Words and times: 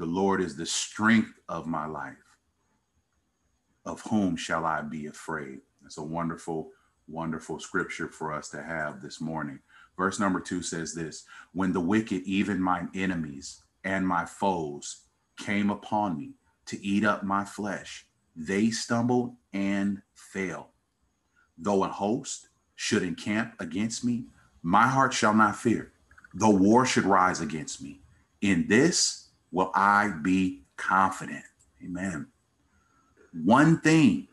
The 0.00 0.06
Lord 0.06 0.40
is 0.40 0.56
the 0.56 0.64
strength 0.64 1.38
of 1.46 1.66
my 1.66 1.84
life. 1.84 2.16
Of 3.84 4.00
whom 4.00 4.34
shall 4.34 4.64
I 4.64 4.80
be 4.80 5.08
afraid? 5.08 5.60
It's 5.84 5.98
a 5.98 6.02
wonderful, 6.02 6.70
wonderful 7.06 7.60
scripture 7.60 8.08
for 8.08 8.32
us 8.32 8.48
to 8.48 8.62
have 8.62 9.02
this 9.02 9.20
morning. 9.20 9.58
Verse 9.98 10.18
number 10.18 10.40
two 10.40 10.62
says 10.62 10.94
this 10.94 11.26
When 11.52 11.74
the 11.74 11.82
wicked, 11.82 12.22
even 12.22 12.62
mine 12.62 12.88
enemies 12.94 13.62
and 13.84 14.08
my 14.08 14.24
foes, 14.24 15.02
came 15.36 15.68
upon 15.68 16.16
me 16.16 16.30
to 16.64 16.82
eat 16.82 17.04
up 17.04 17.22
my 17.22 17.44
flesh, 17.44 18.06
they 18.34 18.70
stumbled 18.70 19.36
and 19.52 20.00
fell. 20.14 20.70
Though 21.58 21.84
an 21.84 21.90
host 21.90 22.48
should 22.74 23.02
encamp 23.02 23.52
against 23.60 24.02
me, 24.02 24.24
my 24.62 24.86
heart 24.86 25.12
shall 25.12 25.34
not 25.34 25.56
fear. 25.56 25.92
Though 26.32 26.48
war 26.48 26.86
should 26.86 27.04
rise 27.04 27.42
against 27.42 27.82
me, 27.82 28.00
in 28.40 28.66
this 28.66 29.26
will 29.52 29.70
I 29.74 30.12
be 30.22 30.62
confident. 30.76 31.44
Amen. 31.84 32.26
One 33.32 33.80
thing 33.80 34.28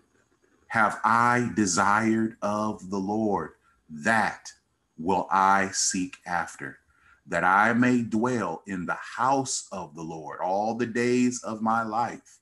have 0.68 1.00
I 1.04 1.52
desired 1.56 2.38
of 2.42 2.90
the 2.90 2.98
Lord, 2.98 3.52
that 3.90 4.52
will 4.98 5.28
I 5.32 5.70
seek 5.72 6.18
after, 6.26 6.80
that 7.28 7.44
I 7.44 7.74
may 7.74 8.02
dwell 8.02 8.64
in 8.68 8.86
the 8.86 8.98
house 9.18 9.68
of 9.72 9.96
the 9.96 10.02
Lord 10.02 10.40
all 10.42 10.76
the 10.76 10.86
days 10.86 11.42
of 11.44 11.62
my 11.62 11.84
life, 11.84 12.40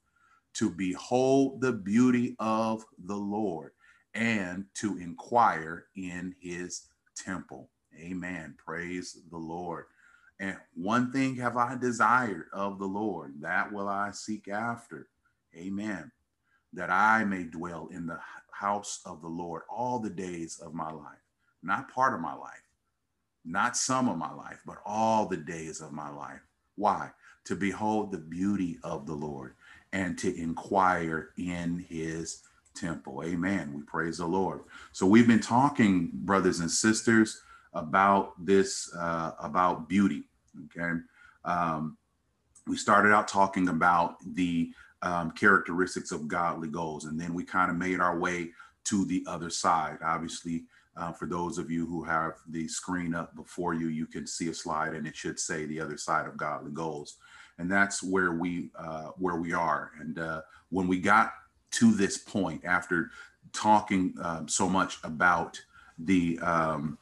to 0.53 0.69
behold 0.69 1.61
the 1.61 1.73
beauty 1.73 2.35
of 2.39 2.85
the 3.05 3.16
Lord 3.16 3.71
and 4.13 4.66
to 4.75 4.97
inquire 4.97 5.88
in 5.95 6.33
his 6.39 6.88
temple. 7.16 7.69
Amen. 7.99 8.55
Praise 8.66 9.17
the 9.30 9.38
Lord. 9.38 9.85
And 10.39 10.57
one 10.73 11.12
thing 11.12 11.35
have 11.38 11.57
I 11.57 11.75
desired 11.75 12.47
of 12.52 12.80
the 12.80 12.86
Lord, 12.86 13.36
that 13.41 13.72
will 13.72 13.88
I 13.88 14.11
seek 14.11 14.47
after. 14.47 15.08
Amen. 15.55 16.11
That 16.73 16.89
I 16.89 17.23
may 17.23 17.44
dwell 17.44 17.88
in 17.91 18.05
the 18.05 18.19
house 18.52 19.00
of 19.06 19.22
the 19.22 19.30
Lord 19.30 19.63
all 19.69 20.00
the 20.00 20.09
days 20.09 20.59
of 20.59 20.73
my 20.73 20.91
life, 20.91 21.23
not 21.63 21.91
part 21.91 22.13
of 22.13 22.19
my 22.19 22.33
life, 22.33 22.52
not 23.45 23.78
some 23.78 24.09
of 24.09 24.17
my 24.17 24.33
life, 24.33 24.59
but 24.66 24.78
all 24.86 25.28
the 25.28 25.38
days 25.38 25.80
of 25.81 25.91
my 25.94 26.09
life. 26.09 26.41
Why? 26.75 27.11
To 27.45 27.56
behold 27.56 28.11
the 28.11 28.17
beauty 28.17 28.80
of 28.83 29.06
the 29.06 29.13
Lord 29.13 29.56
and 29.94 30.17
to 30.17 30.36
inquire 30.38 31.30
in 31.38 31.86
his 31.88 32.41
temple. 32.75 33.23
Amen. 33.23 33.73
We 33.73 33.83
praise 33.83 34.17
the 34.17 34.25
Lord. 34.25 34.61
So 34.91 35.06
we've 35.06 35.28
been 35.28 35.39
talking, 35.39 36.09
brothers 36.13 36.59
and 36.59 36.69
sisters, 36.69 37.41
about 37.76 38.34
this, 38.44 38.92
uh, 38.98 39.31
about 39.40 39.88
beauty. 39.88 40.23
Okay. 40.66 41.00
Um, 41.44 41.98
we 42.68 42.78
started 42.78 43.14
out 43.14 43.28
talking 43.28 43.68
about 43.68 44.16
the 44.34 44.72
um, 45.02 45.31
characteristics 45.31 46.12
of 46.12 46.28
godly 46.28 46.70
goals, 46.70 47.06
and 47.06 47.20
then 47.20 47.34
we 47.34 47.44
kind 47.44 47.70
of 47.70 47.78
made 47.78 48.00
our 48.00 48.18
way 48.18 48.50
to 48.86 49.06
the 49.06 49.23
other 49.28 49.50
side. 49.50 49.98
Obviously, 50.03 50.64
uh, 50.98 51.12
for 51.12 51.28
those 51.28 51.58
of 51.58 51.70
you 51.70 51.86
who 51.86 52.03
have 52.03 52.34
the 52.50 52.68
screen 52.68 53.14
up 53.14 53.36
before 53.36 53.73
you, 53.73 53.88
you 53.88 54.08
can 54.08 54.26
see 54.26 54.50
a 54.50 54.53
slide, 54.53 54.94
and 54.94 55.06
it 55.06 55.16
should 55.16 55.40
say 55.40 55.66
the 55.66 55.80
other 55.80 55.98
side 55.98 56.26
of 56.26 56.38
godly 56.38 56.72
goals, 56.72 57.18
and 57.59 57.72
that's 57.72 58.02
where 58.02 58.31
we 58.31 58.70
uh, 58.80 59.09
where 59.18 59.36
we 59.36 59.53
are. 59.53 59.92
And 60.00 60.18
uh, 60.18 60.42
when 60.70 60.88
we 60.88 61.00
got 61.00 61.34
to 61.72 61.94
this 61.94 62.18
point, 62.18 62.64
after 62.66 63.12
talking 63.53 64.16
um, 64.22 64.48
so 64.48 64.68
much 64.68 64.98
about 65.03 65.59
the 66.00 66.40
um, 66.40 66.98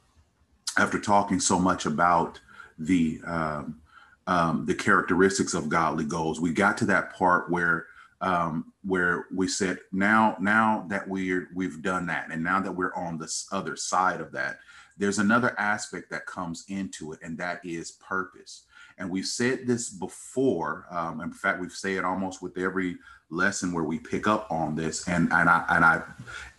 after 0.77 0.99
talking 0.99 1.39
so 1.39 1.59
much 1.59 1.85
about 1.85 2.39
the 2.77 3.21
um, 3.25 3.79
um, 4.25 4.65
the 4.65 4.75
characteristics 4.75 5.53
of 5.53 5.69
godly 5.69 6.05
goals, 6.05 6.39
we 6.39 6.53
got 6.53 6.77
to 6.77 6.85
that 6.85 7.13
part 7.13 7.49
where 7.49 7.87
um, 8.21 8.71
where 8.83 9.25
we 9.35 9.47
said 9.47 9.79
now 9.91 10.37
now 10.39 10.85
that 10.89 11.07
we're 11.07 11.49
we've 11.53 11.81
done 11.81 12.05
that, 12.07 12.29
and 12.31 12.43
now 12.43 12.59
that 12.61 12.71
we're 12.71 12.95
on 12.95 13.17
this 13.17 13.47
other 13.51 13.75
side 13.75 14.21
of 14.21 14.31
that, 14.31 14.59
there's 14.97 15.19
another 15.19 15.57
aspect 15.59 16.09
that 16.09 16.25
comes 16.25 16.65
into 16.69 17.11
it, 17.13 17.19
and 17.21 17.37
that 17.37 17.63
is 17.65 17.91
purpose. 17.91 18.63
And 18.97 19.09
we've 19.09 19.25
said 19.25 19.65
this 19.65 19.89
before. 19.89 20.85
Um, 20.91 21.21
in 21.21 21.33
fact, 21.33 21.59
we've 21.59 21.71
said 21.71 21.97
it 21.97 22.05
almost 22.05 22.41
with 22.41 22.57
every 22.57 22.97
lesson 23.33 23.73
where 23.73 23.83
we 23.83 23.99
pick 23.99 24.27
up 24.27 24.47
on 24.51 24.75
this. 24.75 25.07
And 25.07 25.31
and 25.31 25.49
I 25.49 25.65
and 25.69 25.85
I 25.85 26.01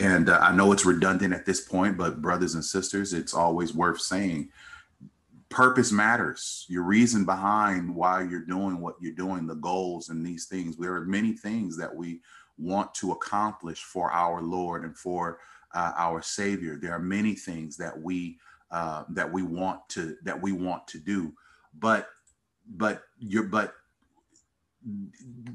and 0.01 0.29
uh, 0.29 0.39
I 0.41 0.55
know 0.55 0.73
it's 0.73 0.85
redundant 0.85 1.35
at 1.35 1.47
this 1.47 1.61
point, 1.61 1.97
but 1.97 2.23
brothers 2.23 2.55
and 2.55 2.65
sisters, 2.65 3.13
it's 3.13 3.35
always 3.35 3.75
worth 3.75 4.01
saying. 4.01 4.51
Purpose 5.51 5.93
matters. 5.93 6.67
Your 6.69 6.83
reason 6.83 7.25
behind 7.25 7.95
why 7.95 8.23
you're 8.23 8.41
doing 8.41 8.81
what 8.81 8.97
you're 9.01 9.13
doing, 9.13 9.47
the 9.47 9.55
goals 9.55 10.09
and 10.09 10.27
these 10.27 10.47
things. 10.47 10.77
There 10.77 10.95
are 10.95 11.05
many 11.05 11.33
things 11.33 11.77
that 11.77 11.95
we 11.95 12.23
want 12.59 12.93
to 12.95 13.13
accomplish 13.13 13.85
for 13.85 14.11
our 14.11 14.43
Lord 14.43 14.85
and 14.85 14.97
for 14.97 15.39
uh, 15.73 15.93
our 15.97 16.23
Savior. 16.23 16.77
There 16.77 16.93
are 16.93 16.99
many 16.99 17.35
things 17.35 17.77
that 17.77 17.97
we 18.01 18.39
uh, 18.71 19.05
that 19.11 19.31
we 19.31 19.43
want 19.43 19.89
to 19.91 20.17
that 20.25 20.41
we 20.41 20.53
want 20.53 20.87
to 20.89 20.99
do, 20.99 21.33
but 21.79 22.09
but 22.67 23.03
you're 23.19 23.45
but 23.45 23.75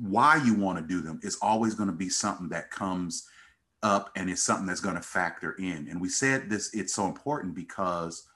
why 0.01 0.41
you 0.43 0.55
want 0.55 0.79
to 0.79 0.87
do 0.87 1.01
them 1.01 1.19
is 1.23 1.37
always 1.41 1.75
going 1.75 1.89
to 1.89 1.95
be 1.95 2.09
something 2.09 2.49
that 2.49 2.71
comes 2.71 3.27
up 3.83 4.11
and 4.15 4.29
it's 4.29 4.43
something 4.43 4.65
that's 4.65 4.81
going 4.81 4.95
to 4.95 5.01
factor 5.01 5.53
in. 5.59 5.87
And 5.89 6.01
we 6.01 6.09
said 6.09 6.49
this 6.49 6.73
it's 6.73 6.93
so 6.93 7.05
important 7.05 7.55
because 7.55 8.27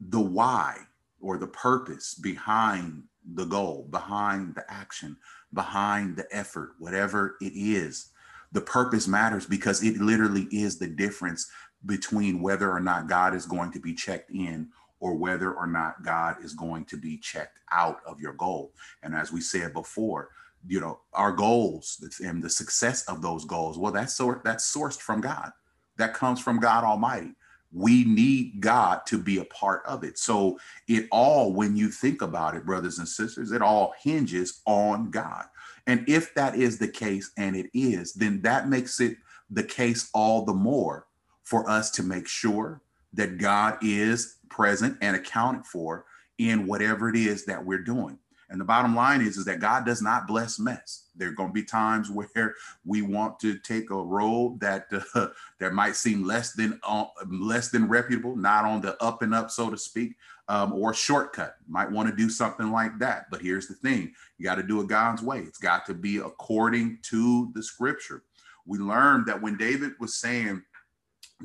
the 0.00 0.20
why 0.20 0.76
or 1.20 1.38
the 1.38 1.48
purpose 1.48 2.14
behind 2.14 3.02
the 3.34 3.44
goal 3.44 3.86
behind 3.90 4.54
the 4.54 4.64
action 4.72 5.16
behind 5.52 6.16
the 6.16 6.26
effort 6.34 6.70
whatever 6.78 7.36
it 7.40 7.52
is 7.54 8.10
the 8.52 8.60
purpose 8.60 9.06
matters 9.06 9.44
because 9.44 9.82
it 9.82 9.98
literally 9.98 10.46
is 10.50 10.78
the 10.78 10.86
difference 10.86 11.50
between 11.84 12.40
whether 12.40 12.70
or 12.70 12.80
not 12.80 13.08
god 13.08 13.34
is 13.34 13.44
going 13.44 13.70
to 13.70 13.80
be 13.80 13.92
checked 13.92 14.30
in 14.30 14.68
or 15.00 15.14
whether 15.14 15.52
or 15.52 15.66
not 15.66 16.02
God 16.02 16.36
is 16.42 16.54
going 16.54 16.84
to 16.86 16.96
be 16.96 17.18
checked 17.18 17.58
out 17.70 18.00
of 18.06 18.20
your 18.20 18.32
goal. 18.32 18.72
And 19.02 19.14
as 19.14 19.32
we 19.32 19.40
said 19.40 19.72
before, 19.72 20.30
you 20.66 20.80
know, 20.80 21.00
our 21.12 21.32
goals 21.32 22.04
and 22.24 22.42
the 22.42 22.50
success 22.50 23.04
of 23.04 23.22
those 23.22 23.44
goals, 23.44 23.78
well, 23.78 23.92
that's 23.92 24.14
sort 24.14 24.42
that's 24.44 24.74
sourced 24.74 24.98
from 24.98 25.20
God. 25.20 25.52
That 25.96 26.14
comes 26.14 26.40
from 26.40 26.60
God 26.60 26.84
Almighty. 26.84 27.32
We 27.70 28.04
need 28.04 28.60
God 28.60 29.00
to 29.06 29.18
be 29.18 29.38
a 29.38 29.44
part 29.44 29.82
of 29.84 30.02
it. 30.02 30.18
So 30.18 30.58
it 30.88 31.06
all, 31.12 31.52
when 31.52 31.76
you 31.76 31.90
think 31.90 32.22
about 32.22 32.54
it, 32.54 32.64
brothers 32.64 32.98
and 32.98 33.06
sisters, 33.06 33.52
it 33.52 33.60
all 33.60 33.94
hinges 34.02 34.62
on 34.64 35.10
God. 35.10 35.44
And 35.86 36.08
if 36.08 36.34
that 36.34 36.54
is 36.54 36.78
the 36.78 36.88
case, 36.88 37.30
and 37.36 37.54
it 37.54 37.70
is, 37.74 38.14
then 38.14 38.40
that 38.42 38.68
makes 38.68 39.00
it 39.00 39.18
the 39.50 39.62
case 39.62 40.08
all 40.14 40.44
the 40.44 40.54
more 40.54 41.06
for 41.44 41.68
us 41.68 41.90
to 41.92 42.02
make 42.02 42.26
sure 42.26 42.80
that 43.14 43.38
God 43.38 43.78
is 43.82 44.36
present 44.48 44.98
and 45.00 45.16
accounted 45.16 45.66
for 45.66 46.04
in 46.38 46.66
whatever 46.66 47.08
it 47.08 47.16
is 47.16 47.44
that 47.46 47.64
we're 47.64 47.82
doing. 47.82 48.18
And 48.50 48.58
the 48.58 48.64
bottom 48.64 48.94
line 48.94 49.20
is, 49.20 49.36
is 49.36 49.44
that 49.44 49.60
God 49.60 49.84
does 49.84 50.00
not 50.00 50.26
bless 50.26 50.58
mess. 50.58 51.04
There 51.14 51.28
are 51.28 51.32
going 51.32 51.50
to 51.50 51.54
be 51.54 51.64
times 51.64 52.10
where 52.34 52.54
we 52.84 53.02
want 53.02 53.38
to 53.40 53.58
take 53.58 53.90
a 53.90 54.02
road 54.02 54.58
that 54.60 54.86
uh, 55.14 55.28
that 55.60 55.74
might 55.74 55.96
seem 55.96 56.24
less 56.24 56.52
than 56.52 56.80
uh, 56.82 57.06
less 57.28 57.68
than 57.70 57.88
reputable, 57.88 58.36
not 58.36 58.64
on 58.64 58.80
the 58.80 59.02
up 59.02 59.22
and 59.22 59.34
up, 59.34 59.50
so 59.50 59.70
to 59.70 59.76
speak, 59.76 60.16
um, 60.48 60.72
or 60.72 60.94
shortcut. 60.94 61.56
Might 61.68 61.90
want 61.90 62.08
to 62.08 62.16
do 62.16 62.30
something 62.30 62.70
like 62.70 62.98
that. 63.00 63.26
But 63.30 63.42
here's 63.42 63.68
the 63.68 63.74
thing: 63.74 64.12
you 64.38 64.44
got 64.44 64.54
to 64.54 64.62
do 64.62 64.80
it 64.80 64.88
God's 64.88 65.22
way. 65.22 65.40
It's 65.40 65.58
got 65.58 65.84
to 65.86 65.94
be 65.94 66.18
according 66.18 66.98
to 67.02 67.50
the 67.54 67.62
Scripture. 67.62 68.22
We 68.64 68.78
learned 68.78 69.26
that 69.26 69.40
when 69.40 69.56
David 69.56 69.92
was 69.98 70.14
saying 70.14 70.62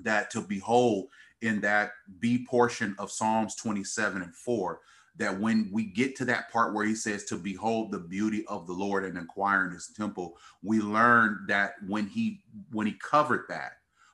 that 0.03 0.29
to 0.31 0.41
behold 0.41 1.07
in 1.44 1.62
that 1.62 1.92
B 2.20 2.46
portion 2.50 2.96
of 2.98 3.12
Psalms 3.12 3.56
27 3.56 4.22
and 4.22 4.35
4 4.35 4.79
that 5.17 5.40
when 5.40 5.70
we 5.72 5.84
get 5.84 6.16
to 6.16 6.26
that 6.26 6.52
part 6.52 6.73
where 6.73 6.85
he 6.85 6.96
says 6.96 7.26
to 7.26 7.38
behold 7.38 7.91
the 7.91 8.00
beauty 8.00 8.44
of 8.47 8.66
the 8.66 8.73
Lord 8.73 9.06
and 9.06 9.17
inquire 9.17 9.66
in 9.66 9.72
his 9.72 9.90
temple, 9.96 10.38
we 10.64 10.79
learn 10.79 11.46
that 11.47 11.73
when 11.88 12.08
he 12.08 12.41
when 12.72 12.88
he 12.88 12.94
covered 12.94 13.46
that, 13.50 13.73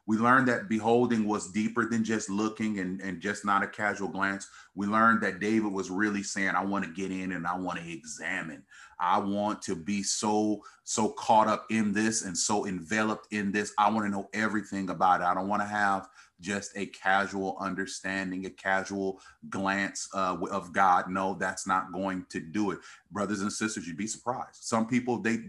we 0.10 0.18
learned 0.18 0.48
that 0.48 0.68
beholding 0.68 1.26
was 1.26 1.52
deeper 1.52 1.86
than 1.86 2.04
just 2.04 2.32
looking 2.32 2.80
and, 2.80 3.00
and 3.00 3.22
just 3.22 3.46
not 3.46 3.62
a 3.62 3.68
casual 3.68 4.08
glance. 4.08 4.48
We 4.74 4.88
learned 4.88 5.22
that 5.22 5.40
David 5.40 5.72
was 5.72 5.92
really 5.92 6.24
saying, 6.24 6.50
I 6.50 6.66
want 6.66 6.84
to 6.84 6.92
get 6.92 7.12
in 7.12 7.34
and 7.34 7.46
I 7.46 7.56
want 7.56 7.78
to 7.78 7.88
examine. 7.88 8.64
I 9.00 9.20
want 9.20 9.62
to 9.62 9.76
be 9.76 10.02
so, 10.02 10.64
so 10.84 11.10
caught 11.10 11.48
up 11.48 11.68
in 11.70 11.94
this 11.94 12.24
and 12.24 12.36
so 12.36 12.66
enveloped 12.66 13.28
in 13.32 13.52
this. 13.52 13.72
I 13.78 13.92
want 13.92 14.08
to 14.08 14.12
know 14.12 14.30
everything 14.34 14.90
about 14.90 15.22
it. 15.22 15.26
I 15.26 15.36
don't 15.36 15.48
want 15.48 15.62
to 15.62 15.68
have 15.68 16.10
just 16.40 16.72
a 16.76 16.86
casual 16.88 17.58
understanding, 17.60 18.46
a 18.46 18.50
casual 18.50 19.20
glance 19.50 20.08
uh, 20.14 20.38
of 20.52 20.72
God. 20.72 21.10
No, 21.10 21.36
that's 21.40 21.68
not 21.68 21.92
going 21.92 22.26
to 22.30 22.40
do 22.40 22.72
it. 22.72 22.80
Brothers 23.12 23.42
and 23.42 23.52
sisters, 23.52 23.88
you'd 23.88 23.98
be 23.98 24.08
surprised. 24.08 24.64
Some 24.64 24.88
people, 24.88 25.20
they, 25.20 25.40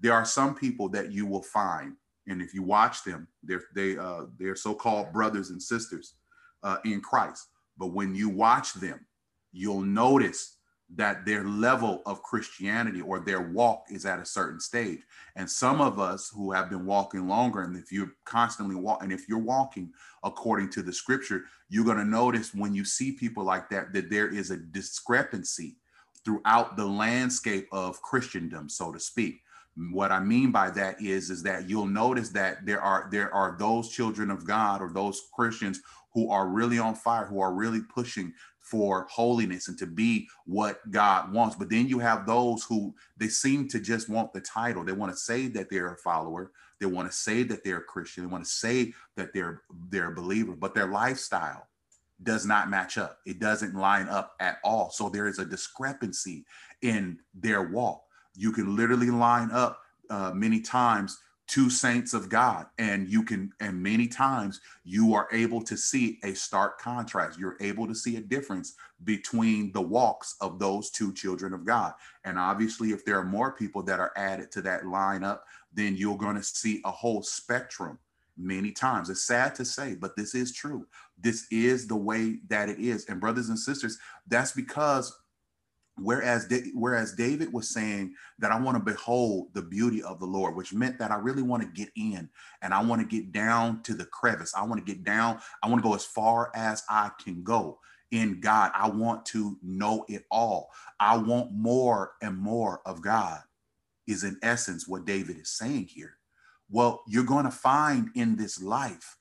there 0.00 0.12
are 0.12 0.24
some 0.24 0.54
people 0.54 0.88
that 0.90 1.12
you 1.12 1.26
will 1.26 1.42
find, 1.42 1.94
and 2.26 2.40
if 2.40 2.54
you 2.54 2.62
watch 2.62 3.04
them, 3.04 3.28
they're 3.42 3.64
they 3.74 3.98
uh, 3.98 4.24
they're 4.38 4.56
so-called 4.56 5.12
brothers 5.12 5.50
and 5.50 5.62
sisters 5.62 6.14
uh, 6.62 6.78
in 6.84 7.00
Christ. 7.00 7.48
But 7.76 7.88
when 7.88 8.14
you 8.14 8.28
watch 8.28 8.74
them, 8.74 9.04
you'll 9.52 9.82
notice 9.82 10.53
that 10.96 11.24
their 11.24 11.44
level 11.44 12.02
of 12.06 12.22
Christianity 12.22 13.00
or 13.00 13.20
their 13.20 13.40
walk 13.40 13.86
is 13.90 14.06
at 14.06 14.20
a 14.20 14.24
certain 14.24 14.60
stage. 14.60 15.00
And 15.36 15.50
some 15.50 15.80
of 15.80 15.98
us 15.98 16.30
who 16.34 16.52
have 16.52 16.70
been 16.70 16.86
walking 16.86 17.26
longer, 17.26 17.62
and 17.62 17.76
if 17.76 17.90
you're 17.90 18.12
constantly 18.24 18.76
walking, 18.76 19.04
and 19.04 19.12
if 19.12 19.28
you're 19.28 19.38
walking 19.38 19.92
according 20.22 20.70
to 20.70 20.82
the 20.82 20.92
scripture, 20.92 21.44
you're 21.68 21.84
going 21.84 21.98
to 21.98 22.04
notice 22.04 22.54
when 22.54 22.74
you 22.74 22.84
see 22.84 23.12
people 23.12 23.44
like 23.44 23.68
that, 23.70 23.92
that 23.92 24.10
there 24.10 24.28
is 24.28 24.50
a 24.50 24.56
discrepancy 24.56 25.76
throughout 26.24 26.76
the 26.76 26.86
landscape 26.86 27.68
of 27.72 28.00
Christendom, 28.02 28.68
so 28.68 28.92
to 28.92 29.00
speak. 29.00 29.40
What 29.90 30.12
I 30.12 30.20
mean 30.20 30.52
by 30.52 30.70
that 30.70 31.00
is, 31.00 31.30
is 31.30 31.42
that 31.42 31.68
you'll 31.68 31.86
notice 31.86 32.28
that 32.30 32.64
there 32.64 32.80
are 32.80 33.08
there 33.10 33.32
are 33.34 33.56
those 33.58 33.90
children 33.90 34.30
of 34.30 34.46
God 34.46 34.80
or 34.80 34.90
those 34.92 35.28
Christians 35.34 35.80
who 36.12 36.30
are 36.30 36.48
really 36.48 36.78
on 36.78 36.94
fire, 36.94 37.26
who 37.26 37.40
are 37.40 37.52
really 37.52 37.80
pushing 37.80 38.32
for 38.60 39.06
holiness 39.10 39.68
and 39.68 39.76
to 39.78 39.86
be 39.86 40.28
what 40.46 40.78
God 40.90 41.32
wants. 41.32 41.56
But 41.56 41.68
then 41.68 41.86
you 41.88 41.98
have 41.98 42.24
those 42.24 42.64
who 42.64 42.94
they 43.18 43.28
seem 43.28 43.68
to 43.68 43.80
just 43.80 44.08
want 44.08 44.32
the 44.32 44.40
title. 44.40 44.84
They 44.84 44.92
want 44.92 45.12
to 45.12 45.18
say 45.18 45.48
that 45.48 45.68
they're 45.70 45.92
a 45.92 45.98
follower. 45.98 46.52
They 46.80 46.86
want 46.86 47.10
to 47.10 47.16
say 47.16 47.42
that 47.42 47.64
they're 47.64 47.78
a 47.78 47.84
Christian. 47.84 48.24
They 48.24 48.30
want 48.30 48.44
to 48.44 48.50
say 48.50 48.94
that 49.16 49.34
they're 49.34 49.62
they're 49.90 50.12
a 50.12 50.14
believer, 50.14 50.52
but 50.56 50.74
their 50.74 50.88
lifestyle 50.88 51.68
does 52.22 52.46
not 52.46 52.70
match 52.70 52.96
up. 52.96 53.18
It 53.26 53.40
doesn't 53.40 53.74
line 53.74 54.08
up 54.08 54.34
at 54.40 54.58
all. 54.64 54.90
So 54.90 55.08
there 55.08 55.26
is 55.26 55.38
a 55.38 55.44
discrepancy 55.44 56.44
in 56.80 57.18
their 57.34 57.62
walk. 57.62 58.02
You 58.36 58.52
can 58.52 58.76
literally 58.76 59.10
line 59.10 59.50
up 59.50 59.80
uh, 60.10 60.32
many 60.34 60.60
times 60.60 61.18
two 61.46 61.68
saints 61.68 62.14
of 62.14 62.28
God. 62.28 62.66
And 62.78 63.08
you 63.08 63.22
can, 63.22 63.52
and 63.60 63.82
many 63.82 64.06
times 64.06 64.60
you 64.84 65.14
are 65.14 65.28
able 65.32 65.62
to 65.62 65.76
see 65.76 66.18
a 66.24 66.34
stark 66.34 66.80
contrast. 66.80 67.38
You're 67.38 67.58
able 67.60 67.86
to 67.86 67.94
see 67.94 68.16
a 68.16 68.20
difference 68.20 68.74
between 69.04 69.72
the 69.72 69.82
walks 69.82 70.36
of 70.40 70.58
those 70.58 70.90
two 70.90 71.12
children 71.12 71.52
of 71.52 71.64
God. 71.64 71.92
And 72.24 72.38
obviously, 72.38 72.90
if 72.92 73.04
there 73.04 73.18
are 73.18 73.24
more 73.24 73.52
people 73.52 73.82
that 73.84 74.00
are 74.00 74.12
added 74.16 74.50
to 74.52 74.62
that 74.62 74.84
lineup, 74.84 75.40
then 75.72 75.96
you're 75.96 76.16
going 76.16 76.36
to 76.36 76.42
see 76.42 76.80
a 76.84 76.90
whole 76.90 77.22
spectrum 77.22 77.98
many 78.36 78.72
times. 78.72 79.10
It's 79.10 79.22
sad 79.22 79.54
to 79.56 79.64
say, 79.64 79.94
but 79.94 80.16
this 80.16 80.34
is 80.34 80.52
true. 80.52 80.86
This 81.20 81.46
is 81.50 81.86
the 81.86 81.96
way 81.96 82.38
that 82.48 82.68
it 82.68 82.78
is. 82.78 83.06
And 83.08 83.20
brothers 83.20 83.48
and 83.48 83.58
sisters, 83.58 83.98
that's 84.26 84.52
because 84.52 85.16
Whereas, 85.96 86.48
whereas 86.74 87.12
David 87.12 87.52
was 87.52 87.70
saying 87.70 88.14
that 88.40 88.50
I 88.50 88.58
want 88.58 88.76
to 88.76 88.92
behold 88.92 89.48
the 89.54 89.62
beauty 89.62 90.02
of 90.02 90.18
the 90.18 90.26
Lord, 90.26 90.56
which 90.56 90.72
meant 90.72 90.98
that 90.98 91.12
I 91.12 91.16
really 91.16 91.42
want 91.42 91.62
to 91.62 91.68
get 91.68 91.90
in 91.94 92.28
and 92.62 92.74
I 92.74 92.82
want 92.82 93.00
to 93.00 93.06
get 93.06 93.32
down 93.32 93.82
to 93.84 93.94
the 93.94 94.04
crevice. 94.04 94.54
I 94.56 94.64
want 94.64 94.84
to 94.84 94.92
get 94.92 95.04
down. 95.04 95.38
I 95.62 95.68
want 95.68 95.82
to 95.82 95.88
go 95.88 95.94
as 95.94 96.04
far 96.04 96.50
as 96.54 96.82
I 96.88 97.10
can 97.22 97.44
go 97.44 97.78
in 98.10 98.40
God. 98.40 98.72
I 98.74 98.88
want 98.88 99.24
to 99.26 99.56
know 99.62 100.04
it 100.08 100.24
all. 100.30 100.70
I 100.98 101.16
want 101.16 101.52
more 101.52 102.12
and 102.20 102.36
more 102.36 102.80
of 102.86 103.00
God, 103.00 103.40
is 104.06 104.24
in 104.24 104.38
essence 104.42 104.88
what 104.88 105.04
David 105.04 105.38
is 105.38 105.50
saying 105.50 105.86
here. 105.86 106.18
Well, 106.68 107.02
you're 107.06 107.24
going 107.24 107.44
to 107.44 107.52
find 107.52 108.10
in 108.16 108.36
this 108.36 108.60
life 108.60 109.16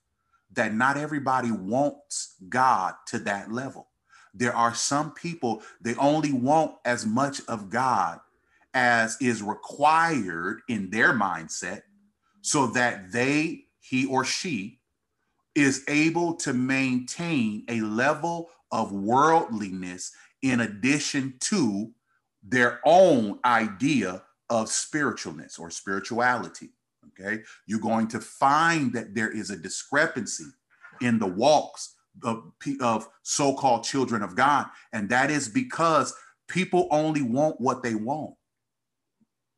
that 0.53 0.73
not 0.73 0.97
everybody 0.97 1.51
wants 1.51 2.35
God 2.49 2.95
to 3.07 3.19
that 3.19 3.51
level 3.51 3.89
there 4.33 4.55
are 4.55 4.73
some 4.73 5.11
people, 5.11 5.61
they 5.81 5.95
only 5.95 6.33
want 6.33 6.75
as 6.85 7.05
much 7.05 7.41
of 7.47 7.69
God 7.69 8.19
as 8.73 9.17
is 9.21 9.43
required 9.43 10.61
in 10.67 10.89
their 10.89 11.13
mindset 11.13 11.83
so 12.41 12.67
that 12.67 13.11
they, 13.11 13.65
he 13.79 14.05
or 14.05 14.25
she, 14.25 14.79
is 15.55 15.83
able 15.87 16.33
to 16.33 16.53
maintain 16.53 17.63
a 17.69 17.79
level 17.81 18.49
of 18.71 18.91
worldliness 18.91 20.11
in 20.41 20.61
addition 20.61 21.35
to 21.39 21.91
their 22.41 22.81
own 22.85 23.39
idea 23.45 24.23
of 24.49 24.67
spiritualness 24.67 25.59
or 25.59 25.69
spirituality. 25.69 26.69
Okay. 27.09 27.43
You're 27.67 27.79
going 27.79 28.07
to 28.09 28.19
find 28.19 28.91
that 28.93 29.13
there 29.13 29.29
is 29.29 29.51
a 29.51 29.57
discrepancy 29.57 30.45
in 31.01 31.19
the 31.19 31.27
walks 31.27 31.95
of, 32.21 32.51
of 32.81 33.07
so-called 33.23 33.83
children 33.83 34.21
of 34.21 34.35
God, 34.35 34.67
and 34.91 35.09
that 35.09 35.31
is 35.31 35.47
because 35.47 36.13
people 36.47 36.87
only 36.91 37.21
want 37.21 37.59
what 37.59 37.83
they 37.83 37.95
want 37.95 38.35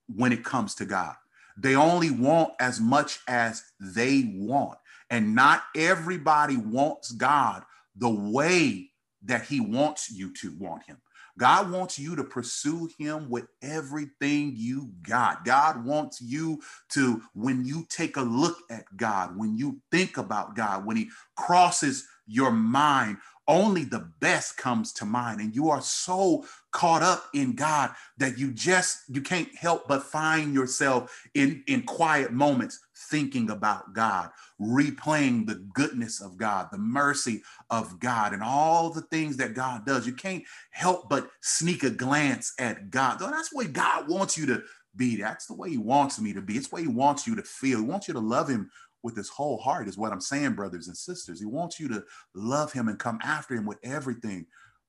when 0.07 0.31
it 0.31 0.43
comes 0.43 0.75
to 0.75 0.85
God. 0.85 1.15
They 1.57 1.75
only 1.75 2.11
want 2.11 2.53
as 2.59 2.79
much 2.79 3.19
as 3.27 3.63
they 3.79 4.31
want, 4.35 4.77
and 5.09 5.35
not 5.35 5.63
everybody 5.75 6.57
wants 6.57 7.11
God 7.11 7.63
the 7.95 8.09
way 8.09 8.91
that 9.23 9.45
He 9.45 9.59
wants 9.59 10.11
you 10.11 10.33
to 10.35 10.53
want 10.59 10.83
Him. 10.83 10.97
God 11.37 11.69
wants 11.71 11.99
you 11.99 12.15
to 12.15 12.23
pursue 12.23 12.89
him 12.97 13.29
with 13.29 13.47
everything 13.61 14.53
you 14.55 14.91
got. 15.01 15.43
God 15.43 15.85
wants 15.85 16.21
you 16.21 16.61
to, 16.91 17.21
when 17.33 17.65
you 17.65 17.85
take 17.89 18.15
a 18.15 18.21
look 18.21 18.57
at 18.69 18.85
God, 18.95 19.37
when 19.37 19.57
you 19.57 19.81
think 19.91 20.17
about 20.17 20.55
God, 20.55 20.85
when 20.85 20.95
he 20.95 21.09
crosses 21.35 22.07
your 22.27 22.51
mind, 22.51 23.17
only 23.47 23.83
the 23.83 24.11
best 24.19 24.57
comes 24.57 24.91
to 24.93 25.05
mind. 25.05 25.39
And 25.39 25.55
you 25.55 25.69
are 25.69 25.81
so 25.81 26.45
caught 26.71 27.03
up 27.03 27.25
in 27.33 27.55
God 27.55 27.91
that 28.17 28.37
you 28.37 28.51
just, 28.51 29.03
you 29.07 29.21
can't 29.21 29.53
help 29.55 29.87
but 29.87 30.03
find 30.03 30.53
yourself 30.53 31.27
in, 31.35 31.63
in 31.67 31.83
quiet 31.83 32.31
moments 32.31 32.79
thinking 33.09 33.49
about 33.49 33.93
God, 33.93 34.29
replaying 34.59 35.45
the 35.45 35.63
goodness 35.73 36.21
of 36.21 36.37
God, 36.37 36.69
the 36.71 36.77
mercy 36.77 37.43
of 37.69 37.99
God, 37.99 38.33
and 38.33 38.41
all 38.41 38.89
the 38.89 39.01
things 39.01 39.37
that 39.37 39.53
God 39.53 39.85
does. 39.85 40.07
You 40.07 40.13
can't 40.13 40.43
help 40.71 41.09
but 41.09 41.29
sneak 41.41 41.83
a 41.83 41.89
glance 41.89 42.53
at 42.57 42.89
God. 42.89 43.19
That's 43.19 43.49
the 43.49 43.57
way 43.57 43.65
God 43.65 44.09
wants 44.09 44.37
you 44.37 44.45
to 44.47 44.63
be. 44.95 45.17
That's 45.17 45.45
the 45.45 45.53
way 45.55 45.69
He 45.69 45.77
wants 45.77 46.19
me 46.19 46.33
to 46.33 46.41
be. 46.41 46.55
It's 46.55 46.69
the 46.69 46.75
way 46.75 46.81
He 46.83 46.87
wants 46.87 47.27
you 47.27 47.35
to 47.35 47.43
feel. 47.43 47.79
He 47.79 47.85
wants 47.85 48.07
you 48.07 48.13
to 48.13 48.19
love 48.19 48.47
Him 48.49 48.69
with 49.05 49.15
His 49.15 49.29
whole 49.29 49.59
heart, 49.59 49.87
is 49.87 49.99
what 49.99 50.11
I'm 50.11 50.19
saying, 50.19 50.53
brothers 50.53 50.87
and 50.87 50.97
sisters. 50.97 51.39
He 51.39 51.45
wants 51.45 51.79
you 51.79 51.87
to 51.89 52.03
love 52.33 52.73
Him 52.73 52.87
and 52.87 52.97
come 52.97 53.19
after 53.23 53.53
Him 53.53 53.67
with 53.67 53.77
everything. 53.83 54.47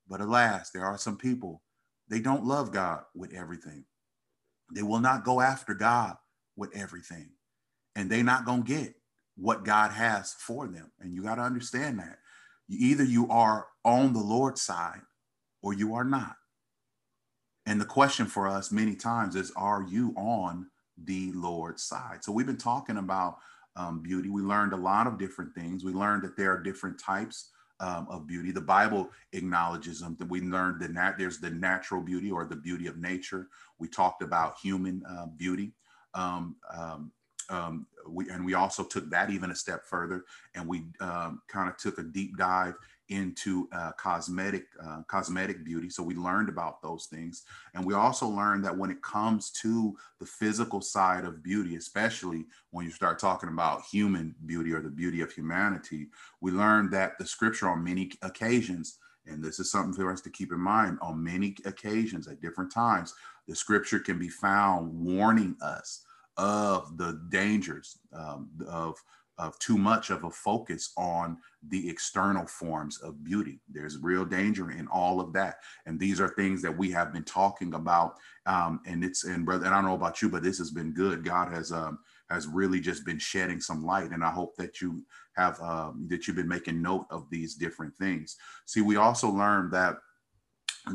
But 0.09 0.23
alas, 0.23 0.71
there 0.73 0.87
are 0.87 0.97
some 0.97 1.19
people, 1.19 1.63
they 2.09 2.21
don't 2.21 2.47
love 2.47 2.73
God 2.73 3.03
with 3.15 3.35
everything. 3.35 3.85
They 4.75 4.83
will 4.83 5.01
not 5.01 5.23
go 5.23 5.43
after 5.43 5.75
God 5.75 6.17
with 6.57 6.75
everything 6.75 7.33
and 7.95 8.11
they're 8.11 8.25
not 8.25 8.47
going 8.47 8.65
to 8.65 8.75
get 8.75 8.95
what 9.37 9.65
God 9.65 9.93
has 9.93 10.35
for 10.39 10.67
them. 10.67 10.91
And 10.99 11.15
you 11.15 11.23
got 11.23 11.35
to 11.35 11.43
understand 11.43 11.99
that. 11.99 12.19
Either 12.71 13.05
you 13.05 13.29
are 13.29 13.67
on 13.85 14.15
the 14.15 14.21
Lord's 14.21 14.63
side 14.63 15.03
or 15.63 15.75
you 15.75 15.95
are 15.95 16.05
not. 16.05 16.37
And 17.67 17.79
the 17.79 17.85
question 17.85 18.27
for 18.27 18.49
us 18.49 18.73
many 18.73 18.95
times 18.95 19.37
is 19.37 19.53
Are 19.57 19.85
you 19.87 20.15
on 20.17 20.69
the 20.97 21.33
Lord's 21.33 21.83
side? 21.83 22.25
So 22.25 22.33
we've 22.33 22.47
been 22.47 22.57
talking 22.57 22.97
about 22.97 23.37
um, 23.77 24.01
beauty. 24.01 24.29
We 24.29 24.43
learned 24.43 24.73
a 24.73 24.77
lot 24.77 25.07
of 25.07 25.19
different 25.19 25.55
things. 25.55 25.85
We 25.85 25.93
learned 25.93 26.23
that 26.25 26.37
there 26.37 26.53
are 26.53 26.63
different 26.63 26.99
types 26.99 27.51
um, 27.81 28.07
of 28.11 28.27
beauty. 28.27 28.53
The 28.53 28.61
Bible 28.61 29.11
acknowledges 29.33 30.01
them. 30.01 30.17
That 30.19 30.29
we 30.29 30.41
learned 30.41 30.81
that 30.81 30.93
nat- 30.93 31.17
there's 31.19 31.39
the 31.39 31.51
natural 31.51 32.01
beauty 32.01 32.31
or 32.31 32.47
the 32.47 32.57
beauty 32.57 32.87
of 32.87 32.97
nature. 32.97 33.49
We 33.79 33.89
talked 33.89 34.23
about 34.23 34.57
human 34.63 35.03
uh, 35.09 35.27
beauty. 35.27 35.73
Um, 36.15 36.57
um, 36.75 37.13
um, 37.49 37.87
we 38.09 38.29
and 38.31 38.45
we 38.45 38.55
also 38.55 38.83
took 38.83 39.09
that 39.11 39.31
even 39.31 39.51
a 39.51 39.55
step 39.55 39.85
further, 39.85 40.25
and 40.55 40.67
we 40.67 40.85
um, 41.01 41.43
kind 41.49 41.69
of 41.69 41.77
took 41.77 41.99
a 41.99 42.03
deep 42.03 42.37
dive 42.37 42.75
into 43.09 43.69
uh, 43.73 43.93
cosmetic 43.93 44.67
uh, 44.85 45.03
cosmetic 45.09 45.65
beauty. 45.65 45.89
So 45.91 46.03
we 46.03 46.15
learned 46.15 46.49
about 46.49 46.83
those 46.83 47.07
things, 47.07 47.45
and 47.75 47.85
we 47.85 47.95
also 47.95 48.27
learned 48.27 48.65
that 48.65 48.77
when 48.77 48.91
it 48.91 49.03
comes 49.03 49.51
to 49.63 49.97
the 50.21 50.27
physical 50.27 50.81
side 50.81 51.25
of 51.25 51.43
beauty, 51.43 51.77
especially 51.77 52.47
when 52.71 52.85
you 52.85 52.91
start 52.91 53.19
talking 53.19 53.49
about 53.49 53.83
human 53.83 54.35
beauty 54.45 54.73
or 54.73 54.81
the 54.81 54.91
beauty 54.91 55.21
of 55.21 55.33
humanity, 55.33 56.09
we 56.41 56.51
learned 56.51 56.93
that 56.93 57.19
the 57.19 57.27
scripture 57.27 57.69
on 57.69 57.85
many 57.85 58.11
occasions. 58.23 58.99
And 59.29 59.43
this 59.43 59.59
is 59.59 59.73
something 59.73 59.93
for 59.93 60.13
us 60.13 60.21
to 60.21 60.31
keep 60.31 60.53
in 60.53 60.61
mind 60.61 60.99
on 61.03 61.23
many 61.23 61.57
occasions 61.65 62.29
at 62.29 62.41
different 62.41 62.73
times. 62.73 63.13
The 63.49 63.57
scripture 63.57 63.99
can 63.99 64.19
be 64.19 64.29
found 64.29 64.93
warning 64.95 65.57
us 65.61 66.05
of 66.37 66.97
the 66.97 67.21
dangers 67.29 67.99
um, 68.13 68.51
of 68.69 69.03
of 69.39 69.59
too 69.59 69.77
much 69.77 70.11
of 70.11 70.25
a 70.25 70.31
focus 70.31 70.93
on 70.97 71.39
the 71.69 71.89
external 71.89 72.47
forms 72.47 73.01
of 73.03 73.23
beauty. 73.23 73.61
There's 73.69 73.99
real 73.99 74.25
danger 74.25 74.71
in 74.71 74.89
all 74.89 75.21
of 75.21 75.33
that, 75.35 75.57
and 75.85 75.99
these 76.01 76.21
are 76.21 76.29
things 76.29 76.63
that 76.63 76.77
we 76.77 76.91
have 76.93 77.13
been 77.13 77.25
talking 77.25 77.75
about. 77.75 78.15
Um, 78.47 78.81
and 78.87 79.05
it's 79.05 79.25
and 79.25 79.45
brother, 79.45 79.67
and 79.67 79.75
I 79.75 79.79
don't 79.79 79.91
know 79.91 79.95
about 79.95 80.23
you, 80.23 80.29
but 80.29 80.43
this 80.43 80.59
has 80.59 80.71
been 80.71 80.93
good. 80.93 81.25
God 81.25 81.53
has 81.53 81.73
um, 81.73 81.99
has 82.31 82.47
really 82.47 82.81
just 82.81 83.05
been 83.05 83.19
shedding 83.19 83.61
some 83.61 83.85
light, 83.85 84.11
and 84.11 84.25
I 84.25 84.31
hope 84.31 84.57
that 84.57 84.81
you 84.81 85.05
have 85.37 85.61
um, 85.61 86.07
that 86.09 86.27
you've 86.27 86.37
been 86.37 86.49
making 86.49 86.81
note 86.81 87.07
of 87.11 87.29
these 87.31 87.55
different 87.55 87.95
things. 87.97 88.37
See, 88.65 88.81
we 88.81 88.97
also 88.97 89.29
learned 89.29 89.73
that 89.73 89.97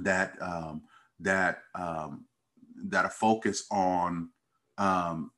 that 0.01 0.35
um, 0.41 0.81
that 1.19 1.59
um, 1.75 2.25
that 2.85 3.05
a 3.05 3.09
focus 3.09 3.65
on 3.71 4.29
um, 4.77 5.31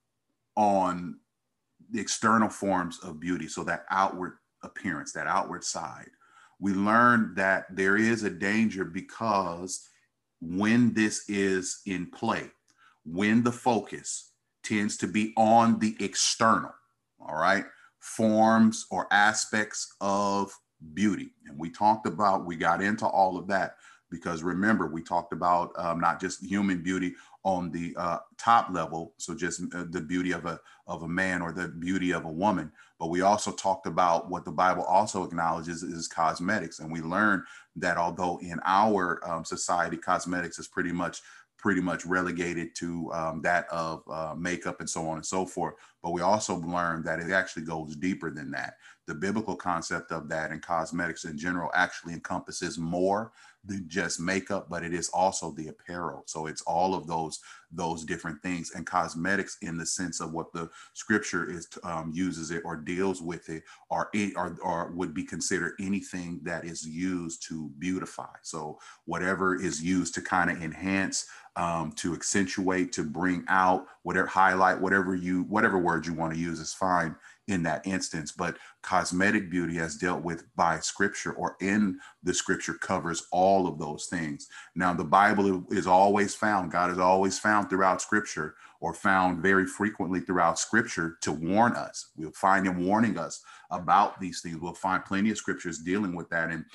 on 0.56 1.20
the 1.94 2.02
external 2.02 2.50
forms 2.50 3.00
of 3.00 3.20
beauty, 3.20 3.48
so 3.48 3.64
that 3.64 3.86
outward 3.92 4.34
appearance, 4.64 5.14
that 5.14 5.28
outward 5.28 5.64
side. 5.64 6.10
We 6.60 6.74
learned 6.74 7.36
that 7.36 7.66
there 7.70 7.98
is 7.98 8.24
a 8.24 8.30
danger 8.30 8.84
because 8.84 9.88
when 10.42 10.94
this 10.94 11.30
is 11.30 11.82
in 11.86 12.08
play, 12.08 12.50
when 13.06 13.44
the 13.44 13.52
focus 13.52 14.32
tends 14.64 14.98
to 14.98 15.08
be 15.08 15.34
on 15.38 15.80
the 15.80 15.96
external, 16.00 16.74
all 17.20 17.36
right, 17.36 17.66
forms 18.00 18.86
or 18.92 19.08
aspects 19.12 19.96
of 20.02 20.52
beauty. 20.94 21.32
And 21.48 21.58
we 21.58 21.70
talked 21.70 22.08
about, 22.08 22.46
we 22.46 22.56
got 22.56 22.82
into 22.82 23.06
all 23.06 23.38
of 23.38 23.48
that 23.48 23.76
because 24.10 24.44
remember, 24.44 24.88
we 24.88 25.02
talked 25.02 25.34
about 25.34 25.72
um, 25.78 26.00
not 26.00 26.20
just 26.20 26.44
human 26.44 26.82
beauty 26.82 27.14
on 27.44 27.72
the 27.72 27.94
uh, 27.98 28.20
top 28.38 28.70
level, 28.72 29.14
so 29.18 29.36
just 29.36 29.62
uh, 29.76 29.84
the 29.90 30.02
beauty 30.02 30.32
of 30.32 30.46
a 30.46 30.60
of 30.88 31.04
a 31.04 31.08
man 31.08 31.42
or 31.42 31.52
the 31.52 31.68
beauty 31.68 32.12
of 32.12 32.26
a 32.26 32.32
woman, 32.32 32.72
but 33.00 33.10
we 33.10 33.22
also 33.22 33.52
talked 33.52 33.86
about 33.86 34.30
what 34.30 34.46
the 34.46 34.52
Bible 34.52 34.84
also 34.84 35.24
acknowledges 35.24 35.84
is 35.84 36.08
cosmetics, 36.08 36.80
and 36.80 36.92
we 36.92 37.02
learned 37.02 37.44
that 37.76 37.98
although 37.98 38.40
in 38.42 38.60
our 38.66 39.20
um, 39.30 39.44
society 39.44 39.98
cosmetics 39.98 40.58
is 40.60 40.68
pretty 40.68 40.92
much 40.92 41.22
pretty 41.64 41.80
much 41.80 42.06
relegated 42.06 42.76
to 42.76 43.10
um, 43.14 43.42
that 43.42 43.66
of 43.70 44.04
uh, 44.12 44.36
makeup 44.38 44.82
and 44.82 44.90
so 44.90 45.08
on 45.08 45.16
and 45.16 45.26
so 45.26 45.46
forth. 45.46 45.76
But 46.02 46.12
we 46.12 46.20
also 46.20 46.58
learned 46.58 47.06
that 47.06 47.22
it 47.22 47.32
actually 47.32 47.64
goes 47.64 47.96
deeper 47.96 48.30
than 48.30 48.52
that. 48.52 48.74
The 49.08 49.16
biblical 49.16 49.56
concept 49.56 50.12
of 50.12 50.28
that 50.28 50.52
and 50.52 50.62
cosmetics 50.62 51.24
in 51.24 51.38
general 51.38 51.72
actually 51.74 52.14
encompasses 52.14 52.78
more 52.78 53.32
than 53.66 53.86
just 53.88 54.20
makeup, 54.20 54.68
but 54.70 54.84
it 54.84 54.94
is 54.94 55.10
also 55.10 55.52
the 55.52 55.68
apparel. 55.68 56.24
So 56.26 56.48
it's 56.48 56.62
all 56.64 56.94
of 56.96 57.08
those 57.08 57.40
those 57.76 58.04
different 58.04 58.42
things 58.42 58.72
and 58.76 58.86
cosmetics 58.86 59.58
in 59.62 59.78
the 59.78 59.86
sense 59.86 60.22
of 60.22 60.34
what 60.34 60.52
the 60.54 60.70
scripture 60.94 61.50
is 61.50 61.68
um, 61.84 62.12
uses 62.14 62.52
it 62.52 62.62
or 62.66 62.76
deals 62.76 63.22
with 63.22 63.50
it 63.50 63.64
or, 63.90 64.10
or 64.36 64.58
or 64.62 64.92
would 64.92 65.14
be 65.14 65.24
considered 65.24 65.74
anything 65.80 66.40
that 66.44 66.66
is 66.66 66.86
used 66.86 67.48
to 67.48 67.72
beautify. 67.80 68.34
So 68.42 68.80
whatever 69.06 69.56
is 69.56 69.82
used 69.82 70.14
to 70.16 70.22
kind 70.22 70.50
of 70.50 70.62
enhance 70.62 71.26
um, 71.56 71.92
to 71.94 72.14
accentuate, 72.14 72.92
to 72.94 73.04
bring 73.04 73.44
out, 73.48 73.86
whatever 74.04 74.28
highlight, 74.28 74.80
whatever 74.80 75.16
you, 75.16 75.44
whatever 75.44 75.78
word 75.78 76.06
you 76.06 76.14
want 76.14 76.34
to 76.34 76.40
use 76.40 76.60
is 76.60 76.74
fine 76.74 77.16
in 77.48 77.62
that 77.64 77.86
instance. 77.86 78.32
But 78.32 78.58
cosmetic 78.82 79.52
beauty 79.52 79.78
as 79.80 79.96
dealt 79.96 80.24
with 80.24 80.44
by 80.56 80.80
scripture 80.80 81.34
or 81.34 81.56
in 81.62 82.00
the 82.24 82.34
scripture 82.34 82.74
covers 82.74 83.28
all 83.32 83.68
of 83.68 83.78
those 83.78 84.08
things. 84.08 84.48
Now, 84.76 84.94
the 84.94 85.04
Bible 85.04 85.66
is 85.70 85.86
always 85.86 86.34
found, 86.34 86.72
God 86.72 86.92
is 86.92 87.00
always 87.00 87.38
found 87.38 87.63
throughout 87.70 88.02
scripture 88.02 88.56
or 88.80 88.94
found 88.94 89.42
very 89.42 89.66
frequently 89.66 90.20
throughout 90.20 90.60
scripture 90.60 91.18
to 91.22 91.32
warn 91.32 91.74
us. 91.74 92.10
We'll 92.18 92.32
find 92.32 92.68
him 92.68 92.86
warning 92.86 93.18
us 93.18 93.42
about 93.72 94.20
these 94.20 94.42
things. 94.42 94.58
We'll 94.58 94.74
find 94.74 95.06
plenty 95.06 95.32
of 95.32 95.38
scriptures 95.38 95.80
dealing 95.80 96.16
with 96.16 96.30
that 96.30 96.50
and 96.50 96.66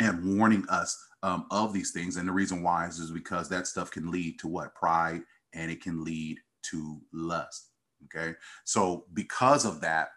and 0.00 0.38
warning 0.38 0.64
us 0.68 0.96
um, 1.22 1.46
of 1.50 1.72
these 1.72 1.90
things. 1.90 2.16
And 2.16 2.28
the 2.28 2.32
reason 2.32 2.62
why 2.62 2.86
is, 2.86 2.98
is 3.00 3.10
because 3.10 3.48
that 3.48 3.66
stuff 3.66 3.90
can 3.90 4.10
lead 4.10 4.38
to 4.38 4.48
what? 4.48 4.74
Pride 4.74 5.22
and 5.54 5.70
it 5.70 5.82
can 5.82 6.04
lead 6.04 6.38
to 6.70 7.00
lust. 7.12 7.70
Okay. 8.04 8.34
So 8.64 9.06
because 9.12 9.64
of 9.64 9.80
that, 9.80 10.10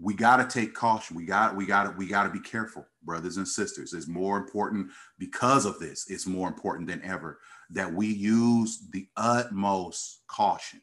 we 0.00 0.14
got 0.14 0.36
to 0.36 0.60
take 0.60 0.74
caution. 0.74 1.16
We 1.16 1.24
got, 1.24 1.54
we 1.54 1.66
got 1.66 1.96
we 1.96 2.06
got 2.06 2.24
to 2.24 2.30
be 2.30 2.40
careful, 2.40 2.86
brothers 3.02 3.36
and 3.36 3.46
sisters. 3.46 3.92
It's 3.92 4.08
more 4.08 4.38
important 4.38 4.88
because 5.18 5.66
of 5.66 5.78
this. 5.78 6.10
It's 6.10 6.26
more 6.26 6.48
important 6.48 6.88
than 6.88 7.02
ever 7.04 7.38
that 7.72 7.92
we 7.92 8.06
use 8.06 8.86
the 8.90 9.08
utmost 9.16 10.22
caution. 10.26 10.80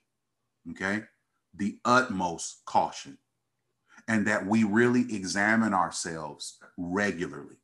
Okay. 0.72 1.04
The 1.56 1.78
utmost 1.86 2.62
caution. 2.66 3.18
And 4.08 4.26
that 4.28 4.46
we 4.46 4.64
really 4.64 5.02
examine 5.16 5.74
ourselves 5.74 6.58
regularly 6.78 7.58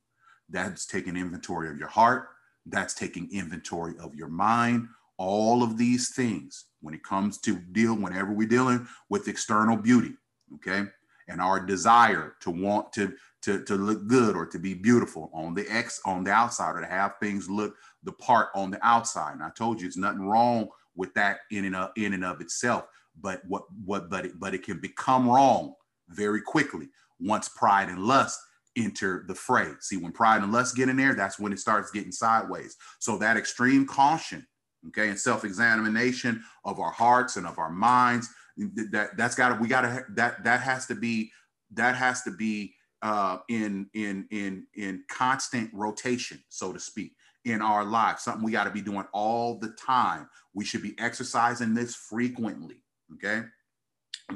that's 0.50 0.86
taking 0.86 1.18
inventory 1.18 1.70
of 1.70 1.78
your 1.78 1.88
heart. 1.88 2.30
That's 2.66 2.94
taking 2.94 3.30
inventory 3.32 3.96
of 4.00 4.16
your 4.16 4.28
mind. 4.28 4.88
All 5.18 5.64
of 5.64 5.78
these 5.78 6.14
things 6.14 6.66
when 6.82 6.94
it 6.94 7.04
comes 7.04 7.40
to 7.40 7.56
deal, 7.56 7.96
whenever 7.96 8.32
we're 8.32 8.48
dealing 8.48 8.88
with 9.10 9.28
external 9.28 9.78
beauty, 9.78 10.14
okay, 10.56 10.90
and 11.28 11.42
our 11.42 11.60
desire 11.60 12.36
to 12.42 12.52
want 12.52 12.94
to 12.94 13.14
to, 13.42 13.64
to 13.64 13.76
look 13.76 14.08
good 14.08 14.36
or 14.36 14.48
to 14.48 14.58
be 14.58 14.74
beautiful 14.74 15.30
on 15.32 15.54
the 15.54 15.68
X 15.70 16.02
on 16.04 16.24
the 16.24 16.32
outside 16.32 16.76
or 16.76 16.82
to 16.82 16.88
have 16.88 17.14
things 17.20 17.48
look 17.48 17.76
the 18.04 18.12
part 18.14 18.50
on 18.56 18.72
the 18.72 18.84
outside. 18.86 19.34
And 19.34 19.44
I 19.44 19.52
told 19.52 19.80
you 19.80 19.86
it's 19.86 19.98
nothing 19.98 20.26
wrong 20.26 20.70
with 20.96 21.14
that 21.14 21.40
in 21.52 21.66
and 21.66 21.76
of, 21.76 21.92
in 21.96 22.14
and 22.14 22.26
of 22.26 22.42
itself. 22.42 22.86
But 23.22 23.42
what 23.48 23.64
what 23.86 24.10
but 24.10 24.26
it, 24.26 24.40
but 24.40 24.54
it 24.56 24.64
can 24.64 24.80
become 24.80 25.30
wrong 25.30 25.76
very 26.10 26.42
quickly 26.42 26.90
once 27.20 27.48
pride 27.50 27.90
and 27.90 28.04
lust 28.04 28.40
enter 28.76 29.24
the 29.28 29.36
fray. 29.36 29.72
See, 29.80 29.98
when 29.98 30.12
pride 30.12 30.42
and 30.42 30.52
lust 30.52 30.76
get 30.76 30.90
in 30.90 30.98
there, 30.98 31.14
that's 31.14 31.40
when 31.40 31.54
it 31.54 31.60
starts 31.60 31.92
getting 31.92 32.12
sideways. 32.12 32.76
So 33.00 33.18
that 33.18 33.38
extreme 33.38 33.86
caution, 33.86 34.46
okay, 34.88 35.10
and 35.10 35.20
self-examination 35.20 36.44
of 36.66 36.80
our 36.80 36.92
hearts 36.92 37.38
and 37.38 37.48
of 37.48 37.58
our 37.58 37.72
minds, 37.72 38.30
that 38.58 39.18
that's 39.18 39.36
got 39.36 39.50
to 39.50 39.56
we 39.56 39.68
got 39.68 39.82
to 39.82 40.06
that 40.16 40.44
that 40.44 40.62
has 40.62 40.86
to 40.88 40.96
be 40.96 41.32
that 41.72 41.96
has 41.96 42.24
to 42.24 42.32
be 42.32 42.74
uh, 43.02 43.38
in 43.50 43.88
in 43.94 44.28
in 44.32 44.66
in 44.76 45.04
constant 45.10 45.70
rotation, 45.74 46.44
so 46.50 46.74
to 46.74 46.80
speak, 46.80 47.14
in 47.44 47.62
our 47.62 47.84
lives. 47.84 48.24
Something 48.24 48.44
we 48.44 48.52
got 48.52 48.64
to 48.64 48.72
be 48.72 48.82
doing 48.82 49.06
all 49.14 49.60
the 49.60 49.70
time. 49.72 50.30
We 50.54 50.66
should 50.66 50.82
be 50.82 50.96
exercising 50.98 51.74
this 51.74 51.96
frequently. 51.96 52.84
Okay, 53.14 53.44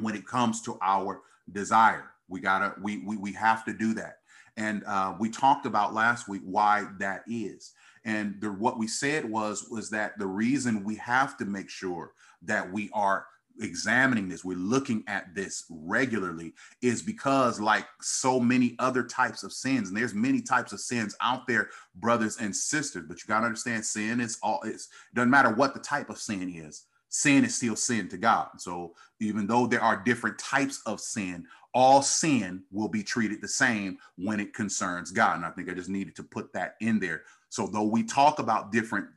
when 0.02 0.16
it 0.16 0.28
comes 0.28 0.62
to 0.64 0.78
our 0.82 1.22
desire, 1.52 2.12
we 2.28 2.40
gotta 2.40 2.76
we 2.82 2.98
we 3.00 3.18
we 3.18 3.34
have 3.34 3.66
to 3.66 3.74
do 3.74 3.94
that. 3.96 4.18
And 4.58 4.84
uh, 4.86 5.16
we 5.18 5.30
talked 5.30 5.66
about 5.66 5.94
last 5.94 6.28
week 6.28 6.42
why 6.44 6.86
that 7.00 7.24
is. 7.28 7.72
And 8.04 8.36
the, 8.42 8.52
what 8.52 8.78
we 8.78 8.88
said 8.88 9.24
was, 9.24 9.68
was 9.70 9.90
that 9.92 10.18
the 10.20 10.28
reason 10.28 10.84
we 10.84 10.96
have 10.96 11.38
to 11.38 11.46
make 11.46 11.70
sure 11.70 12.12
that 12.44 12.72
we 12.72 12.90
are 12.94 13.26
examining 13.60 14.28
this, 14.28 14.44
we're 14.44 14.58
looking 14.58 15.04
at 15.08 15.34
this 15.36 15.66
regularly, 15.70 16.54
is 16.82 17.02
because 17.02 17.60
like 17.60 17.86
so 18.02 18.40
many 18.40 18.76
other 18.80 19.04
types 19.04 19.44
of 19.44 19.54
sins, 19.54 19.90
and 19.90 19.98
there's 19.98 20.14
many 20.14 20.42
types 20.42 20.72
of 20.72 20.80
sins 20.80 21.16
out 21.22 21.48
there, 21.48 21.70
brothers 21.96 22.38
and 22.38 22.56
sisters, 22.56 23.06
but 23.08 23.22
you 23.22 23.28
got 23.28 23.42
to 23.42 23.46
understand 23.46 23.86
sin 23.86 24.20
is 24.20 24.38
all, 24.42 24.62
it 24.64 24.82
doesn't 25.14 25.30
matter 25.30 25.54
what 25.54 25.74
the 25.74 25.80
type 25.80 26.10
of 26.10 26.18
sin 26.18 26.54
is 26.56 26.86
sin 27.10 27.44
is 27.44 27.56
still 27.56 27.76
sin 27.76 28.08
to 28.08 28.18
God. 28.18 28.48
So 28.58 28.94
even 29.20 29.48
though 29.48 29.68
there 29.68 29.82
are 29.82 29.98
different 29.98 30.38
types 30.38 30.82
of 30.86 31.00
sin, 31.00 31.46
all 31.74 32.02
sin 32.02 32.64
will 32.72 32.88
be 32.88 33.04
treated 33.04 33.42
the 33.42 33.48
same 33.48 33.98
when 34.16 34.40
it 34.40 34.54
concerns 34.54 35.12
God. 35.12 35.38
And 35.38 35.46
I 35.46 35.50
think 35.50 35.70
I 35.70 35.74
just 35.74 35.90
needed 35.90 36.16
to 36.16 36.24
put 36.24 36.54
that 36.54 36.76
in 36.82 37.00
there. 37.00 37.24
So 37.50 37.68
though 37.68 37.84
we 37.84 38.04
talk 38.04 38.40
about 38.40 38.72
different 38.72 39.08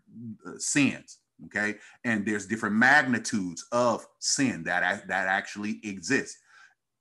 uh, 0.47 0.53
sins, 0.59 1.19
okay, 1.47 1.77
and 2.05 2.27
there's 2.27 2.47
different 2.47 2.75
magnitudes 2.75 3.65
of 3.73 4.07
sin 4.19 4.63
that 4.65 5.07
that 5.09 5.29
actually 5.29 5.81
exist. 5.83 6.39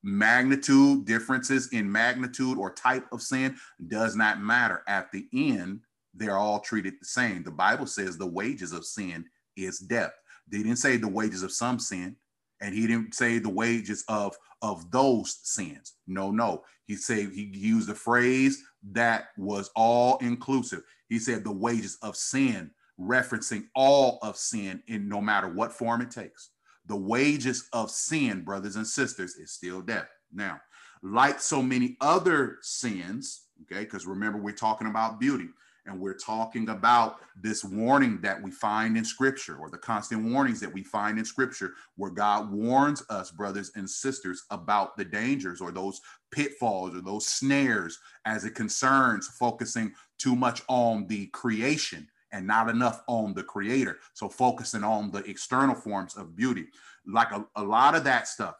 Magnitude 0.03 1.05
differences 1.05 1.69
in 1.73 1.91
magnitude 1.91 2.57
or 2.57 2.73
type 2.73 3.05
of 3.11 3.21
sin 3.21 3.55
does 3.87 4.15
not 4.15 4.41
matter. 4.41 4.81
At 4.87 5.11
the 5.11 5.27
end, 5.31 5.81
they're 6.13 6.37
all 6.37 6.59
treated 6.59 6.95
the 6.99 7.05
same. 7.05 7.43
The 7.43 7.51
Bible 7.51 7.85
says 7.85 8.17
the 8.17 8.25
wages 8.25 8.73
of 8.73 8.85
sin 8.85 9.25
is 9.55 9.79
death. 9.79 10.13
They 10.47 10.57
didn't 10.57 10.77
say 10.77 10.97
the 10.97 11.07
wages 11.07 11.43
of 11.43 11.51
some 11.51 11.79
sin, 11.79 12.15
and 12.61 12.73
he 12.73 12.87
didn't 12.87 13.13
say 13.13 13.37
the 13.37 13.49
wages 13.49 14.03
of 14.07 14.35
of 14.61 14.89
those 14.91 15.39
sins. 15.43 15.93
No, 16.07 16.31
no. 16.31 16.63
He 16.85 16.95
said 16.95 17.31
he 17.31 17.43
used 17.53 17.89
a 17.89 17.95
phrase 17.95 18.63
that 18.91 19.29
was 19.37 19.69
all 19.75 20.17
inclusive. 20.17 20.83
He 21.09 21.19
said 21.19 21.43
the 21.43 21.51
wages 21.51 21.97
of 22.01 22.15
sin, 22.15 22.71
referencing 23.01 23.65
all 23.75 24.19
of 24.21 24.37
sin 24.37 24.81
in 24.87 25.09
no 25.09 25.21
matter 25.21 25.47
what 25.47 25.73
form 25.73 26.01
it 26.01 26.11
takes. 26.11 26.51
The 26.87 26.95
wages 26.95 27.67
of 27.73 27.91
sin, 27.91 28.43
brothers 28.43 28.75
and 28.75 28.87
sisters, 28.87 29.35
is 29.35 29.51
still 29.51 29.81
death. 29.81 30.09
Now, 30.33 30.59
like 31.03 31.39
so 31.39 31.61
many 31.61 31.97
other 32.01 32.57
sins, 32.61 33.47
okay, 33.63 33.83
because 33.83 34.05
remember, 34.05 34.37
we're 34.37 34.51
talking 34.51 34.87
about 34.87 35.19
beauty 35.19 35.47
and 35.85 35.99
we're 35.99 36.17
talking 36.17 36.69
about 36.69 37.17
this 37.41 37.63
warning 37.63 38.19
that 38.21 38.41
we 38.41 38.51
find 38.51 38.95
in 38.97 39.03
scripture 39.03 39.57
or 39.57 39.69
the 39.69 39.77
constant 39.77 40.31
warnings 40.31 40.59
that 40.59 40.71
we 40.71 40.83
find 40.83 41.17
in 41.17 41.25
scripture 41.25 41.73
where 41.95 42.11
God 42.11 42.51
warns 42.51 43.03
us 43.09 43.31
brothers 43.31 43.71
and 43.75 43.89
sisters 43.89 44.43
about 44.51 44.95
the 44.95 45.05
dangers 45.05 45.59
or 45.59 45.71
those 45.71 45.99
pitfalls 46.31 46.95
or 46.95 47.01
those 47.01 47.27
snares 47.27 47.97
as 48.25 48.45
it 48.45 48.53
concerns 48.53 49.27
focusing 49.39 49.91
too 50.19 50.35
much 50.35 50.61
on 50.67 51.07
the 51.07 51.27
creation 51.27 52.07
and 52.31 52.45
not 52.45 52.69
enough 52.69 53.01
on 53.07 53.33
the 53.33 53.43
creator 53.43 53.99
so 54.13 54.29
focusing 54.29 54.83
on 54.83 55.11
the 55.11 55.23
external 55.29 55.75
forms 55.75 56.15
of 56.15 56.35
beauty 56.35 56.67
like 57.05 57.31
a, 57.31 57.45
a 57.55 57.63
lot 57.63 57.95
of 57.95 58.03
that 58.03 58.27
stuff 58.27 58.55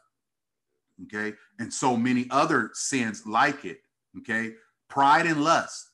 okay 1.04 1.34
and 1.58 1.72
so 1.72 1.96
many 1.96 2.26
other 2.30 2.70
sins 2.74 3.26
like 3.26 3.64
it 3.64 3.80
okay 4.18 4.52
pride 4.88 5.26
and 5.26 5.42
lust 5.42 5.92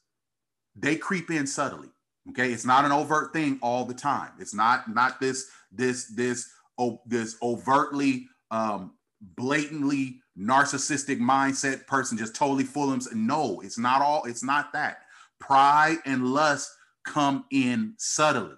they 0.81 0.97
creep 0.97 1.31
in 1.31 1.47
subtly. 1.47 1.89
Okay, 2.31 2.53
it's 2.53 2.65
not 2.65 2.85
an 2.85 2.93
overt 2.93 3.33
thing 3.33 3.59
all 3.63 3.85
the 3.85 3.95
time. 3.95 4.33
It's 4.39 4.55
not 4.55 4.93
not 4.93 5.21
this 5.21 5.49
this 5.73 6.07
this 6.15 6.49
oh, 6.79 7.01
this 7.07 7.37
overtly 7.43 8.27
um, 8.51 8.93
blatantly 9.21 10.21
narcissistic 10.39 11.19
mindset 11.19 11.87
person 11.87 12.17
just 12.17 12.37
totally 12.37 12.65
full 12.65 12.85
of 12.85 12.91
himself. 12.93 13.17
No, 13.17 13.61
it's 13.61 13.79
not 13.79 14.03
all. 14.03 14.25
It's 14.25 14.45
not 14.45 14.73
that. 14.75 15.03
Pride 15.39 15.99
and 16.05 16.27
lust 16.27 16.71
come 17.09 17.45
in 17.51 17.95
subtly. 17.99 18.55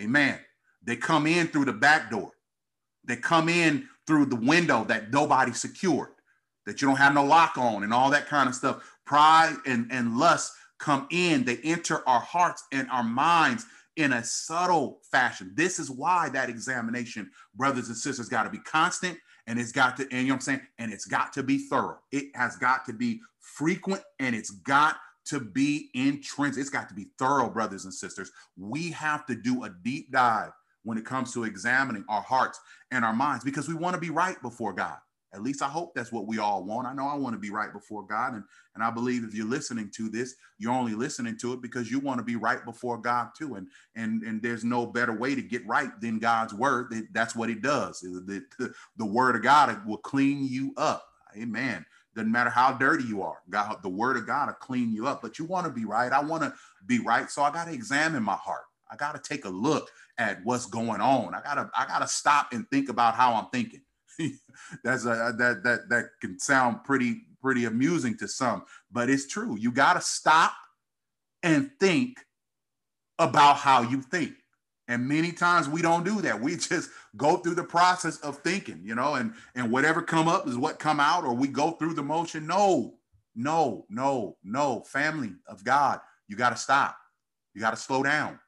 Amen. 0.00 0.38
They 0.82 0.96
come 0.96 1.26
in 1.26 1.48
through 1.48 1.66
the 1.66 1.72
back 1.72 2.10
door. 2.10 2.32
They 3.04 3.16
come 3.16 3.48
in 3.48 3.88
through 4.06 4.26
the 4.26 4.36
window 4.36 4.84
that 4.84 5.12
nobody 5.12 5.52
secured, 5.52 6.08
that 6.64 6.80
you 6.80 6.88
don't 6.88 6.96
have 6.96 7.14
no 7.14 7.24
lock 7.24 7.58
on 7.58 7.82
and 7.82 7.92
all 7.92 8.10
that 8.10 8.26
kind 8.26 8.48
of 8.48 8.54
stuff. 8.54 8.82
Pride 9.04 9.56
and, 9.66 9.90
and 9.90 10.16
lust 10.16 10.52
come 10.78 11.06
in, 11.10 11.44
they 11.44 11.58
enter 11.58 12.06
our 12.08 12.20
hearts 12.20 12.64
and 12.72 12.88
our 12.90 13.04
minds 13.04 13.64
in 13.96 14.12
a 14.12 14.22
subtle 14.24 15.00
fashion. 15.10 15.52
This 15.54 15.78
is 15.78 15.90
why 15.90 16.28
that 16.30 16.50
examination, 16.50 17.30
brothers 17.54 17.88
and 17.88 17.96
sisters, 17.96 18.28
got 18.28 18.42
to 18.42 18.50
be 18.50 18.58
constant 18.58 19.18
and 19.46 19.58
it's 19.58 19.72
got 19.72 19.96
to, 19.96 20.02
and 20.04 20.22
you 20.22 20.28
know 20.28 20.34
what 20.34 20.34
I'm 20.34 20.40
saying? 20.40 20.60
And 20.78 20.92
it's 20.92 21.06
got 21.06 21.32
to 21.34 21.42
be 21.42 21.58
thorough. 21.58 21.98
It 22.12 22.26
has 22.34 22.56
got 22.56 22.84
to 22.86 22.92
be 22.92 23.20
frequent 23.40 24.02
and 24.18 24.34
it's 24.34 24.50
got 24.50 24.96
to 25.26 25.40
be 25.40 25.90
intrinsic. 25.94 26.60
It's 26.60 26.70
got 26.70 26.88
to 26.88 26.94
be 26.94 27.08
thorough, 27.18 27.48
brothers 27.48 27.84
and 27.84 27.94
sisters. 27.94 28.30
We 28.56 28.90
have 28.92 29.26
to 29.26 29.34
do 29.34 29.64
a 29.64 29.70
deep 29.82 30.10
dive 30.12 30.52
when 30.84 30.98
it 30.98 31.04
comes 31.04 31.32
to 31.34 31.44
examining 31.44 32.04
our 32.08 32.22
hearts 32.22 32.60
and 32.90 33.04
our 33.04 33.12
minds 33.12 33.44
because 33.44 33.68
we 33.68 33.74
want 33.74 33.94
to 33.94 34.00
be 34.00 34.10
right 34.10 34.40
before 34.40 34.72
God. 34.72 34.98
At 35.34 35.42
least 35.42 35.60
I 35.60 35.66
hope 35.66 35.94
that's 35.94 36.12
what 36.12 36.26
we 36.26 36.38
all 36.38 36.64
want. 36.64 36.86
I 36.86 36.94
know 36.94 37.06
I 37.06 37.14
want 37.14 37.34
to 37.34 37.38
be 37.38 37.50
right 37.50 37.72
before 37.72 38.06
God. 38.06 38.34
And, 38.34 38.44
and 38.74 38.82
I 38.82 38.90
believe 38.90 39.22
if 39.22 39.34
you're 39.34 39.44
listening 39.44 39.90
to 39.96 40.08
this, 40.08 40.34
you're 40.58 40.72
only 40.72 40.94
listening 40.94 41.36
to 41.38 41.52
it 41.52 41.60
because 41.60 41.90
you 41.90 41.98
want 41.98 42.18
to 42.18 42.24
be 42.24 42.36
right 42.36 42.64
before 42.64 42.96
God 42.96 43.30
too. 43.36 43.56
And 43.56 43.66
and 43.96 44.22
and 44.22 44.40
there's 44.40 44.64
no 44.64 44.86
better 44.86 45.12
way 45.12 45.34
to 45.34 45.42
get 45.42 45.66
right 45.66 45.90
than 46.00 46.20
God's 46.20 46.54
word. 46.54 46.94
That's 47.12 47.36
what 47.36 47.50
it 47.50 47.60
does. 47.60 48.00
The, 48.00 48.42
the, 48.58 48.72
the 48.96 49.04
word 49.04 49.36
of 49.36 49.42
God 49.42 49.86
will 49.86 49.98
clean 49.98 50.46
you 50.46 50.72
up. 50.76 51.04
Amen. 51.36 51.84
Doesn't 52.16 52.32
matter 52.32 52.50
how 52.50 52.72
dirty 52.72 53.04
you 53.04 53.22
are. 53.22 53.36
God, 53.50 53.82
the 53.82 53.88
word 53.88 54.16
of 54.16 54.26
God 54.26 54.48
will 54.48 54.54
clean 54.54 54.92
you 54.92 55.06
up. 55.06 55.20
But 55.20 55.38
you 55.38 55.44
want 55.44 55.66
to 55.66 55.72
be 55.72 55.84
right. 55.84 56.10
I 56.10 56.20
want 56.20 56.42
to 56.42 56.54
be 56.86 56.98
right. 56.98 57.30
So 57.30 57.42
I 57.42 57.52
got 57.52 57.66
to 57.66 57.72
examine 57.72 58.22
my 58.22 58.34
heart. 58.34 58.64
I 58.90 58.96
got 58.96 59.14
to 59.14 59.20
take 59.28 59.44
a 59.44 59.50
look 59.50 59.90
at 60.18 60.38
what's 60.44 60.66
going 60.66 61.02
on. 61.02 61.34
I 61.34 61.42
gotta, 61.42 61.70
I 61.76 61.86
gotta 61.86 62.08
stop 62.08 62.52
and 62.52 62.66
think 62.70 62.88
about 62.88 63.14
how 63.14 63.34
I'm 63.34 63.48
thinking. 63.50 63.82
That's 64.84 65.04
a 65.04 65.10
uh, 65.10 65.32
that 65.32 65.62
that 65.64 65.88
that 65.90 66.04
can 66.22 66.38
sound 66.38 66.84
pretty 66.84 67.20
pretty 67.42 67.66
amusing 67.66 68.16
to 68.18 68.26
some, 68.26 68.64
but 68.90 69.10
it's 69.10 69.26
true. 69.26 69.56
You 69.58 69.70
got 69.70 69.94
to 69.94 70.00
stop 70.00 70.52
and 71.42 71.70
think 71.78 72.18
about 73.18 73.56
how 73.56 73.82
you 73.82 74.00
think. 74.00 74.34
And 74.88 75.08
many 75.08 75.32
times 75.32 75.68
we 75.68 75.82
don't 75.82 76.04
do 76.04 76.20
that. 76.22 76.40
We 76.40 76.56
just 76.56 76.90
go 77.16 77.38
through 77.38 77.56
the 77.56 77.64
process 77.64 78.18
of 78.20 78.38
thinking, 78.38 78.80
you 78.84 78.94
know, 78.94 79.14
and 79.14 79.32
and 79.54 79.70
whatever 79.70 80.00
come 80.00 80.28
up 80.28 80.46
is 80.46 80.56
what 80.56 80.78
come 80.78 81.00
out, 81.00 81.24
or 81.24 81.34
we 81.34 81.48
go 81.48 81.72
through 81.72 81.94
the 81.94 82.02
motion. 82.02 82.46
No, 82.46 82.94
no, 83.34 83.84
no, 83.88 84.36
no. 84.44 84.82
Family 84.82 85.32
of 85.48 85.64
God, 85.64 86.00
you 86.28 86.36
got 86.36 86.50
to 86.50 86.56
stop. 86.56 86.96
You 87.54 87.60
got 87.60 87.70
to 87.70 87.76
slow 87.76 88.02
down. 88.02 88.38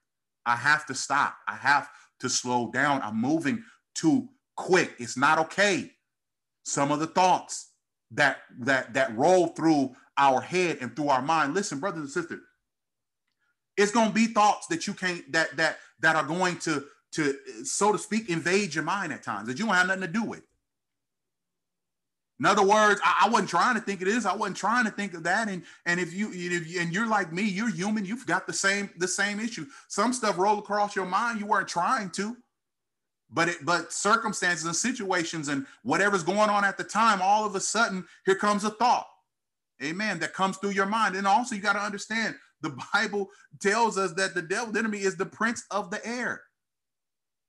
I 0.46 0.56
have 0.56 0.86
to 0.86 0.94
stop. 0.94 1.36
I 1.46 1.56
have 1.56 1.88
to 2.20 2.28
slow 2.28 2.70
down. 2.70 3.02
I'm 3.02 3.20
moving 3.20 3.62
too 3.94 4.28
quick. 4.56 4.94
It's 4.98 5.16
not 5.16 5.38
okay. 5.38 5.92
Some 6.64 6.92
of 6.92 7.00
the 7.00 7.06
thoughts 7.06 7.70
that 8.12 8.38
that 8.60 8.94
that 8.94 9.16
roll 9.16 9.48
through 9.48 9.94
our 10.16 10.40
head 10.40 10.78
and 10.80 10.94
through 10.94 11.08
our 11.08 11.22
mind. 11.22 11.54
Listen, 11.54 11.78
brothers 11.78 12.00
and 12.00 12.10
sisters, 12.10 12.40
it's 13.78 13.92
going 13.92 14.08
to 14.08 14.14
be 14.14 14.26
thoughts 14.26 14.66
that 14.66 14.86
you 14.86 14.92
can't 14.92 15.30
that 15.32 15.56
that 15.56 15.78
that 16.00 16.16
are 16.16 16.24
going 16.24 16.58
to 16.58 16.84
to 17.12 17.34
so 17.64 17.92
to 17.92 17.98
speak 17.98 18.28
invade 18.28 18.74
your 18.74 18.84
mind 18.84 19.12
at 19.12 19.22
times 19.22 19.48
that 19.48 19.58
you 19.58 19.64
don't 19.64 19.74
have 19.74 19.86
nothing 19.86 20.02
to 20.02 20.08
do 20.08 20.24
with. 20.24 20.42
In 22.40 22.46
other 22.46 22.62
words, 22.62 23.00
I, 23.02 23.24
I, 23.24 23.28
wasn't 23.30 23.48
trying 23.48 23.74
to 23.74 23.80
think 23.80 24.00
of 24.00 24.06
this. 24.06 24.24
I 24.24 24.36
wasn't 24.36 24.58
trying 24.58 24.84
to 24.84 24.92
think 24.92 25.14
of 25.14 25.24
that. 25.24 25.48
And 25.48 25.64
and 25.86 25.98
if 25.98 26.12
you 26.12 26.30
if 26.32 26.68
you, 26.68 26.80
and 26.80 26.92
you're 26.92 27.08
like 27.08 27.32
me, 27.32 27.42
you're 27.42 27.70
human. 27.70 28.04
You've 28.04 28.26
got 28.26 28.46
the 28.46 28.52
same 28.52 28.90
the 28.98 29.08
same 29.08 29.40
issue. 29.40 29.66
Some 29.88 30.12
stuff 30.12 30.38
roll 30.38 30.58
across 30.58 30.94
your 30.94 31.06
mind. 31.06 31.40
You 31.40 31.46
weren't 31.46 31.68
trying 31.68 32.10
to 32.10 32.36
but 33.30 33.48
it 33.48 33.64
but 33.64 33.92
circumstances 33.92 34.66
and 34.66 34.74
situations 34.74 35.48
and 35.48 35.66
whatever's 35.82 36.22
going 36.22 36.50
on 36.50 36.64
at 36.64 36.78
the 36.78 36.84
time 36.84 37.20
all 37.22 37.44
of 37.44 37.54
a 37.54 37.60
sudden 37.60 38.04
here 38.24 38.34
comes 38.34 38.64
a 38.64 38.70
thought 38.70 39.06
amen 39.82 40.18
that 40.18 40.32
comes 40.32 40.56
through 40.56 40.70
your 40.70 40.86
mind 40.86 41.14
and 41.14 41.26
also 41.26 41.54
you 41.54 41.60
got 41.60 41.74
to 41.74 41.78
understand 41.78 42.34
the 42.62 42.76
bible 42.92 43.28
tells 43.60 43.98
us 43.98 44.12
that 44.12 44.34
the 44.34 44.42
devil 44.42 44.72
the 44.72 44.78
enemy 44.78 44.98
is 44.98 45.16
the 45.16 45.26
prince 45.26 45.64
of 45.70 45.90
the 45.90 46.04
air 46.06 46.42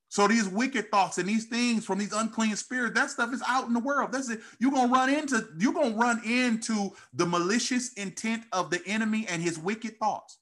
so 0.08 0.26
these 0.26 0.48
wicked 0.48 0.90
thoughts 0.90 1.18
and 1.18 1.28
these 1.28 1.46
things 1.46 1.84
from 1.84 1.98
these 1.98 2.12
unclean 2.12 2.56
spirits 2.56 2.94
that 2.94 3.10
stuff 3.10 3.32
is 3.32 3.42
out 3.46 3.66
in 3.66 3.74
the 3.74 3.80
world 3.80 4.12
that's 4.12 4.30
it 4.30 4.40
you're 4.58 4.72
gonna 4.72 4.92
run 4.92 5.08
into 5.08 5.46
you're 5.58 5.72
gonna 5.72 5.96
run 5.96 6.20
into 6.24 6.90
the 7.14 7.26
malicious 7.26 7.92
intent 7.94 8.42
of 8.52 8.70
the 8.70 8.82
enemy 8.86 9.26
and 9.28 9.42
his 9.42 9.58
wicked 9.58 9.98
thoughts 9.98 10.38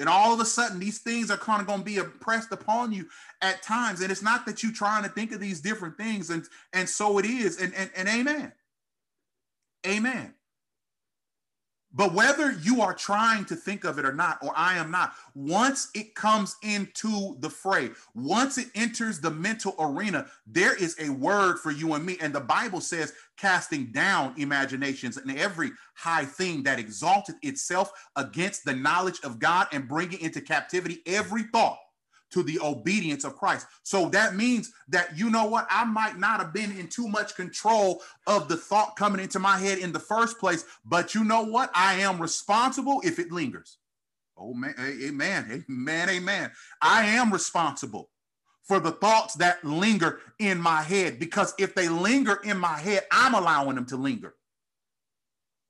and 0.00 0.08
all 0.08 0.32
of 0.32 0.40
a 0.40 0.46
sudden, 0.46 0.80
these 0.80 0.98
things 0.98 1.30
are 1.30 1.36
kind 1.36 1.60
of 1.60 1.66
going 1.66 1.80
to 1.80 1.84
be 1.84 1.96
impressed 1.96 2.52
upon 2.52 2.90
you 2.90 3.06
at 3.42 3.62
times. 3.62 4.00
And 4.00 4.10
it's 4.10 4.22
not 4.22 4.46
that 4.46 4.62
you're 4.62 4.72
trying 4.72 5.02
to 5.02 5.10
think 5.10 5.30
of 5.30 5.40
these 5.40 5.60
different 5.60 5.98
things. 5.98 6.30
And, 6.30 6.42
and 6.72 6.88
so 6.88 7.18
it 7.18 7.26
is. 7.26 7.60
And, 7.60 7.74
and, 7.74 7.90
and 7.94 8.08
amen. 8.08 8.52
Amen. 9.86 10.34
But 11.92 12.14
whether 12.14 12.52
you 12.52 12.82
are 12.82 12.94
trying 12.94 13.44
to 13.46 13.56
think 13.56 13.84
of 13.84 13.98
it 13.98 14.04
or 14.04 14.12
not, 14.12 14.38
or 14.42 14.52
I 14.56 14.76
am 14.76 14.90
not, 14.90 15.14
once 15.34 15.90
it 15.94 16.14
comes 16.14 16.56
into 16.62 17.36
the 17.40 17.50
fray, 17.50 17.90
once 18.14 18.58
it 18.58 18.68
enters 18.74 19.20
the 19.20 19.30
mental 19.30 19.74
arena, 19.78 20.26
there 20.46 20.76
is 20.76 20.96
a 21.00 21.10
word 21.10 21.58
for 21.58 21.72
you 21.72 21.94
and 21.94 22.06
me. 22.06 22.16
And 22.20 22.32
the 22.32 22.40
Bible 22.40 22.80
says, 22.80 23.12
casting 23.36 23.86
down 23.86 24.34
imaginations 24.36 25.16
and 25.16 25.36
every 25.36 25.70
high 25.94 26.24
thing 26.24 26.62
that 26.62 26.78
exalted 26.78 27.34
itself 27.42 27.90
against 28.14 28.64
the 28.64 28.74
knowledge 28.74 29.18
of 29.24 29.38
God 29.38 29.66
and 29.72 29.88
bringing 29.88 30.20
into 30.20 30.40
captivity 30.40 31.02
every 31.06 31.42
thought 31.44 31.78
to 32.30 32.42
the 32.42 32.58
obedience 32.60 33.24
of 33.24 33.36
Christ. 33.36 33.66
So 33.82 34.08
that 34.10 34.36
means 34.36 34.72
that, 34.88 35.16
you 35.16 35.30
know 35.30 35.46
what, 35.46 35.66
I 35.70 35.84
might 35.84 36.18
not 36.18 36.40
have 36.40 36.52
been 36.52 36.76
in 36.78 36.88
too 36.88 37.08
much 37.08 37.34
control 37.34 38.02
of 38.26 38.48
the 38.48 38.56
thought 38.56 38.96
coming 38.96 39.20
into 39.20 39.38
my 39.38 39.58
head 39.58 39.78
in 39.78 39.92
the 39.92 40.00
first 40.00 40.38
place, 40.38 40.64
but 40.84 41.14
you 41.14 41.24
know 41.24 41.42
what, 41.42 41.70
I 41.74 41.94
am 41.94 42.20
responsible 42.20 43.00
if 43.04 43.18
it 43.18 43.32
lingers. 43.32 43.78
Oh, 44.36 44.54
man, 44.54 44.74
amen, 44.78 45.64
amen, 45.68 46.08
amen. 46.08 46.50
I 46.80 47.04
am 47.04 47.32
responsible 47.32 48.10
for 48.62 48.80
the 48.80 48.92
thoughts 48.92 49.34
that 49.34 49.64
linger 49.64 50.20
in 50.38 50.58
my 50.58 50.82
head 50.82 51.18
because 51.18 51.52
if 51.58 51.74
they 51.74 51.88
linger 51.88 52.38
in 52.44 52.56
my 52.56 52.78
head, 52.78 53.02
I'm 53.10 53.34
allowing 53.34 53.74
them 53.74 53.86
to 53.86 53.96
linger. 53.96 54.34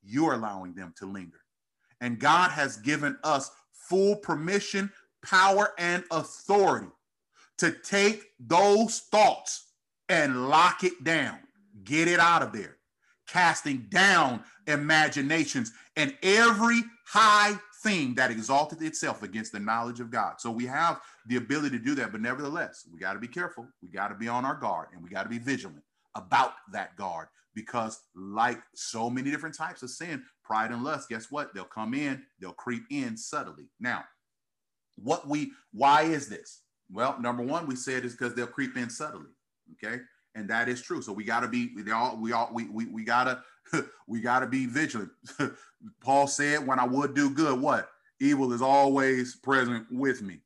You're 0.03 0.35
allowing 0.35 0.75
them 0.75 0.92
to 0.99 1.07
linger. 1.07 1.40
And 2.01 2.18
God 2.18 2.51
has 2.51 2.77
given 2.77 3.18
us 3.25 3.51
full 3.73 4.16
permission 4.16 4.92
power, 5.22 5.72
and 5.78 6.04
authority 6.11 6.88
to 7.59 7.72
take 7.72 8.24
those 8.38 9.00
thoughts 9.00 9.66
and 10.09 10.48
lock 10.48 10.83
it 10.83 11.04
down, 11.04 11.38
get 11.85 12.09
it 12.09 12.18
out 12.18 12.42
of 12.42 12.52
there, 12.52 12.76
casting 13.26 13.87
down 13.90 14.42
imaginations 14.66 15.72
and 15.96 16.16
every 16.22 16.83
high 17.06 17.59
thing 17.83 18.14
that 18.14 18.30
exalted 18.30 18.83
itself 18.83 19.22
against 19.22 19.52
the 19.52 19.61
knowledge 19.61 20.00
of 20.00 20.11
God. 20.11 20.40
So 20.40 20.50
we 20.50 20.66
have 20.66 21.00
the 21.26 21.37
ability 21.37 21.78
to 21.78 21.85
do 21.85 21.94
that, 21.96 22.12
but 22.12 22.20
nevertheless, 22.20 22.87
we 22.92 22.98
got 22.98 23.14
to 23.14 23.18
be 23.18 23.28
careful. 23.28 23.66
We 23.83 23.88
got 23.88 24.09
to 24.09 24.14
be 24.14 24.28
on 24.28 24.44
our 24.44 24.54
guard 24.54 24.88
and 24.92 25.02
we 25.02 25.11
got 25.11 25.24
to 25.24 25.28
be 25.28 25.38
vigilant 25.38 25.83
about 26.14 26.52
that 26.72 26.96
guard 26.96 27.28
because, 27.54 28.00
like 28.14 28.61
so 28.74 29.11
many 29.11 29.30
different 29.30 29.56
types 29.56 29.83
of 29.83 29.90
sin, 29.90 30.22
pride 30.44 30.70
and 30.70 30.85
lust, 30.85 31.09
guess 31.09 31.30
what? 31.30 31.52
They'll 31.54 31.64
come 31.64 31.94
in, 31.94 32.22
they'll 32.40 32.52
creep 32.52 32.85
in 32.90 33.16
subtly. 33.16 33.68
Now, 33.80 34.04
what 34.96 35.29
we 35.29 35.53
why 35.72 36.03
is 36.03 36.29
this? 36.29 36.62
Well, 36.90 37.16
number 37.20 37.42
one, 37.42 37.66
we 37.66 37.76
said 37.76 38.05
is 38.05 38.12
because 38.12 38.35
they'll 38.35 38.46
creep 38.46 38.76
in 38.76 38.90
subtly. 38.90 39.31
Okay. 39.72 40.03
And 40.35 40.48
that 40.48 40.68
is 40.68 40.83
true. 40.83 41.03
So 41.03 41.12
we 41.12 41.24
gotta 41.24 41.48
be 41.48 41.70
we 41.74 41.90
all 41.90 42.16
we 42.16 42.33
all 42.33 42.50
we 42.53 42.68
we, 42.68 42.87
we 42.87 43.05
gotta 43.05 43.42
we 44.07 44.20
gotta 44.20 44.46
be 44.46 44.66
vigilant. 44.66 45.11
Paul 46.00 46.26
said, 46.26 46.66
when 46.66 46.79
I 46.79 46.85
would 46.85 47.14
do 47.14 47.31
good, 47.31 47.61
what? 47.61 47.88
Evil 48.20 48.53
is 48.53 48.62
always 48.62 49.37
present 49.37 49.87
with 49.90 50.22
me. 50.22 50.40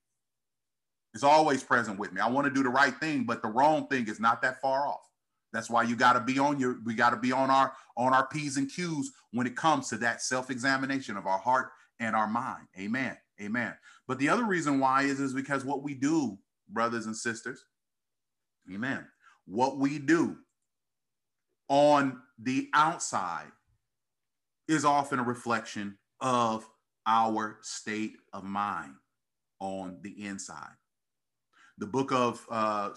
It's 1.13 1.25
always 1.25 1.63
present 1.63 1.99
with 1.99 2.13
me. 2.13 2.21
I 2.21 2.29
want 2.29 2.47
to 2.47 2.53
do 2.53 2.63
the 2.63 2.69
right 2.69 2.95
thing, 2.95 3.25
but 3.25 3.43
the 3.43 3.49
wrong 3.49 3.87
thing 3.87 4.09
is 4.09 4.21
not 4.21 4.43
that 4.43 4.61
far 4.61 4.87
off. 4.87 5.09
That's 5.53 5.71
why 5.71 5.85
you 5.85 5.95
got 5.95 6.15
to 6.15 6.21
be 6.21 6.39
on 6.39 6.59
your 6.59 6.79
we 6.85 6.95
got 6.95 7.11
to 7.11 7.17
be 7.17 7.31
on 7.31 7.51
our 7.51 7.73
on 7.97 8.13
our 8.13 8.27
P's 8.27 8.57
and 8.57 8.71
Q's 8.71 9.13
when 9.33 9.47
it 9.47 9.57
comes 9.57 9.89
to 9.89 9.97
that 9.99 10.23
self-examination 10.23 11.17
of 11.17 11.27
our 11.27 11.39
heart 11.39 11.71
and 12.01 12.17
our 12.17 12.27
mind. 12.27 12.67
Amen. 12.79 13.17
Amen. 13.41 13.75
But 14.07 14.19
the 14.19 14.29
other 14.29 14.45
reason 14.45 14.79
why 14.79 15.03
is 15.03 15.21
is 15.21 15.33
because 15.33 15.65
what 15.65 15.83
we 15.83 15.95
do, 15.95 16.39
brothers 16.69 17.07
and 17.07 17.17
sisters, 17.17 17.65
amen. 18.73 19.07
What 19.47 19.79
we 19.79 19.99
do 19.99 20.37
on 21.69 22.21
the 22.39 22.69
outside 22.75 23.51
is 24.69 24.85
often 24.85 25.19
a 25.19 25.25
reflection 25.25 25.99
of 26.21 26.67
our 27.07 27.59
state 27.61 28.17
of 28.33 28.45
mind 28.45 28.95
on 29.61 29.99
the 30.03 30.25
inside. 30.25 30.75
The 31.79 31.87
book 31.87 32.13
of 32.13 32.47
uh, 32.51 32.91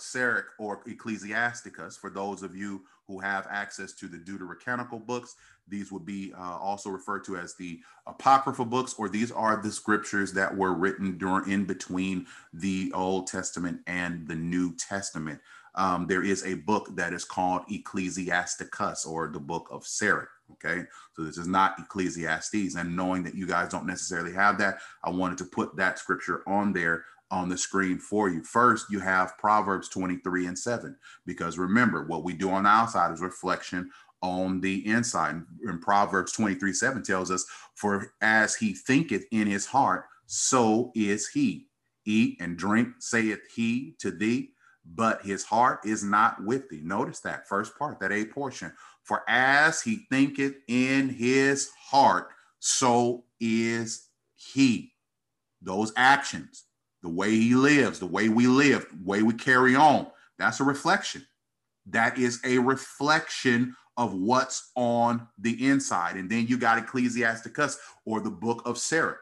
or 0.59 0.81
Ecclesiasticus, 0.85 1.97
for 1.97 2.09
those 2.09 2.43
of 2.43 2.55
you 2.55 2.83
who 3.07 3.19
have 3.19 3.47
access 3.49 3.93
to 3.93 4.07
the 4.07 4.17
Deuterocanonical 4.17 5.05
books, 5.05 5.35
These 5.69 5.91
would 5.91 6.05
be 6.05 6.33
uh, 6.37 6.57
also 6.57 6.89
referred 6.89 7.23
to 7.25 7.37
as 7.37 7.55
the 7.55 7.79
apocryphal 8.05 8.65
books, 8.65 8.95
or 8.97 9.09
these 9.09 9.31
are 9.31 9.61
the 9.61 9.71
scriptures 9.71 10.33
that 10.33 10.55
were 10.55 10.73
written 10.73 11.17
during 11.17 11.51
in 11.51 11.65
between 11.65 12.25
the 12.53 12.91
Old 12.93 13.27
Testament 13.27 13.81
and 13.87 14.27
the 14.27 14.35
New 14.35 14.75
Testament. 14.75 15.39
Um, 15.75 16.07
there 16.07 16.23
is 16.23 16.43
a 16.43 16.55
book 16.55 16.95
that 16.95 17.13
is 17.13 17.23
called 17.23 17.63
Ecclesiasticus, 17.69 19.05
or 19.05 19.27
the 19.27 19.39
Book 19.39 19.67
of 19.71 19.85
Sirach. 19.85 20.29
Okay, 20.53 20.83
so 21.13 21.23
this 21.23 21.37
is 21.37 21.47
not 21.47 21.77
Ecclesiastes, 21.77 22.75
and 22.75 22.95
knowing 22.95 23.21
that 23.23 23.35
you 23.35 23.45
guys 23.45 23.69
don't 23.69 23.85
necessarily 23.85 24.31
have 24.31 24.57
that, 24.59 24.79
I 25.03 25.09
wanted 25.09 25.37
to 25.39 25.45
put 25.45 25.75
that 25.75 25.99
scripture 25.99 26.41
on 26.47 26.71
there 26.71 27.03
on 27.29 27.49
the 27.49 27.57
screen 27.57 27.97
for 27.99 28.29
you. 28.29 28.43
First, 28.43 28.89
you 28.89 28.99
have 28.99 29.37
Proverbs 29.37 29.89
23 29.89 30.47
and 30.47 30.57
7, 30.57 30.95
because 31.25 31.57
remember, 31.57 32.05
what 32.05 32.23
we 32.23 32.33
do 32.33 32.49
on 32.49 32.63
the 32.63 32.69
outside 32.69 33.11
is 33.11 33.21
reflection 33.21 33.91
on 34.21 34.61
the 34.61 34.85
inside. 34.87 35.41
And 35.63 35.81
Proverbs 35.81 36.31
23 36.33 36.73
7 36.73 37.03
tells 37.03 37.31
us, 37.31 37.45
For 37.75 38.13
as 38.21 38.55
he 38.55 38.73
thinketh 38.73 39.25
in 39.31 39.47
his 39.47 39.65
heart, 39.65 40.05
so 40.25 40.91
is 40.95 41.27
he. 41.27 41.67
Eat 42.05 42.37
and 42.39 42.57
drink, 42.57 42.89
saith 42.99 43.41
he 43.53 43.95
to 43.99 44.11
thee, 44.11 44.51
but 44.85 45.21
his 45.23 45.43
heart 45.43 45.79
is 45.85 46.03
not 46.03 46.43
with 46.43 46.69
thee. 46.69 46.81
Notice 46.81 47.19
that 47.21 47.47
first 47.47 47.77
part, 47.77 47.99
that 47.99 48.11
A 48.11 48.25
portion. 48.25 48.71
For 49.03 49.23
as 49.27 49.81
he 49.81 50.05
thinketh 50.09 50.55
in 50.67 51.09
his 51.09 51.69
heart, 51.79 52.29
so 52.59 53.23
is 53.39 54.07
he. 54.35 54.93
Those 55.61 55.91
actions, 55.95 56.65
the 57.01 57.09
way 57.09 57.31
he 57.31 57.55
lives, 57.55 57.99
the 57.99 58.05
way 58.05 58.29
we 58.29 58.47
live, 58.47 58.87
the 58.91 59.05
way 59.05 59.21
we 59.23 59.33
carry 59.33 59.75
on, 59.75 60.07
that's 60.37 60.59
a 60.59 60.63
reflection. 60.63 61.25
That 61.87 62.17
is 62.17 62.39
a 62.45 62.57
reflection 62.59 63.75
of 63.97 64.13
what's 64.13 64.71
on 64.75 65.27
the 65.39 65.67
inside. 65.67 66.15
And 66.15 66.29
then 66.29 66.47
you 66.47 66.57
got 66.57 66.77
Ecclesiasticus 66.77 67.79
or 68.05 68.21
the 68.21 68.29
book 68.29 68.61
of 68.65 68.77
Sirach. 68.77 69.19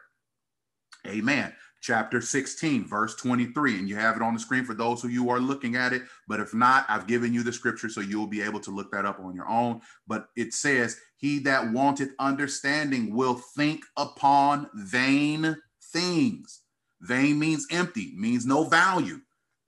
Amen. 1.07 1.53
Chapter 1.81 2.19
16, 2.19 2.87
verse 2.87 3.15
23. 3.15 3.79
And 3.79 3.87
you 3.87 3.95
have 3.95 4.15
it 4.15 4.21
on 4.21 4.33
the 4.33 4.39
screen 4.39 4.65
for 4.65 4.73
those 4.73 5.03
of 5.03 5.11
you 5.11 5.23
who 5.23 5.29
are 5.29 5.39
looking 5.39 5.75
at 5.75 5.93
it. 5.93 6.01
But 6.27 6.39
if 6.39 6.53
not, 6.53 6.85
I've 6.89 7.07
given 7.07 7.33
you 7.33 7.43
the 7.43 7.53
scripture 7.53 7.89
so 7.89 8.01
you'll 8.01 8.27
be 8.27 8.41
able 8.41 8.59
to 8.61 8.71
look 8.71 8.91
that 8.91 9.05
up 9.05 9.19
on 9.19 9.35
your 9.35 9.47
own. 9.47 9.81
But 10.07 10.27
it 10.35 10.53
says, 10.53 10.97
He 11.17 11.39
that 11.39 11.71
wanteth 11.71 12.09
understanding 12.19 13.15
will 13.15 13.35
think 13.35 13.83
upon 13.97 14.67
vain 14.73 15.55
things. 15.93 16.61
Vain 17.01 17.37
means 17.37 17.67
empty, 17.71 18.13
means 18.17 18.47
no 18.47 18.63
value. 18.63 19.19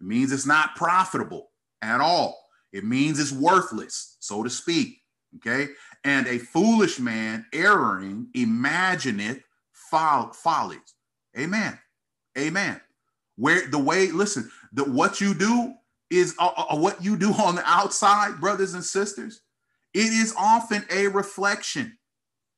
It 0.01 0.07
means 0.07 0.31
it's 0.31 0.45
not 0.45 0.75
profitable 0.75 1.51
at 1.81 2.01
all. 2.01 2.46
It 2.73 2.83
means 2.83 3.19
it's 3.19 3.31
worthless, 3.31 4.17
so 4.19 4.43
to 4.43 4.49
speak. 4.49 5.01
Okay. 5.37 5.71
And 6.03 6.27
a 6.27 6.37
foolish 6.37 6.99
man 6.99 7.45
erring 7.53 8.29
imagineth 8.33 9.41
fol- 9.73 10.33
follies. 10.33 10.95
Amen. 11.37 11.77
Amen. 12.37 12.79
Where 13.35 13.67
the 13.67 13.77
way, 13.79 14.07
listen, 14.11 14.49
the 14.73 14.83
what 14.83 15.21
you 15.21 15.33
do 15.33 15.73
is 16.09 16.35
uh, 16.39 16.51
uh, 16.55 16.77
what 16.77 17.03
you 17.03 17.17
do 17.17 17.31
on 17.33 17.55
the 17.55 17.63
outside, 17.65 18.39
brothers 18.39 18.73
and 18.73 18.83
sisters. 18.83 19.41
It 19.93 20.13
is 20.13 20.33
often 20.37 20.85
a 20.91 21.07
reflection 21.07 21.97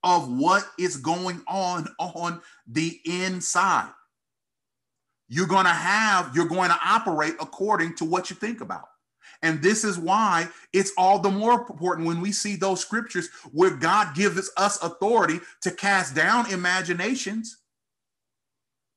of 0.04 0.30
what 0.32 0.67
is 0.78 0.98
going 0.98 1.41
on 1.48 1.88
on 2.00 2.41
the 2.67 3.00
inside. 3.06 3.91
You're 5.28 5.48
going 5.48 5.65
to 5.65 5.72
have, 5.72 6.36
you're 6.36 6.48
going 6.48 6.69
to 6.69 6.80
operate 6.84 7.36
according 7.39 7.95
to 7.95 8.06
what 8.06 8.30
you 8.30 8.36
think 8.36 8.62
about. 8.62 8.86
And 9.41 9.61
this 9.61 9.83
is 9.83 9.97
why 9.97 10.47
it's 10.73 10.91
all 10.97 11.19
the 11.19 11.31
more 11.31 11.53
important 11.53 12.07
when 12.07 12.21
we 12.21 12.31
see 12.31 12.55
those 12.55 12.81
scriptures 12.81 13.29
where 13.51 13.71
God 13.71 14.15
gives 14.15 14.51
us 14.57 14.81
authority 14.83 15.39
to 15.61 15.71
cast 15.71 16.15
down 16.15 16.51
imaginations 16.51 17.57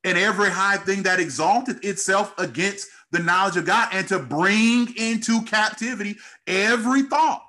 and 0.05 0.19
every 0.19 0.51
high 0.51 0.79
thing 0.79 1.05
that 1.05 1.21
exalted 1.21 1.85
itself 1.85 2.35
against 2.39 2.89
the 3.13 3.21
knowledge 3.21 3.57
of 3.57 3.67
God 3.67 3.89
and 3.93 4.07
to 4.09 4.19
bring 4.19 4.93
into 4.97 5.43
captivity 5.43 6.17
every 6.47 7.03
thought 7.03 7.45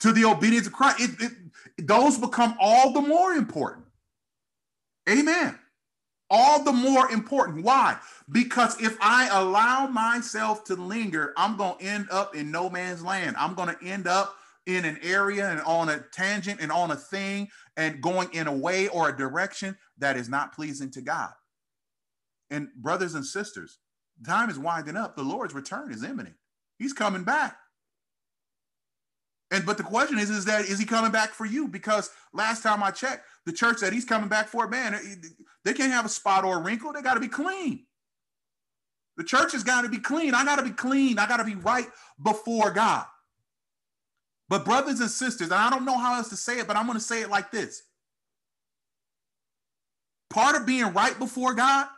to 0.00 0.12
the 0.12 0.24
obedience 0.24 0.66
of 0.66 0.72
Christ. 0.72 1.00
It, 1.00 1.10
it, 1.20 1.86
those 1.86 2.18
become 2.18 2.56
all 2.58 2.92
the 2.92 3.02
more 3.02 3.32
important. 3.32 3.86
Amen 5.08 5.58
all 6.32 6.64
the 6.64 6.72
more 6.72 7.10
important. 7.12 7.62
Why? 7.62 7.98
Because 8.30 8.80
if 8.80 8.96
I 9.00 9.28
allow 9.30 9.86
myself 9.86 10.64
to 10.64 10.74
linger, 10.74 11.34
I'm 11.36 11.58
going 11.58 11.78
to 11.78 11.84
end 11.84 12.08
up 12.10 12.34
in 12.34 12.50
no 12.50 12.70
man's 12.70 13.04
land. 13.04 13.36
I'm 13.38 13.54
going 13.54 13.68
to 13.68 13.84
end 13.84 14.06
up 14.06 14.34
in 14.66 14.86
an 14.86 14.98
area 15.02 15.50
and 15.50 15.60
on 15.60 15.90
a 15.90 16.00
tangent 16.12 16.60
and 16.60 16.72
on 16.72 16.90
a 16.90 16.96
thing 16.96 17.48
and 17.76 18.00
going 18.00 18.32
in 18.32 18.46
a 18.46 18.56
way 18.56 18.88
or 18.88 19.10
a 19.10 19.16
direction 19.16 19.76
that 19.98 20.16
is 20.16 20.28
not 20.28 20.54
pleasing 20.54 20.90
to 20.92 21.02
God. 21.02 21.30
And 22.50 22.68
brothers 22.76 23.14
and 23.14 23.26
sisters, 23.26 23.78
time 24.24 24.48
is 24.48 24.58
winding 24.58 24.96
up. 24.96 25.16
The 25.16 25.22
Lord's 25.22 25.54
return 25.54 25.92
is 25.92 26.02
imminent. 26.02 26.36
He's 26.78 26.94
coming 26.94 27.24
back. 27.24 27.56
And 29.52 29.66
but 29.66 29.76
the 29.76 29.82
question 29.82 30.18
is, 30.18 30.30
is 30.30 30.46
that 30.46 30.64
is 30.64 30.78
he 30.78 30.86
coming 30.86 31.12
back 31.12 31.30
for 31.30 31.44
you? 31.44 31.68
Because 31.68 32.10
last 32.32 32.62
time 32.62 32.82
I 32.82 32.90
checked, 32.90 33.26
the 33.44 33.52
church 33.52 33.80
that 33.80 33.92
he's 33.92 34.06
coming 34.06 34.30
back 34.30 34.48
for, 34.48 34.66
man, 34.66 34.98
they 35.64 35.74
can't 35.74 35.92
have 35.92 36.06
a 36.06 36.08
spot 36.08 36.44
or 36.44 36.58
a 36.58 36.62
wrinkle. 36.62 36.92
They 36.92 37.02
got 37.02 37.14
to 37.14 37.20
be 37.20 37.28
clean. 37.28 37.84
The 39.18 39.24
church 39.24 39.52
has 39.52 39.62
got 39.62 39.82
to 39.82 39.90
be 39.90 39.98
clean. 39.98 40.34
I 40.34 40.46
got 40.46 40.56
to 40.56 40.64
be 40.64 40.70
clean. 40.70 41.18
I 41.18 41.28
got 41.28 41.36
to 41.36 41.44
be 41.44 41.54
right 41.54 41.86
before 42.22 42.70
God. 42.70 43.04
But 44.48 44.64
brothers 44.64 45.00
and 45.00 45.10
sisters, 45.10 45.48
and 45.48 45.54
I 45.54 45.68
don't 45.68 45.84
know 45.84 45.98
how 45.98 46.16
else 46.16 46.30
to 46.30 46.36
say 46.36 46.58
it, 46.58 46.66
but 46.66 46.76
I'm 46.76 46.86
going 46.86 46.98
to 46.98 47.04
say 47.04 47.20
it 47.20 47.28
like 47.28 47.50
this. 47.50 47.82
Part 50.30 50.56
of 50.56 50.64
being 50.64 50.94
right 50.94 51.18
before 51.18 51.52
God 51.52 51.88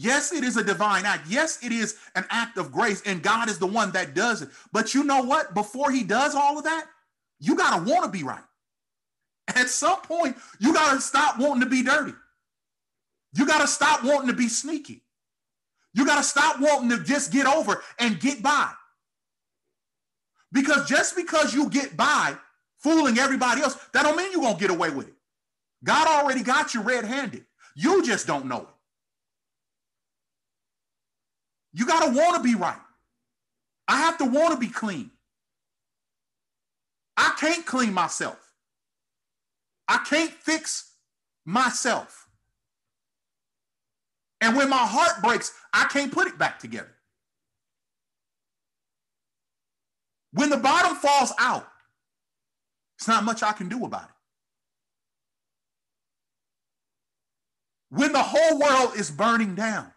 Yes, 0.00 0.32
it 0.32 0.44
is 0.44 0.56
a 0.56 0.62
divine 0.62 1.04
act. 1.04 1.26
Yes, 1.28 1.58
it 1.60 1.72
is 1.72 1.96
an 2.14 2.24
act 2.30 2.56
of 2.56 2.70
grace, 2.70 3.02
and 3.04 3.20
God 3.20 3.48
is 3.48 3.58
the 3.58 3.66
one 3.66 3.90
that 3.92 4.14
does 4.14 4.42
it. 4.42 4.48
But 4.72 4.94
you 4.94 5.02
know 5.02 5.24
what? 5.24 5.54
Before 5.54 5.90
He 5.90 6.04
does 6.04 6.36
all 6.36 6.56
of 6.56 6.62
that, 6.62 6.86
you 7.40 7.56
got 7.56 7.76
to 7.76 7.90
want 7.90 8.04
to 8.04 8.08
be 8.08 8.22
right. 8.22 8.44
At 9.48 9.68
some 9.68 10.00
point, 10.02 10.36
you 10.60 10.72
got 10.72 10.94
to 10.94 11.00
stop 11.00 11.40
wanting 11.40 11.62
to 11.62 11.68
be 11.68 11.82
dirty. 11.82 12.12
You 13.34 13.44
got 13.44 13.60
to 13.60 13.66
stop 13.66 14.04
wanting 14.04 14.28
to 14.28 14.34
be 14.34 14.48
sneaky. 14.48 15.02
You 15.94 16.06
got 16.06 16.18
to 16.18 16.22
stop 16.22 16.60
wanting 16.60 16.96
to 16.96 17.02
just 17.02 17.32
get 17.32 17.48
over 17.48 17.82
and 17.98 18.20
get 18.20 18.40
by. 18.40 18.70
Because 20.52 20.88
just 20.88 21.16
because 21.16 21.52
you 21.52 21.68
get 21.70 21.96
by 21.96 22.36
fooling 22.78 23.18
everybody 23.18 23.62
else, 23.62 23.74
that 23.92 24.04
don't 24.04 24.16
mean 24.16 24.30
you're 24.30 24.42
going 24.42 24.54
to 24.54 24.60
get 24.60 24.70
away 24.70 24.90
with 24.90 25.08
it. 25.08 25.14
God 25.82 26.06
already 26.06 26.44
got 26.44 26.72
you 26.72 26.82
red 26.82 27.04
handed. 27.04 27.46
You 27.74 28.04
just 28.06 28.28
don't 28.28 28.46
know 28.46 28.60
it. 28.60 28.68
You 31.72 31.86
got 31.86 32.04
to 32.04 32.16
want 32.16 32.36
to 32.36 32.42
be 32.42 32.54
right. 32.54 32.80
I 33.86 33.98
have 33.98 34.18
to 34.18 34.24
want 34.24 34.52
to 34.52 34.58
be 34.58 34.68
clean. 34.68 35.10
I 37.16 37.34
can't 37.38 37.64
clean 37.66 37.92
myself. 37.92 38.38
I 39.88 40.04
can't 40.08 40.30
fix 40.30 40.92
myself. 41.44 42.28
And 44.40 44.56
when 44.56 44.68
my 44.68 44.76
heart 44.76 45.22
breaks, 45.22 45.52
I 45.72 45.86
can't 45.86 46.12
put 46.12 46.28
it 46.28 46.38
back 46.38 46.58
together. 46.58 46.94
When 50.32 50.50
the 50.50 50.58
bottom 50.58 50.94
falls 50.96 51.32
out, 51.38 51.66
it's 52.98 53.08
not 53.08 53.24
much 53.24 53.42
I 53.42 53.52
can 53.52 53.68
do 53.68 53.84
about 53.84 54.04
it. 54.04 54.08
When 57.90 58.12
the 58.12 58.22
whole 58.22 58.58
world 58.58 58.96
is 58.96 59.10
burning 59.10 59.54
down, 59.54 59.90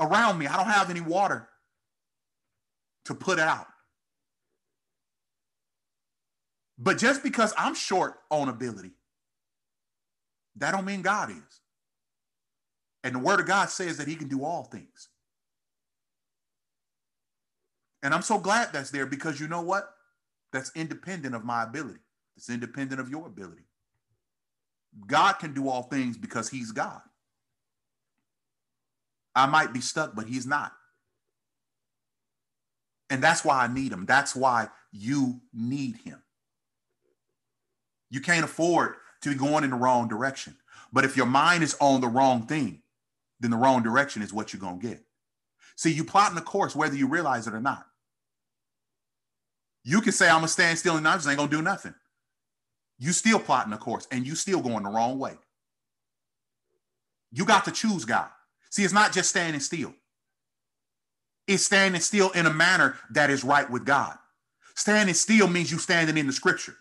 around 0.00 0.38
me. 0.38 0.46
I 0.46 0.56
don't 0.56 0.66
have 0.66 0.90
any 0.90 1.00
water 1.00 1.48
to 3.06 3.14
put 3.14 3.38
out. 3.38 3.66
But 6.78 6.98
just 6.98 7.22
because 7.22 7.52
I'm 7.58 7.74
short 7.74 8.14
on 8.30 8.48
ability, 8.48 8.92
that 10.56 10.72
don't 10.72 10.84
mean 10.84 11.02
God 11.02 11.30
is. 11.30 11.60
And 13.02 13.14
the 13.14 13.20
word 13.20 13.40
of 13.40 13.46
God 13.46 13.70
says 13.70 13.96
that 13.98 14.08
he 14.08 14.16
can 14.16 14.28
do 14.28 14.44
all 14.44 14.64
things. 14.64 15.08
And 18.02 18.14
I'm 18.14 18.22
so 18.22 18.38
glad 18.38 18.72
that's 18.72 18.90
there 18.90 19.06
because 19.06 19.40
you 19.40 19.48
know 19.48 19.62
what? 19.62 19.90
That's 20.52 20.70
independent 20.74 21.34
of 21.34 21.44
my 21.44 21.64
ability. 21.64 22.00
It's 22.36 22.50
independent 22.50 23.00
of 23.00 23.08
your 23.10 23.26
ability. 23.26 23.64
God 25.06 25.34
can 25.34 25.52
do 25.52 25.68
all 25.68 25.82
things 25.82 26.16
because 26.16 26.48
he's 26.48 26.72
God. 26.72 27.00
I 29.38 29.46
might 29.46 29.72
be 29.72 29.80
stuck, 29.80 30.14
but 30.14 30.26
he's 30.26 30.46
not. 30.46 30.72
And 33.08 33.22
that's 33.22 33.44
why 33.44 33.64
I 33.64 33.72
need 33.72 33.92
him. 33.92 34.04
That's 34.04 34.34
why 34.34 34.68
you 34.92 35.40
need 35.54 35.96
him. 35.96 36.20
You 38.10 38.20
can't 38.20 38.44
afford 38.44 38.94
to 39.22 39.30
be 39.30 39.36
going 39.36 39.64
in 39.64 39.70
the 39.70 39.76
wrong 39.76 40.08
direction. 40.08 40.56
But 40.92 41.04
if 41.04 41.16
your 41.16 41.26
mind 41.26 41.62
is 41.62 41.76
on 41.80 42.00
the 42.00 42.08
wrong 42.08 42.46
thing, 42.46 42.82
then 43.40 43.50
the 43.50 43.56
wrong 43.56 43.82
direction 43.82 44.22
is 44.22 44.32
what 44.32 44.52
you're 44.52 44.60
going 44.60 44.80
to 44.80 44.88
get. 44.88 45.04
See, 45.76 45.92
you 45.92 46.04
plotting 46.04 46.38
a 46.38 46.42
course 46.42 46.74
whether 46.74 46.96
you 46.96 47.06
realize 47.06 47.46
it 47.46 47.54
or 47.54 47.60
not. 47.60 47.86
You 49.84 50.00
can 50.00 50.12
say, 50.12 50.28
I'm 50.28 50.38
gonna 50.38 50.48
stand 50.48 50.78
still 50.78 50.96
and 50.96 51.06
I 51.06 51.14
just 51.14 51.28
ain't 51.28 51.38
gonna 51.38 51.50
do 51.50 51.62
nothing. 51.62 51.94
You 52.98 53.12
still 53.12 53.38
plotting 53.38 53.72
a 53.72 53.78
course 53.78 54.08
and 54.10 54.26
you 54.26 54.34
still 54.34 54.60
going 54.60 54.82
the 54.82 54.90
wrong 54.90 55.18
way. 55.18 55.34
You 57.30 57.44
got 57.44 57.64
to 57.66 57.70
choose 57.70 58.04
God. 58.04 58.28
See, 58.70 58.84
it's 58.84 58.92
not 58.92 59.12
just 59.12 59.30
standing 59.30 59.60
still. 59.60 59.94
It's 61.46 61.64
standing 61.64 62.00
still 62.00 62.30
in 62.30 62.46
a 62.46 62.52
manner 62.52 62.96
that 63.10 63.30
is 63.30 63.42
right 63.42 63.68
with 63.70 63.84
God. 63.84 64.16
Standing 64.74 65.14
still 65.14 65.48
means 65.48 65.72
you 65.72 65.78
standing 65.78 66.16
in 66.16 66.26
the 66.26 66.32
scripture. 66.32 66.76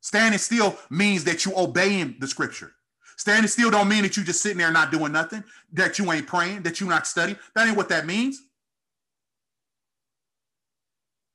Standing 0.00 0.38
still 0.38 0.76
means 0.90 1.24
that 1.24 1.44
you 1.44 1.52
obeying 1.56 2.16
the 2.18 2.26
scripture. 2.26 2.72
Standing 3.16 3.48
still 3.48 3.70
don't 3.70 3.88
mean 3.88 4.02
that 4.02 4.16
you 4.16 4.24
just 4.24 4.42
sitting 4.42 4.58
there 4.58 4.70
not 4.70 4.92
doing 4.92 5.12
nothing, 5.12 5.44
that 5.72 5.98
you 5.98 6.10
ain't 6.12 6.26
praying, 6.26 6.62
that 6.62 6.80
you 6.80 6.86
not 6.86 7.06
studying. 7.06 7.38
That 7.54 7.66
ain't 7.66 7.76
what 7.76 7.88
that 7.88 8.06
means. 8.06 8.40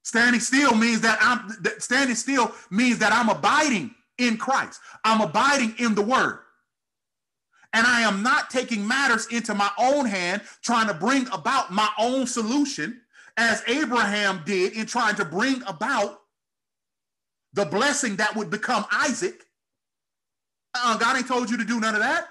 Standing 0.04 0.40
still 0.42 0.76
means 0.76 1.02
that 1.02 1.18
I'm 1.22 1.48
that 1.62 1.82
standing 1.82 2.16
still 2.16 2.52
means 2.70 3.00
that 3.00 3.14
I'm 3.14 3.30
abiding 3.30 3.94
in 4.18 4.38
Christ. 4.38 4.80
I'm 5.04 5.22
abiding 5.22 5.76
in 5.78 5.96
the 5.96 6.02
word. 6.02 6.40
And 7.74 7.88
I 7.88 8.02
am 8.02 8.22
not 8.22 8.52
taking 8.52 8.88
matters 8.88 9.28
into 9.32 9.54
my 9.56 9.70
own 9.80 10.06
hand, 10.06 10.44
trying 10.62 10.88
to 10.88 10.94
bring 10.94 11.28
about 11.32 11.72
my 11.72 11.90
own 11.98 12.28
solution, 12.28 13.02
as 13.36 13.64
Abraham 13.68 14.44
did 14.46 14.74
in 14.74 14.86
trying 14.86 15.16
to 15.16 15.26
bring 15.26 15.64
about 15.66 16.20
the 17.54 17.66
blessing 17.66 18.16
that 18.18 18.36
would 18.36 18.50
become 18.50 18.86
Isaac. 18.92 19.44
Uh, 20.76 20.98
God 20.98 21.18
ain't 21.18 21.28
told 21.28 21.50
you 21.50 21.58
to 21.58 21.66
do 21.66 21.80
none 21.80 21.96
of 21.96 22.02
that. 22.02 22.28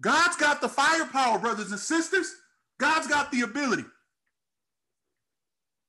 God's 0.00 0.36
got 0.36 0.60
the 0.60 0.68
firepower, 0.68 1.38
brothers 1.38 1.70
and 1.70 1.80
sisters. 1.80 2.34
God's 2.78 3.06
got 3.06 3.30
the 3.30 3.42
ability. 3.42 3.84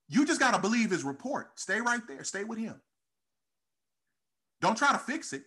You 0.08 0.24
just 0.26 0.38
got 0.38 0.54
to 0.54 0.60
believe 0.60 0.90
his 0.90 1.02
report. 1.02 1.58
Stay 1.58 1.80
right 1.80 2.02
there. 2.06 2.22
Stay 2.22 2.44
with 2.44 2.58
him. 2.58 2.80
Don't 4.60 4.78
try 4.78 4.92
to 4.92 4.98
fix 4.98 5.32
it. 5.32 5.42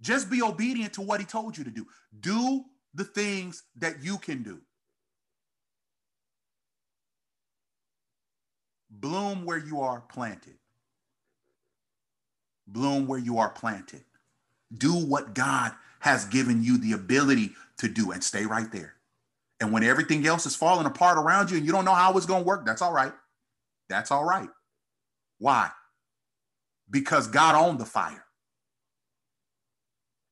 Just 0.00 0.30
be 0.30 0.42
obedient 0.42 0.92
to 0.94 1.00
what 1.00 1.20
he 1.20 1.26
told 1.26 1.56
you 1.56 1.64
to 1.64 1.70
do. 1.70 1.86
Do 2.20 2.64
the 2.94 3.04
things 3.04 3.62
that 3.76 4.02
you 4.02 4.18
can 4.18 4.42
do. 4.42 4.60
Bloom 8.90 9.44
where 9.44 9.58
you 9.58 9.80
are 9.80 10.00
planted. 10.00 10.54
Bloom 12.66 13.06
where 13.06 13.18
you 13.18 13.38
are 13.38 13.50
planted. 13.50 14.04
Do 14.76 14.94
what 14.94 15.34
God 15.34 15.72
has 16.00 16.24
given 16.26 16.62
you 16.62 16.78
the 16.78 16.92
ability 16.92 17.52
to 17.78 17.88
do 17.88 18.12
and 18.12 18.22
stay 18.22 18.46
right 18.46 18.70
there. 18.72 18.94
And 19.60 19.72
when 19.72 19.82
everything 19.82 20.26
else 20.26 20.44
is 20.44 20.54
falling 20.54 20.86
apart 20.86 21.18
around 21.18 21.50
you 21.50 21.56
and 21.56 21.64
you 21.64 21.72
don't 21.72 21.84
know 21.84 21.94
how 21.94 22.16
it's 22.16 22.26
going 22.26 22.42
to 22.42 22.46
work, 22.46 22.66
that's 22.66 22.82
all 22.82 22.92
right. 22.92 23.12
That's 23.88 24.10
all 24.10 24.24
right. 24.24 24.48
Why? 25.38 25.70
Because 26.90 27.26
God 27.26 27.54
owned 27.54 27.78
the 27.78 27.86
fire. 27.86 28.25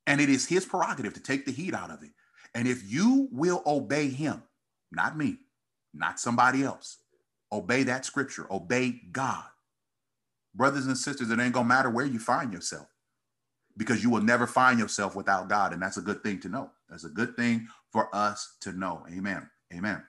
And 0.07 0.21
it 0.21 0.29
is 0.29 0.47
his 0.47 0.67
prerogative 0.67 1.15
to 1.15 1.21
take 1.21 1.47
the 1.47 1.53
heat 1.53 1.75
out 1.75 1.91
of 1.91 2.03
it. 2.03 2.11
And 2.55 2.69
if 2.69 2.83
you 2.91 3.29
will 3.33 3.63
obey 3.67 4.09
him, 4.09 4.43
not 4.93 5.17
me, 5.17 5.39
not 5.93 6.21
somebody 6.21 6.63
else, 6.63 6.99
obey 7.53 7.85
that 7.85 8.05
scripture, 8.05 8.47
obey 8.51 9.01
God. 9.13 9.45
Brothers 10.55 10.87
and 10.87 10.97
sisters, 10.97 11.31
it 11.31 11.41
ain't 11.41 11.55
gonna 11.55 11.69
matter 11.69 11.91
where 11.91 12.07
you 12.07 12.19
find 12.19 12.53
yourself 12.53 12.87
because 13.77 14.03
you 14.03 14.11
will 14.11 14.23
never 14.23 14.47
find 14.47 14.79
yourself 14.79 15.17
without 15.17 15.49
God. 15.49 15.73
And 15.73 15.83
that's 15.83 15.97
a 15.97 16.03
good 16.03 16.23
thing 16.23 16.41
to 16.41 16.49
know. 16.49 16.71
That's 16.89 17.05
a 17.05 17.09
good 17.09 17.37
thing 17.37 17.69
for 17.91 18.15
us 18.15 18.57
to 18.61 18.73
know. 18.73 19.05
Amen. 19.11 19.49
Amen. 19.75 20.03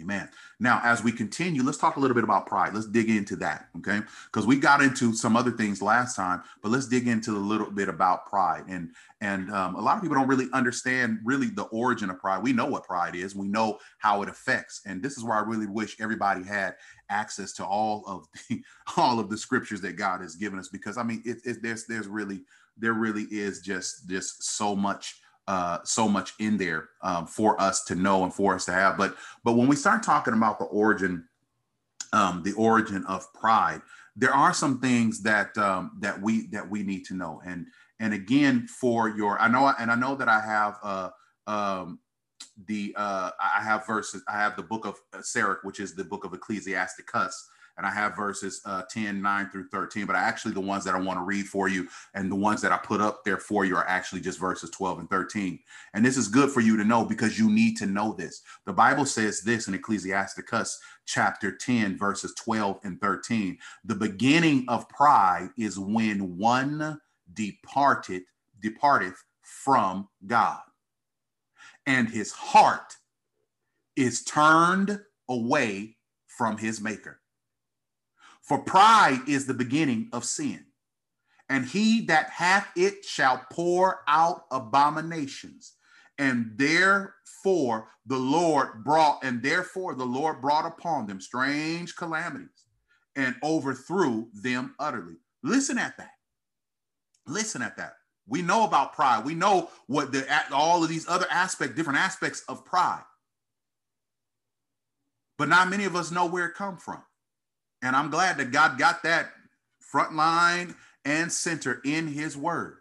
Amen. 0.00 0.28
Now, 0.58 0.80
as 0.82 1.04
we 1.04 1.12
continue, 1.12 1.62
let's 1.62 1.76
talk 1.76 1.96
a 1.96 2.00
little 2.00 2.14
bit 2.14 2.24
about 2.24 2.46
pride. 2.46 2.72
Let's 2.72 2.86
dig 2.86 3.10
into 3.10 3.36
that, 3.36 3.68
okay? 3.76 4.00
Because 4.26 4.46
we 4.46 4.56
got 4.56 4.80
into 4.80 5.12
some 5.12 5.36
other 5.36 5.50
things 5.50 5.82
last 5.82 6.16
time, 6.16 6.42
but 6.62 6.70
let's 6.70 6.86
dig 6.86 7.06
into 7.08 7.32
a 7.32 7.38
little 7.38 7.70
bit 7.70 7.88
about 7.90 8.26
pride. 8.26 8.64
And 8.68 8.92
and 9.20 9.52
um, 9.52 9.74
a 9.74 9.80
lot 9.80 9.96
of 9.96 10.02
people 10.02 10.16
don't 10.16 10.28
really 10.28 10.48
understand 10.54 11.18
really 11.24 11.48
the 11.48 11.64
origin 11.64 12.08
of 12.08 12.18
pride. 12.18 12.42
We 12.42 12.54
know 12.54 12.66
what 12.66 12.84
pride 12.84 13.14
is. 13.14 13.36
We 13.36 13.48
know 13.48 13.78
how 13.98 14.22
it 14.22 14.28
affects, 14.28 14.80
and 14.86 15.02
this 15.02 15.18
is 15.18 15.24
where 15.24 15.36
I 15.36 15.42
really 15.42 15.66
wish 15.66 16.00
everybody 16.00 16.42
had 16.42 16.74
access 17.10 17.52
to 17.54 17.64
all 17.64 18.02
of 18.06 18.26
the 18.48 18.64
all 18.96 19.20
of 19.20 19.28
the 19.28 19.36
scriptures 19.36 19.82
that 19.82 19.96
God 19.96 20.22
has 20.22 20.36
given 20.36 20.58
us. 20.58 20.68
Because 20.68 20.96
I 20.96 21.02
mean, 21.02 21.22
it, 21.26 21.38
it, 21.44 21.62
there's 21.62 21.84
there's 21.86 22.08
really 22.08 22.44
there 22.78 22.94
really 22.94 23.24
is 23.24 23.60
just 23.60 24.08
just 24.08 24.42
so 24.42 24.74
much 24.74 25.21
uh, 25.48 25.78
so 25.84 26.08
much 26.08 26.34
in 26.38 26.56
there 26.56 26.90
um, 27.02 27.26
for 27.26 27.60
us 27.60 27.84
to 27.84 27.94
know 27.94 28.24
and 28.24 28.32
for 28.32 28.54
us 28.54 28.64
to 28.66 28.72
have. 28.72 28.96
But 28.96 29.16
but 29.44 29.54
when 29.54 29.68
we 29.68 29.76
start 29.76 30.02
talking 30.02 30.34
about 30.34 30.58
the 30.58 30.66
origin, 30.66 31.24
um, 32.12 32.42
the 32.42 32.52
origin 32.52 33.04
of 33.06 33.32
pride, 33.34 33.82
there 34.16 34.34
are 34.34 34.54
some 34.54 34.80
things 34.80 35.22
that 35.22 35.56
um, 35.58 35.92
that 36.00 36.20
we 36.20 36.46
that 36.48 36.68
we 36.68 36.82
need 36.82 37.04
to 37.06 37.14
know. 37.14 37.42
And 37.44 37.66
and 38.00 38.14
again, 38.14 38.66
for 38.66 39.08
your, 39.08 39.40
I 39.40 39.48
know, 39.48 39.72
and 39.78 39.90
I 39.90 39.94
know 39.94 40.14
that 40.16 40.28
I 40.28 40.40
have 40.40 40.78
uh, 40.82 41.10
um, 41.46 42.00
the 42.66 42.94
uh, 42.96 43.30
I 43.40 43.62
have 43.62 43.86
verses. 43.86 44.22
I 44.28 44.32
have 44.32 44.56
the 44.56 44.62
book 44.62 44.86
of 44.86 44.96
Sirach, 45.24 45.64
which 45.64 45.80
is 45.80 45.94
the 45.94 46.04
book 46.04 46.24
of 46.24 46.32
Ecclesiasticus 46.34 47.48
and 47.76 47.86
I 47.86 47.90
have 47.90 48.16
verses 48.16 48.60
uh, 48.64 48.82
10, 48.90 49.22
9 49.22 49.50
through 49.50 49.68
13, 49.68 50.06
but 50.06 50.16
I 50.16 50.20
actually 50.20 50.54
the 50.54 50.60
ones 50.60 50.84
that 50.84 50.94
I 50.94 51.00
want 51.00 51.18
to 51.18 51.24
read 51.24 51.46
for 51.46 51.68
you 51.68 51.88
and 52.14 52.30
the 52.30 52.36
ones 52.36 52.60
that 52.62 52.72
I 52.72 52.76
put 52.76 53.00
up 53.00 53.24
there 53.24 53.38
for 53.38 53.64
you 53.64 53.76
are 53.76 53.88
actually 53.88 54.20
just 54.20 54.38
verses 54.38 54.70
12 54.70 55.00
and 55.00 55.10
13. 55.10 55.58
And 55.94 56.04
this 56.04 56.16
is 56.16 56.28
good 56.28 56.50
for 56.50 56.60
you 56.60 56.76
to 56.76 56.84
know 56.84 57.04
because 57.04 57.38
you 57.38 57.50
need 57.50 57.76
to 57.78 57.86
know 57.86 58.12
this. 58.12 58.42
The 58.66 58.72
Bible 58.72 59.06
says 59.06 59.40
this 59.40 59.68
in 59.68 59.74
Ecclesiasticus 59.74 60.78
chapter 61.06 61.56
10, 61.56 61.96
verses 61.98 62.34
12 62.38 62.80
and 62.84 63.00
13. 63.00 63.58
The 63.84 63.94
beginning 63.94 64.64
of 64.68 64.88
pride 64.88 65.50
is 65.56 65.78
when 65.78 66.36
one 66.36 67.00
departed, 67.34 68.22
departeth 68.60 69.22
from 69.42 70.08
God, 70.26 70.60
and 71.86 72.08
his 72.08 72.32
heart 72.32 72.96
is 73.96 74.24
turned 74.24 75.00
away 75.28 75.96
from 76.26 76.56
his 76.56 76.80
maker. 76.80 77.21
For 78.52 78.58
pride 78.58 79.20
is 79.26 79.46
the 79.46 79.54
beginning 79.54 80.10
of 80.12 80.26
sin. 80.26 80.66
And 81.48 81.64
he 81.64 82.02
that 82.02 82.28
hath 82.28 82.68
it 82.76 83.02
shall 83.02 83.46
pour 83.50 84.00
out 84.06 84.44
abominations. 84.50 85.72
And 86.18 86.50
therefore 86.56 87.88
the 88.04 88.18
Lord 88.18 88.84
brought, 88.84 89.24
and 89.24 89.42
therefore 89.42 89.94
the 89.94 90.04
Lord 90.04 90.42
brought 90.42 90.66
upon 90.66 91.06
them 91.06 91.18
strange 91.18 91.96
calamities 91.96 92.66
and 93.16 93.36
overthrew 93.42 94.28
them 94.34 94.74
utterly. 94.78 95.16
Listen 95.42 95.78
at 95.78 95.96
that. 95.96 96.10
Listen 97.26 97.62
at 97.62 97.78
that. 97.78 97.94
We 98.26 98.42
know 98.42 98.64
about 98.64 98.92
pride. 98.92 99.24
We 99.24 99.34
know 99.34 99.70
what 99.86 100.12
the 100.12 100.26
all 100.52 100.82
of 100.82 100.90
these 100.90 101.08
other 101.08 101.26
aspects, 101.30 101.74
different 101.74 102.00
aspects 102.00 102.42
of 102.50 102.66
pride. 102.66 103.04
But 105.38 105.48
not 105.48 105.70
many 105.70 105.86
of 105.86 105.96
us 105.96 106.10
know 106.10 106.26
where 106.26 106.44
it 106.44 106.54
come 106.54 106.76
from. 106.76 107.02
And 107.82 107.96
I'm 107.96 108.10
glad 108.10 108.38
that 108.38 108.52
God 108.52 108.78
got 108.78 109.02
that 109.02 109.30
front 109.80 110.14
line 110.14 110.74
and 111.04 111.30
center 111.30 111.80
in 111.84 112.06
his 112.06 112.36
word. 112.36 112.78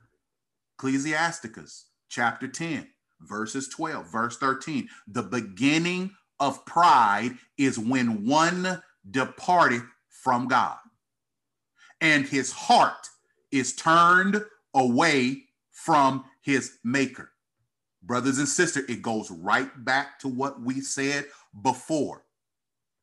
Ecclesiasticus 0.77 1.87
chapter 2.09 2.47
10, 2.47 2.87
verses 3.21 3.67
12, 3.69 4.11
verse 4.11 4.37
13. 4.37 4.87
The 5.07 5.23
beginning 5.23 6.11
of 6.39 6.65
pride 6.65 7.37
is 7.57 7.77
when 7.77 8.25
one 8.25 8.81
departed 9.09 9.81
from 10.09 10.47
God 10.47 10.77
and 12.01 12.25
his 12.25 12.51
heart 12.51 13.07
is 13.51 13.75
turned 13.75 14.43
away 14.73 15.43
from 15.71 16.25
his 16.41 16.77
maker. 16.83 17.31
Brothers 18.03 18.39
and 18.39 18.47
sisters, 18.47 18.85
it 18.89 19.03
goes 19.03 19.29
right 19.29 19.69
back 19.85 20.19
to 20.19 20.27
what 20.27 20.59
we 20.61 20.81
said 20.81 21.25
before. 21.61 22.23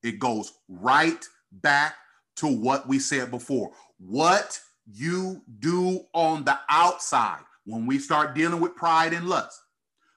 It 0.02 0.18
goes 0.18 0.52
right 0.68 1.24
back 1.52 1.94
to 2.36 2.46
what 2.46 2.88
we 2.88 2.98
said 2.98 3.30
before. 3.30 3.72
What 3.98 4.60
you 4.86 5.42
do 5.58 6.04
on 6.14 6.44
the 6.44 6.58
outside 6.68 7.40
when 7.64 7.86
we 7.86 7.98
start 7.98 8.34
dealing 8.34 8.60
with 8.60 8.76
pride 8.76 9.12
and 9.12 9.28
lust, 9.28 9.60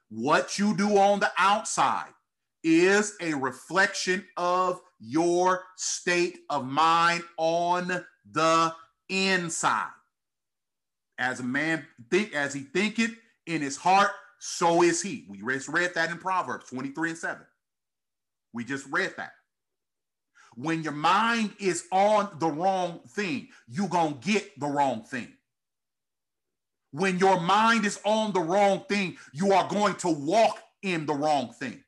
what 0.10 0.58
you 0.58 0.76
do 0.76 0.98
on 0.98 1.20
the 1.20 1.32
outside 1.38 2.14
is 2.64 3.16
a 3.22 3.34
reflection 3.34 4.26
of 4.38 4.80
your 5.00 5.64
state 5.78 6.40
of 6.50 6.66
mind 6.66 7.24
on 7.38 8.06
the 8.32 8.74
inside. 9.10 9.90
As 11.18 11.40
a 11.40 11.44
man 11.44 11.86
think 12.10 12.34
as 12.34 12.54
he 12.54 12.62
thinketh 12.62 13.12
in 13.46 13.62
his 13.62 13.78
heart, 13.78 14.12
so 14.40 14.82
is 14.82 15.02
he. 15.02 15.26
We 15.30 15.40
just 15.40 15.68
read 15.68 15.94
that 15.96 16.10
in 16.10 16.18
Proverbs 16.18 16.70
23 16.70 17.10
and 17.10 17.18
7. 17.18 17.46
We 18.54 18.64
just 18.64 18.86
read 18.88 19.14
that. 19.18 19.34
When 20.62 20.84
your 20.84 20.94
mind 20.94 21.54
is 21.58 21.88
on 21.92 22.30
the 22.38 22.46
wrong 22.48 23.00
thing, 23.08 23.48
you're 23.68 23.90
going 23.90 24.20
to 24.20 24.32
get 24.32 24.60
the 24.60 24.68
wrong 24.68 25.02
thing. 25.02 25.34
When 26.92 27.18
your 27.18 27.40
mind 27.40 27.84
is 27.84 28.00
on 28.06 28.32
the 28.32 28.42
wrong 28.42 28.84
thing, 28.88 29.18
you 29.34 29.54
are 29.54 29.68
going 29.68 29.96
to 29.96 30.10
walk 30.10 30.62
in 30.84 31.08
the 31.08 31.16
wrong 31.16 31.52
thing. 31.52 31.84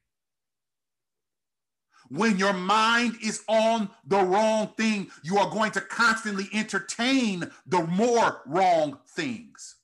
When 2.10 2.40
your 2.40 2.54
mind 2.54 3.18
is 3.22 3.44
on 3.48 3.92
the 4.08 4.24
wrong 4.24 4.72
thing, 4.76 5.12
you 5.24 5.38
are 5.38 5.52
going 5.52 5.72
to 5.74 5.82
constantly 5.82 6.50
entertain 6.52 7.52
the 7.68 7.84
more 7.84 8.42
wrong 8.48 8.98
things. 9.10 9.76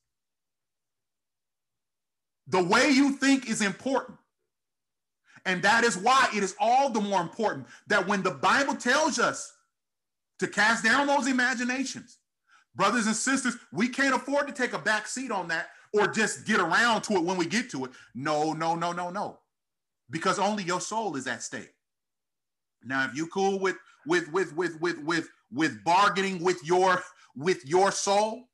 The 2.48 2.64
way 2.64 2.90
you 2.90 3.12
think 3.12 3.48
is 3.50 3.62
important. 3.62 4.19
And 5.46 5.62
that 5.64 5.84
is 5.84 5.98
why 5.98 6.30
it 6.36 6.44
is 6.44 6.56
all 6.60 6.90
the 6.90 7.02
more 7.02 7.22
important 7.22 7.68
that 7.88 8.08
when 8.08 8.22
the 8.24 8.32
Bible 8.32 8.76
tells 8.76 9.20
us 9.20 9.54
to 10.40 10.48
cast 10.48 10.84
down 10.84 11.08
those 11.08 11.28
imaginations, 11.28 12.18
brothers 12.76 13.08
and 13.08 13.16
sisters, 13.16 13.58
we 13.72 13.90
can't 13.90 14.16
afford 14.16 14.48
to 14.48 14.54
take 14.54 14.74
a 14.74 14.80
back 14.80 15.08
seat 15.08 15.32
on 15.32 15.48
that 15.50 15.68
or 15.94 16.08
just 16.08 16.46
get 16.46 16.60
around 16.60 17.02
to 17.04 17.14
it 17.14 17.24
when 17.24 17.38
we 17.38 17.46
get 17.46 17.70
to 17.72 17.86
it. 17.86 17.92
No, 18.14 18.54
no, 18.54 18.76
no, 18.76 18.92
no, 18.92 19.10
no. 19.10 19.40
Because 20.10 20.40
only 20.40 20.64
your 20.64 20.82
soul 20.82 21.16
is 21.16 21.28
at 21.28 21.44
stake. 21.44 21.74
Now, 22.84 23.06
if 23.06 23.16
you 23.16 23.28
cool 23.28 23.60
with 23.60 23.78
with 24.06 24.32
with 24.32 24.56
with 24.56 24.80
with 24.80 25.00
with 25.04 25.30
with 25.52 25.84
bargaining 25.84 26.44
with 26.44 26.64
your 26.64 27.04
with 27.36 27.66
your 27.66 27.92
soul, 27.92 28.46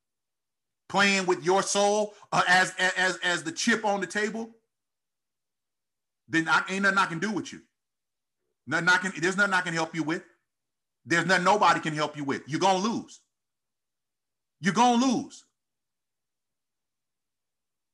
playing 0.89 1.25
with 1.25 1.43
your 1.43 1.61
soul 1.61 2.13
uh, 2.31 2.43
as 2.47 2.73
as 2.97 3.17
as 3.17 3.43
the 3.43 3.51
chip 3.51 3.85
on 3.85 4.01
the 4.01 4.07
table, 4.07 4.51
then 6.27 6.47
I, 6.47 6.63
ain't 6.69 6.83
nothing 6.83 6.97
I 6.97 7.05
can 7.05 7.19
do 7.19 7.31
with 7.31 7.53
you. 7.53 7.61
Nothing 8.67 8.89
I 8.89 8.97
can, 8.97 9.13
there's 9.19 9.37
nothing 9.37 9.53
I 9.53 9.61
can 9.61 9.73
help 9.73 9.95
you 9.95 10.03
with. 10.03 10.23
There's 11.05 11.25
nothing 11.25 11.43
nobody 11.43 11.79
can 11.79 11.93
help 11.93 12.17
you 12.17 12.23
with. 12.23 12.41
You're 12.47 12.59
gonna 12.59 12.79
lose. 12.79 13.21
You're 14.59 14.73
gonna 14.73 15.05
lose. 15.05 15.43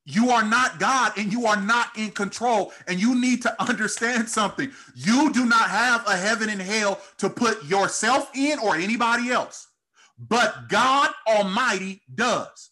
You 0.06 0.32
are 0.32 0.44
not 0.44 0.80
God 0.80 1.14
and 1.18 1.32
you 1.32 1.46
are 1.46 1.62
not 1.62 1.96
in 1.98 2.12
control. 2.12 2.74
And 2.88 3.00
you 3.00 3.20
need 3.20 3.42
to 3.44 3.62
understand 3.62 4.28
something. 4.28 4.72
You 4.96 5.32
do 5.32 5.46
not 5.46 5.70
have 5.70 6.08
a 6.08 6.18
heaven 6.18 6.50
and 6.50 6.62
hell 6.62 7.00
to 7.18 7.30
put 7.30 7.64
yourself 7.66 8.32
in 8.36 8.58
or 8.60 8.76
anybody 8.76 9.30
else, 9.30 9.68
but 10.18 10.70
God 10.70 11.10
Almighty 11.28 12.02
does. 12.14 12.71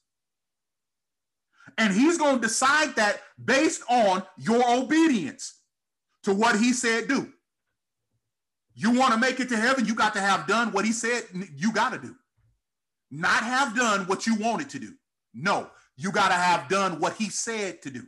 And 1.79 1.93
He's 1.93 2.17
going 2.17 2.35
to 2.35 2.41
decide 2.41 2.95
that 2.97 3.21
based 3.43 3.81
on 3.89 4.23
your 4.37 4.63
obedience 4.69 5.55
to 6.23 6.33
what 6.33 6.59
He 6.59 6.73
said 6.73 7.07
do. 7.07 7.31
You 8.75 8.91
want 8.91 9.13
to 9.13 9.19
make 9.19 9.39
it 9.39 9.49
to 9.49 9.57
heaven, 9.57 9.85
you 9.85 9.95
got 9.95 10.13
to 10.13 10.21
have 10.21 10.45
done 10.45 10.71
what 10.71 10.85
He 10.85 10.91
said 10.91 11.23
you 11.55 11.73
got 11.73 11.93
to 11.93 11.99
do, 11.99 12.15
not 13.09 13.43
have 13.43 13.75
done 13.75 14.01
what 14.01 14.27
you 14.27 14.35
wanted 14.35 14.69
to 14.69 14.79
do. 14.79 14.93
No, 15.33 15.69
you 15.95 16.11
got 16.11 16.29
to 16.29 16.35
have 16.35 16.67
done 16.69 16.99
what 16.99 17.13
he 17.15 17.29
said 17.29 17.81
to 17.83 17.89
do. 17.89 18.03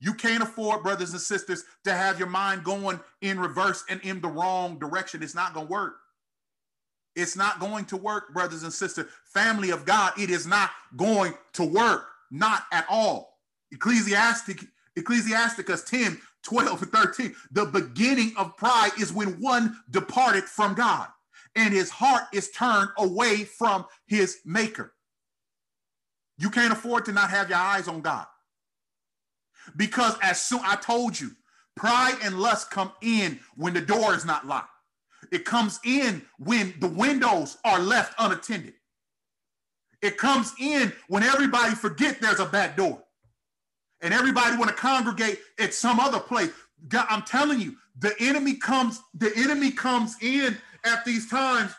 You 0.00 0.14
can't 0.14 0.42
afford, 0.42 0.82
brothers 0.82 1.12
and 1.12 1.20
sisters, 1.20 1.64
to 1.84 1.92
have 1.92 2.18
your 2.18 2.28
mind 2.28 2.64
going 2.64 3.00
in 3.22 3.38
reverse 3.38 3.84
and 3.88 4.00
in 4.02 4.20
the 4.20 4.28
wrong 4.28 4.78
direction. 4.78 5.22
It's 5.22 5.34
not 5.34 5.54
going 5.54 5.66
to 5.66 5.72
work. 5.72 5.94
It's 7.16 7.36
not 7.36 7.60
going 7.60 7.84
to 7.86 7.96
work, 7.96 8.32
brothers 8.34 8.62
and 8.62 8.72
sisters. 8.72 9.06
Family 9.24 9.70
of 9.70 9.84
God, 9.84 10.12
it 10.18 10.30
is 10.30 10.46
not 10.46 10.70
going 10.96 11.34
to 11.54 11.64
work. 11.64 12.08
Not 12.30 12.64
at 12.72 12.86
all. 12.90 13.38
Ecclesiastic, 13.70 14.64
Ecclesiasticus 14.96 15.84
10, 15.84 16.20
12, 16.42 16.82
and 16.82 16.92
13. 16.92 17.34
The 17.52 17.66
beginning 17.66 18.32
of 18.36 18.56
pride 18.56 18.92
is 18.98 19.12
when 19.12 19.40
one 19.40 19.76
departed 19.90 20.44
from 20.44 20.74
God 20.74 21.08
and 21.56 21.72
his 21.72 21.90
heart 21.90 22.24
is 22.32 22.50
turned 22.50 22.90
away 22.98 23.44
from 23.44 23.86
his 24.06 24.38
maker. 24.44 24.92
You 26.38 26.50
can't 26.50 26.72
afford 26.72 27.04
to 27.06 27.12
not 27.12 27.30
have 27.30 27.48
your 27.48 27.58
eyes 27.58 27.86
on 27.86 28.00
God. 28.00 28.26
Because 29.76 30.16
as 30.20 30.40
soon 30.40 30.60
I 30.64 30.76
told 30.76 31.18
you, 31.18 31.30
pride 31.76 32.16
and 32.22 32.38
lust 32.38 32.70
come 32.70 32.92
in 33.02 33.38
when 33.56 33.72
the 33.72 33.80
door 33.80 34.14
is 34.14 34.24
not 34.24 34.46
locked. 34.46 34.70
It 35.32 35.44
comes 35.44 35.80
in 35.84 36.22
when 36.38 36.74
the 36.80 36.88
windows 36.88 37.58
are 37.64 37.78
left 37.78 38.14
unattended. 38.18 38.74
It 40.02 40.18
comes 40.18 40.52
in 40.60 40.92
when 41.08 41.22
everybody 41.22 41.74
forget 41.74 42.20
there's 42.20 42.40
a 42.40 42.46
back 42.46 42.76
door. 42.76 43.02
And 44.00 44.12
everybody 44.12 44.56
want 44.56 44.68
to 44.68 44.76
congregate 44.76 45.38
at 45.58 45.72
some 45.72 45.98
other 45.98 46.20
place. 46.20 46.50
God, 46.88 47.06
I'm 47.08 47.22
telling 47.22 47.60
you, 47.60 47.76
the 47.98 48.14
enemy 48.20 48.56
comes, 48.56 49.00
the 49.14 49.32
enemy 49.36 49.70
comes 49.70 50.16
in 50.20 50.58
at 50.84 51.04
these 51.04 51.30
times. 51.30 51.72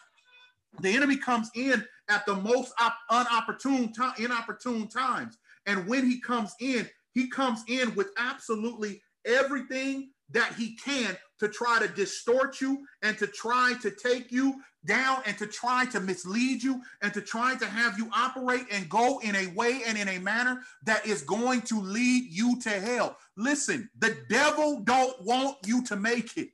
The 0.81 0.95
enemy 0.95 1.17
comes 1.17 1.51
in 1.55 1.85
at 2.09 2.25
the 2.25 2.35
most 2.35 2.73
op- 2.79 2.97
unopportune 3.11 3.93
inopportune 4.17 4.87
times. 4.87 5.37
And 5.65 5.87
when 5.87 6.09
he 6.09 6.19
comes 6.19 6.53
in, 6.59 6.89
he 7.13 7.29
comes 7.29 7.63
in 7.67 7.93
with 7.95 8.07
absolutely 8.17 9.01
everything 9.25 10.09
that 10.31 10.53
he 10.55 10.75
can 10.75 11.17
to 11.39 11.47
try 11.47 11.79
to 11.79 11.87
distort 11.87 12.61
you 12.61 12.85
and 13.01 13.17
to 13.17 13.27
try 13.27 13.73
to 13.81 13.91
take 13.91 14.31
you 14.31 14.61
down 14.85 15.21
and 15.25 15.37
to 15.37 15.47
try 15.47 15.85
to 15.85 15.99
mislead 15.99 16.63
you 16.63 16.81
and 17.01 17.13
to 17.13 17.21
try 17.21 17.55
to 17.55 17.65
have 17.65 17.97
you 17.97 18.09
operate 18.15 18.65
and 18.71 18.89
go 18.89 19.19
in 19.19 19.35
a 19.35 19.47
way 19.47 19.81
and 19.85 19.97
in 19.97 20.07
a 20.07 20.19
manner 20.19 20.61
that 20.83 21.05
is 21.05 21.23
going 21.23 21.61
to 21.61 21.79
lead 21.81 22.25
you 22.31 22.59
to 22.61 22.69
hell. 22.69 23.17
Listen, 23.35 23.89
the 23.97 24.15
devil 24.29 24.81
don't 24.81 25.21
want 25.23 25.57
you 25.65 25.83
to 25.85 25.95
make 25.95 26.37
it. 26.37 26.49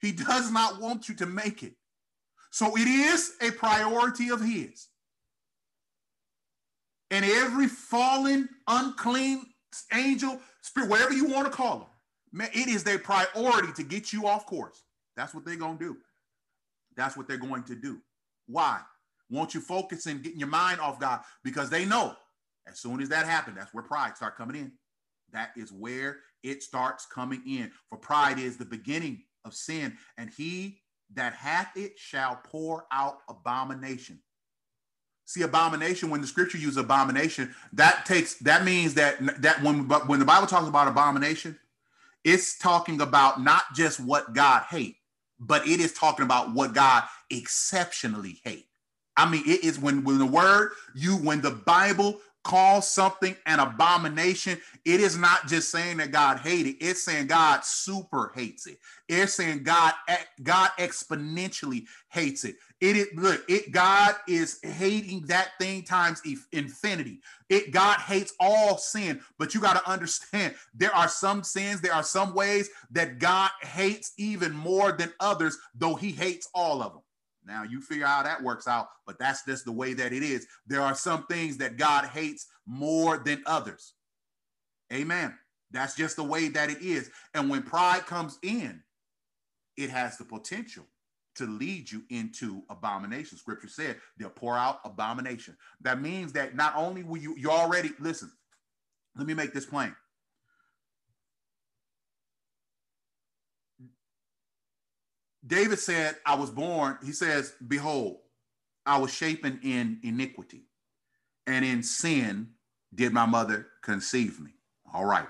He 0.00 0.12
does 0.12 0.50
not 0.50 0.80
want 0.80 1.08
you 1.08 1.14
to 1.16 1.26
make 1.26 1.62
it. 1.62 1.74
So 2.50 2.76
it 2.76 2.88
is 2.88 3.32
a 3.40 3.50
priority 3.52 4.30
of 4.30 4.40
his. 4.40 4.88
And 7.10 7.24
every 7.24 7.66
fallen, 7.66 8.48
unclean 8.66 9.46
angel, 9.92 10.40
spirit, 10.62 10.90
whatever 10.90 11.12
you 11.12 11.26
want 11.26 11.46
to 11.46 11.52
call 11.52 11.78
them, 11.78 11.88
man, 12.32 12.48
it 12.52 12.68
is 12.68 12.84
their 12.84 12.98
priority 12.98 13.72
to 13.74 13.82
get 13.82 14.12
you 14.12 14.26
off 14.26 14.46
course. 14.46 14.82
That's 15.16 15.34
what 15.34 15.44
they're 15.44 15.56
going 15.56 15.78
to 15.78 15.84
do. 15.84 15.96
That's 16.96 17.16
what 17.16 17.28
they're 17.28 17.36
going 17.36 17.64
to 17.64 17.74
do. 17.74 17.98
Why? 18.46 18.80
Won't 19.30 19.54
you 19.54 19.60
focusing, 19.60 20.22
getting 20.22 20.38
your 20.38 20.48
mind 20.48 20.80
off 20.80 20.98
God 20.98 21.20
because 21.44 21.70
they 21.70 21.84
know 21.84 22.16
as 22.68 22.78
soon 22.78 23.00
as 23.00 23.08
that 23.08 23.26
happened, 23.26 23.56
that's 23.56 23.72
where 23.72 23.82
pride 23.82 24.16
start 24.16 24.36
coming 24.36 24.56
in. 24.56 24.72
That 25.32 25.50
is 25.56 25.72
where 25.72 26.18
it 26.42 26.62
starts 26.62 27.06
coming 27.06 27.42
in. 27.46 27.70
For 27.88 27.98
pride 27.98 28.38
is 28.38 28.56
the 28.56 28.64
beginning 28.64 29.22
of 29.44 29.54
sin, 29.54 29.96
and 30.16 30.30
he 30.30 30.80
that 31.14 31.34
hath 31.34 31.76
it 31.76 31.98
shall 31.98 32.40
pour 32.44 32.86
out 32.92 33.18
abomination. 33.28 34.20
See, 35.28 35.42
abomination, 35.42 36.08
when 36.08 36.22
the 36.22 36.26
scripture 36.26 36.56
uses 36.56 36.78
abomination, 36.78 37.54
that 37.74 38.06
takes 38.06 38.36
that 38.36 38.64
means 38.64 38.94
that 38.94 39.42
that 39.42 39.62
when 39.62 39.84
but 39.84 40.08
when 40.08 40.20
the 40.20 40.24
Bible 40.24 40.46
talks 40.46 40.68
about 40.68 40.88
abomination, 40.88 41.58
it's 42.24 42.56
talking 42.56 43.02
about 43.02 43.38
not 43.38 43.64
just 43.74 44.00
what 44.00 44.32
God 44.32 44.62
hate, 44.70 44.96
but 45.38 45.68
it 45.68 45.80
is 45.80 45.92
talking 45.92 46.24
about 46.24 46.54
what 46.54 46.72
God 46.72 47.02
exceptionally 47.28 48.40
hate. 48.42 48.68
I 49.18 49.30
mean, 49.30 49.42
it 49.44 49.64
is 49.64 49.78
when 49.78 50.02
when 50.02 50.16
the 50.16 50.24
word 50.24 50.72
you 50.94 51.16
when 51.16 51.42
the 51.42 51.50
Bible 51.50 52.22
call 52.48 52.80
something 52.80 53.36
an 53.44 53.60
abomination, 53.60 54.58
it 54.86 55.00
is 55.00 55.18
not 55.18 55.46
just 55.46 55.70
saying 55.70 55.98
that 55.98 56.10
God 56.12 56.38
hated 56.38 56.76
it, 56.76 56.76
it's 56.80 57.02
saying 57.02 57.26
God 57.26 57.62
super 57.62 58.32
hates 58.34 58.66
it. 58.66 58.78
It's 59.06 59.34
saying 59.34 59.64
God 59.64 59.92
God 60.42 60.70
exponentially 60.78 61.84
hates 62.08 62.44
it. 62.44 62.56
It 62.80 62.96
is 62.96 63.08
look, 63.14 63.44
it 63.48 63.70
God 63.70 64.14
is 64.26 64.60
hating 64.62 65.26
that 65.26 65.50
thing 65.60 65.82
times 65.82 66.22
infinity. 66.52 67.20
It 67.50 67.70
God 67.70 67.98
hates 68.00 68.32
all 68.40 68.78
sin, 68.78 69.20
but 69.38 69.54
you 69.54 69.60
got 69.60 69.82
to 69.82 69.90
understand 69.90 70.54
there 70.74 70.94
are 70.94 71.08
some 71.08 71.44
sins, 71.44 71.82
there 71.82 71.94
are 71.94 72.02
some 72.02 72.34
ways 72.34 72.70
that 72.92 73.18
God 73.18 73.50
hates 73.60 74.12
even 74.16 74.52
more 74.54 74.92
than 74.92 75.12
others, 75.20 75.58
though 75.74 75.96
he 75.96 76.12
hates 76.12 76.48
all 76.54 76.82
of 76.82 76.92
them. 76.94 77.02
Now 77.48 77.62
you 77.62 77.80
figure 77.80 78.06
how 78.06 78.22
that 78.22 78.42
works 78.42 78.68
out, 78.68 78.88
but 79.06 79.18
that's 79.18 79.44
just 79.44 79.64
the 79.64 79.72
way 79.72 79.94
that 79.94 80.12
it 80.12 80.22
is. 80.22 80.46
There 80.66 80.82
are 80.82 80.94
some 80.94 81.24
things 81.26 81.56
that 81.56 81.78
God 81.78 82.04
hates 82.04 82.46
more 82.66 83.18
than 83.18 83.42
others. 83.46 83.94
Amen. 84.92 85.36
That's 85.70 85.96
just 85.96 86.16
the 86.16 86.24
way 86.24 86.48
that 86.48 86.70
it 86.70 86.82
is. 86.82 87.10
And 87.34 87.48
when 87.48 87.62
pride 87.62 88.06
comes 88.06 88.38
in, 88.42 88.82
it 89.76 89.90
has 89.90 90.18
the 90.18 90.24
potential 90.24 90.84
to 91.36 91.46
lead 91.46 91.90
you 91.90 92.02
into 92.10 92.62
abomination. 92.68 93.38
Scripture 93.38 93.68
said 93.68 93.96
they'll 94.18 94.28
pour 94.28 94.56
out 94.56 94.80
abomination. 94.84 95.56
That 95.80 96.02
means 96.02 96.32
that 96.32 96.54
not 96.54 96.74
only 96.76 97.02
will 97.02 97.18
you, 97.18 97.34
you 97.36 97.50
already, 97.50 97.90
listen, 97.98 98.30
let 99.16 99.26
me 99.26 99.34
make 99.34 99.54
this 99.54 99.66
plain. 99.66 99.94
David 105.48 105.78
said, 105.78 106.16
I 106.26 106.36
was 106.36 106.50
born, 106.50 106.98
he 107.04 107.12
says, 107.12 107.54
Behold, 107.66 108.18
I 108.86 108.98
was 108.98 109.12
shapen 109.12 109.58
in 109.62 109.98
iniquity, 110.04 110.62
and 111.46 111.64
in 111.64 111.82
sin 111.82 112.50
did 112.94 113.12
my 113.12 113.26
mother 113.26 113.66
conceive 113.82 114.40
me. 114.40 114.52
All 114.92 115.04
right. 115.04 115.26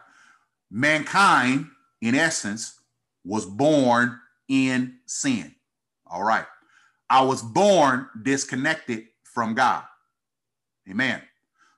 Mankind, 0.71 1.67
in 2.03 2.15
essence, 2.15 2.81
was 3.25 3.47
born 3.47 4.19
in 4.49 4.99
sin. 5.07 5.55
All 6.07 6.25
right. 6.25 6.47
I 7.09 7.23
was 7.23 7.43
born 7.43 8.09
disconnected 8.23 9.05
from 9.25 9.55
God. 9.55 9.85
Amen. 10.91 11.23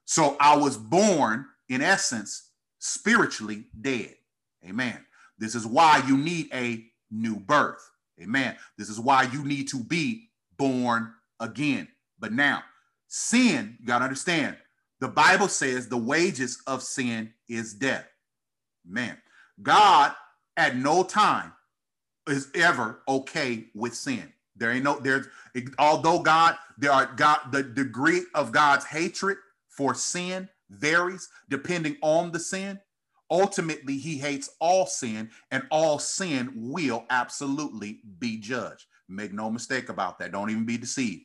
So 0.07 0.37
I 0.41 0.57
was 0.57 0.77
born, 0.77 1.47
in 1.69 1.83
essence, 1.83 2.51
spiritually 2.79 3.67
dead. 3.81 4.15
Amen. 4.65 4.99
This 5.39 5.55
is 5.55 5.67
why 5.67 6.03
you 6.07 6.17
need 6.17 6.49
a 6.53 6.85
new 7.11 7.37
birth. 7.37 7.91
Amen. 8.21 8.57
This 8.77 8.89
is 8.89 9.01
why 9.01 9.25
you 9.25 9.45
need 9.45 9.69
to 9.69 9.79
be 9.79 10.29
born 10.57 11.13
again. 11.41 11.89
But 12.19 12.33
now, 12.33 12.63
sin, 13.09 13.77
you 13.81 13.87
got 13.87 13.99
to 13.99 14.05
understand, 14.05 14.57
the 15.01 15.09
Bible 15.09 15.49
says 15.49 15.89
the 15.89 15.97
wages 15.97 16.63
of 16.67 16.83
sin 16.83 17.33
is 17.49 17.75
death. 17.75 18.07
Man, 18.87 19.17
God 19.63 20.15
at 20.57 20.77
no 20.77 21.03
time 21.03 21.53
is 22.29 22.49
ever 22.55 23.01
okay 23.09 23.65
with 23.75 23.95
sin. 23.95 24.33
There 24.57 24.71
ain't 24.73 24.85
no 24.85 24.99
there's 24.99 25.27
although 25.79 26.19
God 26.19 26.57
there 26.77 26.93
are 26.93 27.07
God 27.17 27.39
the 27.51 27.63
degree 27.63 28.23
of 28.35 28.53
God's 28.53 28.85
hatred 28.85 29.39
for 29.69 29.95
sin 29.95 30.49
varies 30.69 31.29
depending 31.49 31.97
on 32.03 32.31
the 32.31 32.39
sin. 32.39 32.79
Ultimately, 33.31 33.97
he 33.97 34.19
hates 34.19 34.51
all 34.61 34.87
sin, 34.87 35.31
and 35.51 35.63
all 35.71 35.99
sin 35.99 36.51
will 36.55 37.05
absolutely 37.11 38.01
be 38.19 38.39
judged. 38.39 38.87
Make 39.09 39.33
no 39.33 39.51
mistake 39.51 39.89
about 39.89 40.19
that. 40.19 40.33
Don't 40.33 40.51
even 40.51 40.67
be 40.67 40.79
deceived. 40.79 41.23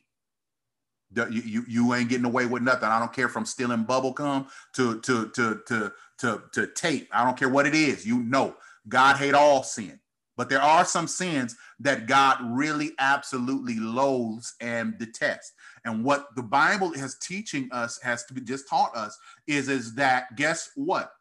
You, 1.14 1.26
you, 1.30 1.64
you 1.68 1.94
ain't 1.94 2.08
getting 2.08 2.26
away 2.26 2.46
with 2.46 2.62
nothing. 2.62 2.88
I 2.88 2.98
don't 2.98 3.12
care 3.12 3.28
from 3.28 3.44
stealing 3.44 3.84
bubble 3.84 4.12
gum 4.12 4.48
to, 4.74 5.00
to, 5.00 5.28
to, 5.30 5.60
to, 5.66 5.92
to, 6.18 6.42
to 6.52 6.66
tape. 6.68 7.08
I 7.12 7.24
don't 7.24 7.36
care 7.36 7.48
what 7.48 7.66
it 7.66 7.74
is. 7.74 8.04
You 8.06 8.22
know, 8.22 8.56
God 8.88 9.16
hate 9.16 9.34
all 9.34 9.62
sin. 9.62 10.00
But 10.36 10.50
there 10.50 10.60
are 10.60 10.84
some 10.84 11.08
sins 11.08 11.56
that 11.80 12.06
God 12.06 12.38
really 12.42 12.90
absolutely 12.98 13.76
loathes 13.76 14.54
and 14.60 14.98
detests. 14.98 15.52
And 15.84 16.04
what 16.04 16.34
the 16.36 16.42
Bible 16.42 16.92
is 16.92 17.16
teaching 17.22 17.68
us, 17.72 17.98
has 18.02 18.24
to 18.26 18.34
be 18.34 18.42
just 18.42 18.68
taught 18.68 18.94
us, 18.94 19.16
is, 19.46 19.68
is 19.68 19.94
that 19.94 20.36
guess 20.36 20.70
what? 20.74 21.12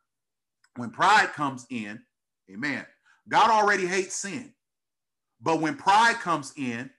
When 0.76 0.90
pride 0.90 1.34
comes 1.34 1.66
in, 1.70 2.02
amen, 2.52 2.86
God 3.30 3.50
already 3.50 3.86
hates 3.86 4.16
sin. 4.16 4.54
But 5.42 5.62
when 5.62 5.76
pride 5.76 6.16
comes 6.16 6.54
in, 6.58 6.90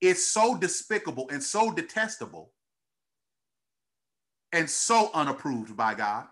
it's 0.00 0.26
so 0.26 0.56
despicable 0.56 1.28
and 1.30 1.42
so 1.42 1.70
detestable 1.70 2.52
and 4.52 4.68
so 4.68 5.10
unapproved 5.14 5.76
by 5.76 5.94
God 5.94 6.26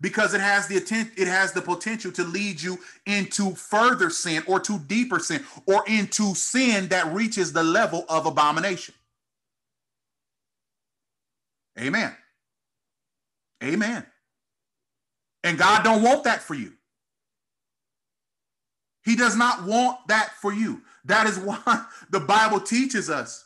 because 0.00 0.34
it 0.34 0.40
has 0.40 0.66
the 0.68 0.76
it 1.16 1.28
has 1.28 1.52
the 1.52 1.62
potential 1.62 2.12
to 2.12 2.24
lead 2.24 2.60
you 2.60 2.78
into 3.06 3.54
further 3.54 4.10
sin 4.10 4.42
or 4.46 4.60
to 4.60 4.78
deeper 4.80 5.18
sin 5.18 5.44
or 5.66 5.84
into 5.86 6.34
sin 6.34 6.88
that 6.88 7.12
reaches 7.12 7.52
the 7.52 7.62
level 7.62 8.04
of 8.08 8.26
abomination. 8.26 8.94
Amen. 11.78 12.14
Amen. 13.62 14.04
And 15.44 15.58
God 15.58 15.84
don't 15.84 16.02
want 16.02 16.24
that 16.24 16.42
for 16.42 16.54
you. 16.54 16.72
He 19.04 19.16
does 19.16 19.36
not 19.36 19.64
want 19.64 19.98
that 20.08 20.32
for 20.40 20.52
you. 20.52 20.82
That 21.04 21.26
is 21.26 21.38
why 21.38 21.86
the 22.10 22.20
Bible 22.20 22.60
teaches 22.60 23.08
us 23.08 23.44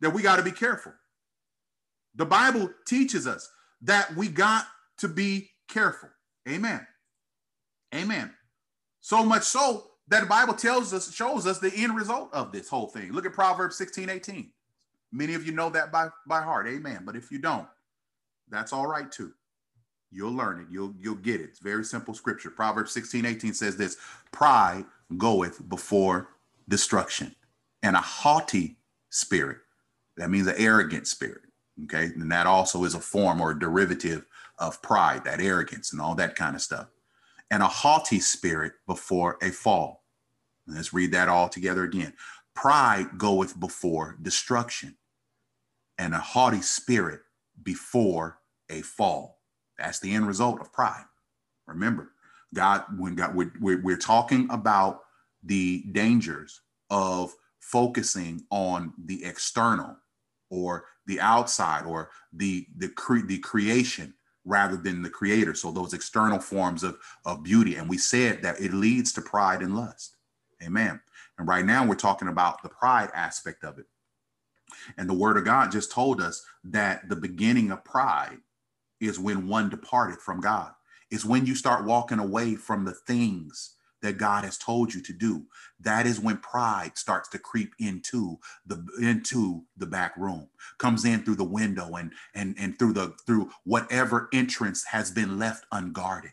that 0.00 0.10
we 0.10 0.22
got 0.22 0.36
to 0.36 0.42
be 0.42 0.52
careful. 0.52 0.92
The 2.14 2.26
Bible 2.26 2.70
teaches 2.86 3.26
us 3.26 3.50
that 3.82 4.14
we 4.14 4.28
got 4.28 4.66
to 4.98 5.08
be 5.08 5.50
careful. 5.68 6.08
Amen. 6.48 6.86
Amen. 7.94 8.32
So 9.00 9.24
much 9.24 9.42
so 9.42 9.90
that 10.08 10.20
the 10.20 10.26
Bible 10.26 10.54
tells 10.54 10.92
us, 10.92 11.12
shows 11.12 11.46
us 11.46 11.58
the 11.58 11.72
end 11.74 11.96
result 11.96 12.32
of 12.32 12.52
this 12.52 12.68
whole 12.68 12.86
thing. 12.86 13.12
Look 13.12 13.26
at 13.26 13.32
Proverbs 13.32 13.76
16, 13.76 14.10
18. 14.10 14.50
Many 15.12 15.34
of 15.34 15.46
you 15.46 15.52
know 15.52 15.70
that 15.70 15.90
by, 15.90 16.08
by 16.26 16.42
heart. 16.42 16.66
Amen. 16.68 17.02
But 17.04 17.16
if 17.16 17.30
you 17.30 17.38
don't, 17.38 17.66
that's 18.48 18.72
all 18.72 18.86
right 18.86 19.10
too. 19.10 19.32
You'll 20.14 20.32
learn 20.32 20.60
it. 20.60 20.66
You'll 20.70 20.94
you'll 20.98 21.16
get 21.16 21.40
it. 21.40 21.50
It's 21.50 21.58
very 21.58 21.84
simple 21.84 22.14
scripture. 22.14 22.50
Proverbs 22.50 22.92
16, 22.92 23.26
18 23.26 23.52
says 23.52 23.76
this: 23.76 23.96
pride 24.32 24.84
goeth 25.18 25.68
before 25.68 26.28
destruction, 26.68 27.34
and 27.82 27.96
a 27.96 28.00
haughty 28.00 28.78
spirit. 29.10 29.58
That 30.16 30.30
means 30.30 30.46
an 30.46 30.54
arrogant 30.56 31.08
spirit. 31.08 31.42
Okay. 31.84 32.04
And 32.04 32.30
that 32.30 32.46
also 32.46 32.84
is 32.84 32.94
a 32.94 33.00
form 33.00 33.40
or 33.40 33.50
a 33.50 33.58
derivative 33.58 34.24
of 34.58 34.80
pride, 34.80 35.24
that 35.24 35.40
arrogance, 35.40 35.92
and 35.92 36.00
all 36.00 36.14
that 36.14 36.36
kind 36.36 36.54
of 36.54 36.62
stuff. 36.62 36.86
And 37.50 37.62
a 37.62 37.66
haughty 37.66 38.20
spirit 38.20 38.74
before 38.86 39.36
a 39.42 39.50
fall. 39.50 40.04
Let's 40.66 40.94
read 40.94 41.12
that 41.12 41.28
all 41.28 41.48
together 41.48 41.82
again. 41.82 42.14
Pride 42.54 43.18
goeth 43.18 43.58
before 43.58 44.16
destruction, 44.22 44.96
and 45.98 46.14
a 46.14 46.18
haughty 46.18 46.62
spirit 46.62 47.20
before 47.62 48.38
a 48.70 48.82
fall. 48.82 49.33
That's 49.78 50.00
the 50.00 50.14
end 50.14 50.26
result 50.26 50.60
of 50.60 50.72
pride. 50.72 51.04
Remember, 51.66 52.10
God, 52.52 52.84
when 52.96 53.14
God, 53.14 53.34
we're, 53.34 53.80
we're, 53.82 53.96
talking 53.96 54.48
about 54.50 55.00
the 55.42 55.84
dangers 55.92 56.60
of 56.90 57.34
focusing 57.60 58.44
on 58.50 58.92
the 59.04 59.24
external 59.24 59.96
or 60.50 60.84
the 61.06 61.20
outside 61.20 61.84
or 61.84 62.10
the 62.32 62.66
the, 62.76 62.88
cre- 62.88 63.26
the 63.26 63.38
creation 63.38 64.14
rather 64.44 64.76
than 64.76 65.02
the 65.02 65.10
creator. 65.10 65.54
So 65.54 65.70
those 65.70 65.94
external 65.94 66.38
forms 66.38 66.82
of, 66.82 66.98
of 67.24 67.42
beauty. 67.42 67.76
And 67.76 67.88
we 67.88 67.98
said 67.98 68.42
that 68.42 68.60
it 68.60 68.74
leads 68.74 69.12
to 69.14 69.22
pride 69.22 69.62
and 69.62 69.76
lust. 69.76 70.16
Amen. 70.62 71.00
And 71.38 71.48
right 71.48 71.64
now 71.64 71.84
we're 71.86 71.94
talking 71.94 72.28
about 72.28 72.62
the 72.62 72.68
pride 72.68 73.10
aspect 73.14 73.64
of 73.64 73.78
it. 73.78 73.86
And 74.96 75.08
the 75.08 75.14
word 75.14 75.36
of 75.36 75.44
God 75.44 75.72
just 75.72 75.90
told 75.90 76.20
us 76.20 76.44
that 76.64 77.08
the 77.08 77.16
beginning 77.16 77.70
of 77.70 77.84
pride 77.84 78.38
is 79.00 79.18
when 79.18 79.48
one 79.48 79.70
departed 79.70 80.18
from 80.18 80.40
God. 80.40 80.72
It's 81.10 81.24
when 81.24 81.46
you 81.46 81.54
start 81.54 81.84
walking 81.84 82.18
away 82.18 82.54
from 82.54 82.84
the 82.84 82.92
things 82.92 83.76
that 84.02 84.18
God 84.18 84.44
has 84.44 84.58
told 84.58 84.92
you 84.92 85.00
to 85.02 85.12
do. 85.12 85.44
That 85.80 86.06
is 86.06 86.20
when 86.20 86.36
pride 86.36 86.98
starts 86.98 87.28
to 87.30 87.38
creep 87.38 87.72
into 87.78 88.38
the 88.66 88.84
into 89.00 89.64
the 89.76 89.86
back 89.86 90.16
room, 90.16 90.48
comes 90.78 91.04
in 91.04 91.24
through 91.24 91.36
the 91.36 91.44
window 91.44 91.94
and 91.96 92.12
and 92.34 92.54
and 92.58 92.78
through 92.78 92.92
the 92.92 93.14
through 93.26 93.50
whatever 93.64 94.28
entrance 94.32 94.84
has 94.84 95.10
been 95.10 95.38
left 95.38 95.64
unguarded. 95.72 96.32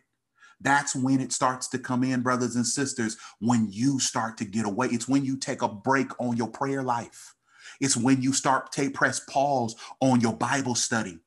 That's 0.60 0.96
when 0.96 1.22
it 1.22 1.32
starts 1.32 1.68
to 1.70 1.80
come 1.80 2.04
in, 2.04 2.22
brothers 2.22 2.56
and 2.56 2.68
sisters, 2.68 3.18
when 3.40 3.68
you 3.72 4.00
start 4.00 4.38
to 4.38 4.46
get 4.46 4.66
away. 4.66 4.88
It's 4.88 5.08
when 5.08 5.26
you 5.26 5.38
take 5.38 5.62
a 5.62 5.68
break 5.68 6.12
on 6.20 6.38
your 6.38 6.50
prayer 6.50 6.84
life. 6.84 7.36
It's 7.80 7.98
when 7.98 8.22
you 8.22 8.32
start 8.32 8.72
to 8.74 8.92
press 8.92 9.20
pause 9.22 9.76
on 10.02 10.22
your 10.22 10.34
Bible 10.34 10.76
study. 10.76 11.20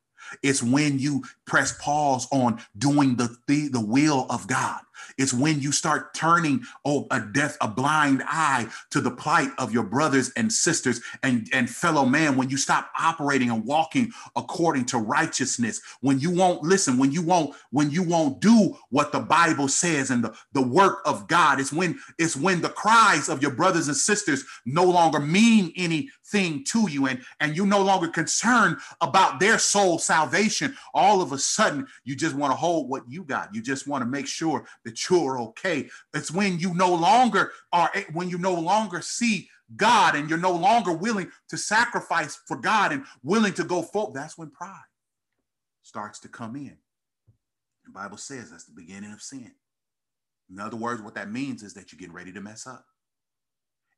It's 0.43 0.62
when 0.62 0.99
you 0.99 1.25
press 1.47 1.77
pause 1.81 2.27
on 2.31 2.61
doing 2.77 3.16
the, 3.16 3.37
the, 3.47 3.68
the 3.68 3.81
will 3.81 4.27
of 4.31 4.47
God. 4.47 4.81
It's 5.18 5.32
when 5.32 5.61
you 5.61 5.72
start 5.72 6.14
turning 6.14 6.62
oh, 6.84 7.07
a 7.11 7.20
deaf, 7.20 7.57
a 7.61 7.68
blind 7.68 8.22
eye 8.26 8.68
to 8.90 9.01
the 9.01 9.11
plight 9.11 9.51
of 9.59 9.72
your 9.72 9.84
brothers 9.84 10.32
and 10.36 10.53
sisters 10.53 11.01
and, 11.22 11.49
and 11.53 11.68
fellow 11.68 12.05
man, 12.05 12.36
when 12.36 12.51
you 12.51 12.57
stop 12.57 12.90
operating 12.99 13.51
and 13.51 13.64
walking 13.64 14.12
according 14.36 14.86
to 14.86 14.99
righteousness, 14.99 15.80
when 16.01 16.18
you 16.20 16.30
won't 16.30 16.62
listen, 16.62 16.99
when 16.99 17.12
you 17.12 17.22
won't, 17.22 17.55
when 17.70 17.90
you 17.90 18.03
won't 18.03 18.40
do 18.40 18.76
what 18.90 19.12
the 19.12 19.20
Bible 19.20 19.68
says 19.68 20.11
and 20.11 20.24
the, 20.24 20.34
the 20.53 20.62
work 20.62 20.99
of 21.05 21.26
God. 21.28 21.61
It's 21.61 21.72
when 21.72 21.99
it's 22.18 22.36
when 22.36 22.61
the 22.61 22.68
cries 22.68 23.28
of 23.28 23.42
your 23.42 23.53
brothers 23.53 23.88
and 23.88 23.97
sisters 23.97 24.45
no 24.64 24.84
longer 24.84 25.20
mean 25.20 25.72
anything 25.76 26.64
to 26.64 26.90
you 26.90 27.07
and, 27.07 27.20
and 27.40 27.57
you're 27.57 27.66
no 27.66 27.82
longer 27.82 28.09
concerned 28.09 28.76
about 29.01 29.40
their 29.40 29.59
soul 29.59 29.99
salvation. 29.99 30.74
All 30.92 31.20
of 31.20 31.32
a 31.32 31.38
sudden, 31.38 31.86
you 32.05 32.16
just 32.16 32.34
want 32.34 32.53
to 32.53 32.57
hold 32.57 32.88
what 32.88 33.03
you 33.09 33.24
got. 33.24 33.55
You 33.55 33.62
just 33.62 33.86
want 33.86 34.03
to 34.03 34.07
make 34.07 34.26
sure 34.26 34.66
that 34.85 35.09
you're 35.09 35.39
okay. 35.41 35.89
It's 36.12 36.30
when 36.30 36.59
you 36.59 36.74
no 36.74 36.95
longer 36.95 37.53
are, 37.72 37.91
when 38.12 38.28
you 38.28 38.39
no 38.39 38.55
longer 38.55 39.01
see 39.03 39.49
God 39.76 40.14
and 40.14 40.28
you're 40.28 40.39
no 40.39 40.53
longer 40.53 40.93
willing 40.93 41.30
to 41.49 41.57
sacrifice 41.57 42.39
for 42.47 42.57
God 42.57 42.93
and 42.93 43.05
willing 43.22 43.55
to 43.55 43.64
go 43.64 43.82
forward. 43.82 44.14
That's 44.14 44.37
when 44.39 44.51
pride 44.51 44.85
starts 45.82 46.18
to 46.20 46.28
come 46.28 46.57
in. 46.57 46.76
The 47.85 47.93
Bible 47.93 48.16
says 48.16 48.51
that's 48.51 48.64
the 48.64 48.74
beginning 48.74 49.12
of 49.12 49.22
sin. 49.22 49.53
In 50.51 50.61
other 50.61 50.76
words, 50.76 51.03
what 51.03 51.14
that 51.14 51.30
means 51.30 51.62
is 51.62 51.74
that 51.74 51.91
you're 51.91 51.99
getting 51.99 52.14
ready 52.14 52.32
to 52.32 52.41
mess 52.41 52.66
up. 52.66 52.85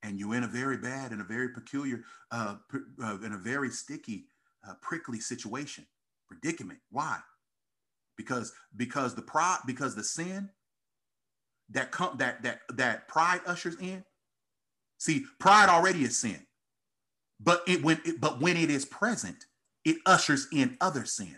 And 0.02 0.20
you're 0.20 0.34
in 0.34 0.44
a 0.44 0.48
very 0.48 0.76
bad 0.76 1.10
and 1.10 1.20
a 1.20 1.24
very 1.24 1.48
peculiar, 1.48 2.04
uh, 2.30 2.56
uh, 3.02 3.18
in 3.24 3.32
a 3.32 3.38
very 3.38 3.70
sticky, 3.70 4.26
uh, 4.68 4.74
prickly 4.80 5.18
situation, 5.18 5.86
predicament. 6.28 6.78
Why? 6.90 7.18
Because 8.16 8.52
because 8.76 9.14
the 9.14 9.22
pride, 9.22 9.58
because 9.66 9.94
the 9.96 10.04
sin 10.04 10.50
that 11.70 11.90
come 11.90 12.16
that 12.18 12.42
that 12.42 12.60
that 12.74 13.08
pride 13.08 13.40
ushers 13.46 13.76
in. 13.80 14.04
See, 14.98 15.24
pride 15.38 15.68
already 15.68 16.04
is 16.04 16.16
sin, 16.16 16.46
but 17.40 17.62
it 17.66 17.82
when 17.82 18.00
it, 18.04 18.20
but 18.20 18.40
when 18.40 18.56
it 18.56 18.70
is 18.70 18.84
present, 18.84 19.46
it 19.84 19.96
ushers 20.06 20.46
in 20.52 20.76
other 20.80 21.04
sin, 21.04 21.36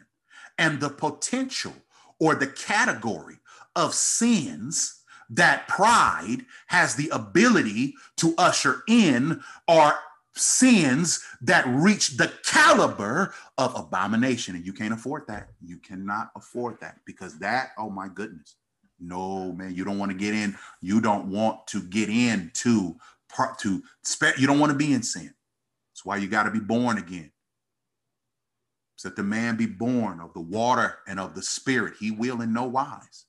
and 0.58 0.80
the 0.80 0.90
potential 0.90 1.74
or 2.20 2.34
the 2.34 2.46
category 2.46 3.36
of 3.74 3.94
sins 3.94 5.02
that 5.30 5.68
pride 5.68 6.44
has 6.68 6.94
the 6.94 7.08
ability 7.10 7.94
to 8.16 8.34
usher 8.38 8.82
in 8.88 9.42
are 9.66 9.98
sins 10.34 11.22
that 11.42 11.66
reach 11.66 12.16
the 12.16 12.32
caliber 12.44 13.34
of 13.58 13.76
abomination. 13.76 14.54
And 14.54 14.64
you 14.64 14.72
can't 14.72 14.94
afford 14.94 15.26
that. 15.26 15.48
You 15.60 15.78
cannot 15.78 16.30
afford 16.34 16.80
that 16.80 17.00
because 17.04 17.38
that 17.40 17.70
oh 17.78 17.90
my 17.90 18.08
goodness 18.08 18.56
No, 19.00 19.52
man, 19.52 19.74
you 19.74 19.84
don't 19.84 19.98
want 19.98 20.10
to 20.10 20.18
get 20.18 20.34
in. 20.34 20.56
You 20.80 21.00
don't 21.00 21.30
want 21.30 21.66
to 21.68 21.82
get 21.82 22.08
into 22.08 22.96
part 23.28 23.58
to. 23.60 23.82
You 24.38 24.46
don't 24.46 24.58
want 24.58 24.72
to 24.72 24.78
be 24.78 24.92
in 24.92 25.02
sin. 25.02 25.32
That's 25.92 26.04
why 26.04 26.16
you 26.16 26.28
got 26.28 26.44
to 26.44 26.50
be 26.50 26.60
born 26.60 26.98
again. 26.98 27.30
So 28.96 29.08
that 29.08 29.16
the 29.16 29.22
man 29.22 29.56
be 29.56 29.66
born 29.66 30.20
of 30.20 30.34
the 30.34 30.40
water 30.40 30.98
and 31.06 31.20
of 31.20 31.34
the 31.34 31.42
spirit. 31.42 31.94
He 32.00 32.10
will 32.10 32.40
in 32.40 32.52
no 32.52 32.64
wise 32.64 33.26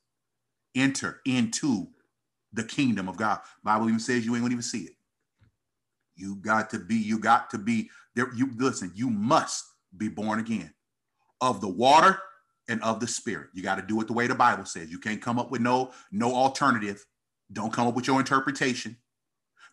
enter 0.76 1.22
into 1.26 1.88
the 2.54 2.64
kingdom 2.64 3.08
of 3.08 3.18
God. 3.18 3.40
Bible 3.64 3.88
even 3.88 4.00
says 4.00 4.26
you 4.26 4.34
ain't 4.34 4.44
gonna 4.44 4.54
even 4.54 4.64
see 4.64 4.84
it. 4.84 4.94
You 6.16 6.36
got 6.36 6.70
to 6.72 6.80
be, 6.80 6.96
you 6.96 7.20
got 7.20 7.52
to 7.52 7.60
be 7.60 7.90
there. 8.16 8.34
You 8.36 8.50
listen, 8.58 8.92
you 8.96 9.10
must 9.10 9.66
be 9.96 10.10
born 10.10 10.40
again 10.40 10.74
of 11.42 11.62
the 11.62 11.70
water 11.70 12.20
and 12.70 12.82
of 12.84 13.00
the 13.00 13.08
spirit. 13.08 13.50
You 13.54 13.64
got 13.64 13.76
to 13.76 13.82
do 13.82 14.00
it 14.00 14.08
the 14.08 14.14
way 14.14 14.28
the 14.28 14.36
Bible 14.36 14.66
says. 14.66 14.90
You 14.90 15.00
can't 15.00 15.22
come 15.22 15.38
up 15.40 15.52
with 15.52 15.62
no 15.62 15.92
no 16.12 16.34
alternative. 16.34 17.06
Don't 17.52 17.74
come 17.74 17.88
up 17.88 17.96
with 17.96 18.08
your 18.08 18.20
interpretation 18.20 18.96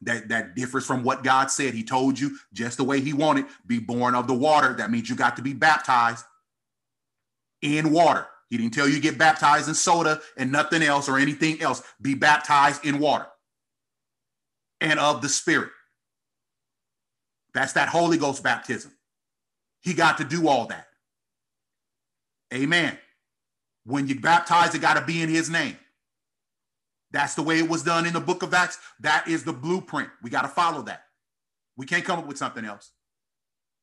that 0.02 0.28
that 0.28 0.54
differs 0.54 0.86
from 0.86 1.04
what 1.04 1.22
God 1.22 1.50
said. 1.50 1.74
He 1.74 1.84
told 1.84 2.18
you 2.18 2.36
just 2.52 2.78
the 2.78 2.84
way 2.84 3.00
he 3.00 3.12
wanted, 3.12 3.46
be 3.66 3.78
born 3.78 4.14
of 4.14 4.26
the 4.26 4.34
water. 4.34 4.74
That 4.74 4.90
means 4.90 5.08
you 5.08 5.16
got 5.16 5.36
to 5.36 5.42
be 5.42 5.52
baptized 5.52 6.24
in 7.62 7.92
water. 7.92 8.26
He 8.48 8.56
didn't 8.56 8.74
tell 8.74 8.88
you 8.88 9.00
get 9.00 9.18
baptized 9.18 9.68
in 9.68 9.74
soda 9.74 10.20
and 10.36 10.52
nothing 10.52 10.82
else 10.82 11.08
or 11.08 11.18
anything 11.18 11.60
else. 11.60 11.82
Be 12.00 12.14
baptized 12.14 12.84
in 12.84 12.98
water 12.98 13.26
and 14.80 14.98
of 14.98 15.22
the 15.22 15.28
Spirit. 15.28 15.70
That's 17.54 17.72
that 17.72 17.88
Holy 17.88 18.18
Ghost 18.18 18.42
baptism. 18.42 18.92
He 19.80 19.94
got 19.94 20.18
to 20.18 20.24
do 20.24 20.48
all 20.48 20.66
that. 20.66 20.86
Amen. 22.54 22.98
When 23.84 24.08
you 24.08 24.20
baptize, 24.20 24.74
it 24.74 24.80
got 24.80 24.94
to 24.94 25.04
be 25.04 25.22
in 25.22 25.28
his 25.28 25.50
name. 25.50 25.76
That's 27.12 27.34
the 27.34 27.42
way 27.42 27.58
it 27.58 27.68
was 27.68 27.82
done 27.82 28.06
in 28.06 28.12
the 28.12 28.20
book 28.20 28.42
of 28.42 28.52
Acts. 28.52 28.78
That 29.00 29.28
is 29.28 29.44
the 29.44 29.52
blueprint. 29.52 30.10
We 30.22 30.30
got 30.30 30.42
to 30.42 30.48
follow 30.48 30.82
that. 30.82 31.04
We 31.76 31.86
can't 31.86 32.04
come 32.04 32.18
up 32.18 32.26
with 32.26 32.38
something 32.38 32.64
else. 32.64 32.90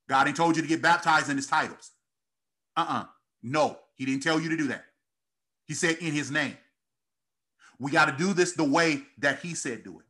God 0.10 0.28
ain't 0.28 0.36
told 0.36 0.56
you 0.56 0.62
to 0.62 0.68
get 0.68 0.82
baptized 0.82 1.30
in 1.30 1.38
his 1.38 1.48
titles. 1.48 1.92
Uh-uh. 2.76 3.06
No, 3.42 3.80
he 3.96 4.06
didn't 4.06 4.24
tell 4.24 4.40
you 4.40 4.50
to 4.50 4.58
do 4.58 4.68
that. 4.68 4.86
He 5.66 5.74
said 5.74 5.98
in 5.98 6.12
his 6.12 6.32
name. 6.32 6.58
We 7.80 7.92
got 7.92 8.06
to 8.06 8.12
do 8.12 8.34
this 8.34 8.54
the 8.54 8.64
way 8.64 9.04
that 9.20 9.40
he 9.40 9.56
said 9.56 9.84
do 9.84 10.00
it. 10.00 10.06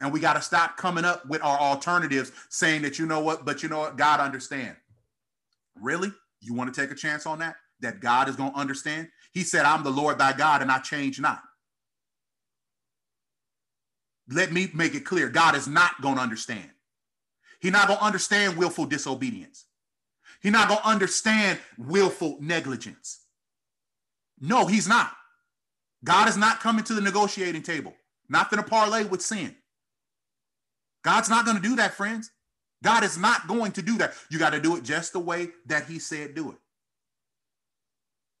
And 0.00 0.12
we 0.12 0.20
got 0.20 0.34
to 0.34 0.42
stop 0.42 0.76
coming 0.76 1.04
up 1.04 1.26
with 1.26 1.42
our 1.42 1.58
alternatives 1.58 2.32
saying 2.50 2.82
that, 2.82 2.98
you 2.98 3.06
know 3.06 3.20
what, 3.20 3.44
but 3.44 3.62
you 3.62 3.68
know 3.68 3.78
what, 3.78 3.96
God 3.96 4.20
understand. 4.20 4.76
Really? 5.80 6.12
You 6.40 6.54
want 6.54 6.72
to 6.72 6.80
take 6.80 6.90
a 6.90 6.94
chance 6.94 7.26
on 7.26 7.38
that? 7.38 7.56
That 7.80 8.00
God 8.00 8.28
is 8.28 8.36
going 8.36 8.52
to 8.52 8.58
understand? 8.58 9.08
He 9.32 9.42
said, 9.42 9.64
I'm 9.64 9.84
the 9.84 9.90
Lord 9.90 10.18
thy 10.18 10.32
God 10.32 10.62
and 10.62 10.70
I 10.70 10.78
change 10.78 11.20
not. 11.20 11.42
Let 14.28 14.52
me 14.52 14.70
make 14.74 14.94
it 14.94 15.04
clear 15.04 15.28
God 15.28 15.54
is 15.54 15.68
not 15.68 16.00
going 16.00 16.16
to 16.16 16.22
understand. 16.22 16.70
He's 17.60 17.72
not 17.72 17.86
going 17.86 17.98
to 17.98 18.04
understand 18.04 18.56
willful 18.56 18.86
disobedience. 18.86 19.66
He's 20.42 20.52
not 20.52 20.68
going 20.68 20.80
to 20.80 20.88
understand 20.88 21.58
willful 21.78 22.38
negligence. 22.40 23.20
No, 24.40 24.66
he's 24.66 24.88
not. 24.88 25.12
God 26.04 26.28
is 26.28 26.36
not 26.36 26.60
coming 26.60 26.84
to 26.84 26.94
the 26.94 27.00
negotiating 27.00 27.62
table, 27.62 27.94
not 28.28 28.50
going 28.50 28.62
to 28.62 28.68
parlay 28.68 29.04
with 29.04 29.22
sin. 29.22 29.54
God's 31.02 31.30
not 31.30 31.44
going 31.44 31.56
to 31.56 31.62
do 31.62 31.76
that, 31.76 31.94
friends. 31.94 32.30
God 32.82 33.04
is 33.04 33.16
not 33.16 33.48
going 33.48 33.72
to 33.72 33.82
do 33.82 33.96
that. 33.98 34.14
You 34.30 34.38
got 34.38 34.50
to 34.50 34.60
do 34.60 34.76
it 34.76 34.82
just 34.82 35.12
the 35.12 35.20
way 35.20 35.48
that 35.66 35.86
he 35.86 35.98
said 35.98 36.34
do 36.34 36.50
it. 36.50 36.58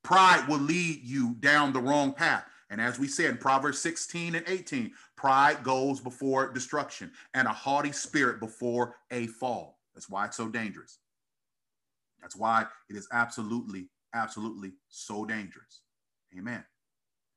Pride 0.06 0.46
will 0.46 0.60
lead 0.60 1.02
you 1.02 1.34
down 1.40 1.72
the 1.72 1.80
wrong 1.80 2.12
path. 2.12 2.44
And 2.70 2.80
as 2.80 2.96
we 2.96 3.08
said 3.08 3.30
in 3.30 3.38
Proverbs 3.38 3.80
16 3.80 4.36
and 4.36 4.48
18, 4.48 4.92
pride 5.16 5.64
goes 5.64 5.98
before 5.98 6.52
destruction 6.52 7.10
and 7.34 7.48
a 7.48 7.52
haughty 7.52 7.90
spirit 7.90 8.38
before 8.38 8.94
a 9.10 9.26
fall. 9.26 9.80
That's 9.96 10.08
why 10.08 10.26
it's 10.26 10.36
so 10.36 10.48
dangerous. 10.48 11.00
That's 12.22 12.36
why 12.36 12.66
it 12.88 12.94
is 12.94 13.08
absolutely, 13.12 13.88
absolutely 14.14 14.74
so 14.88 15.24
dangerous. 15.24 15.80
Amen. 16.38 16.64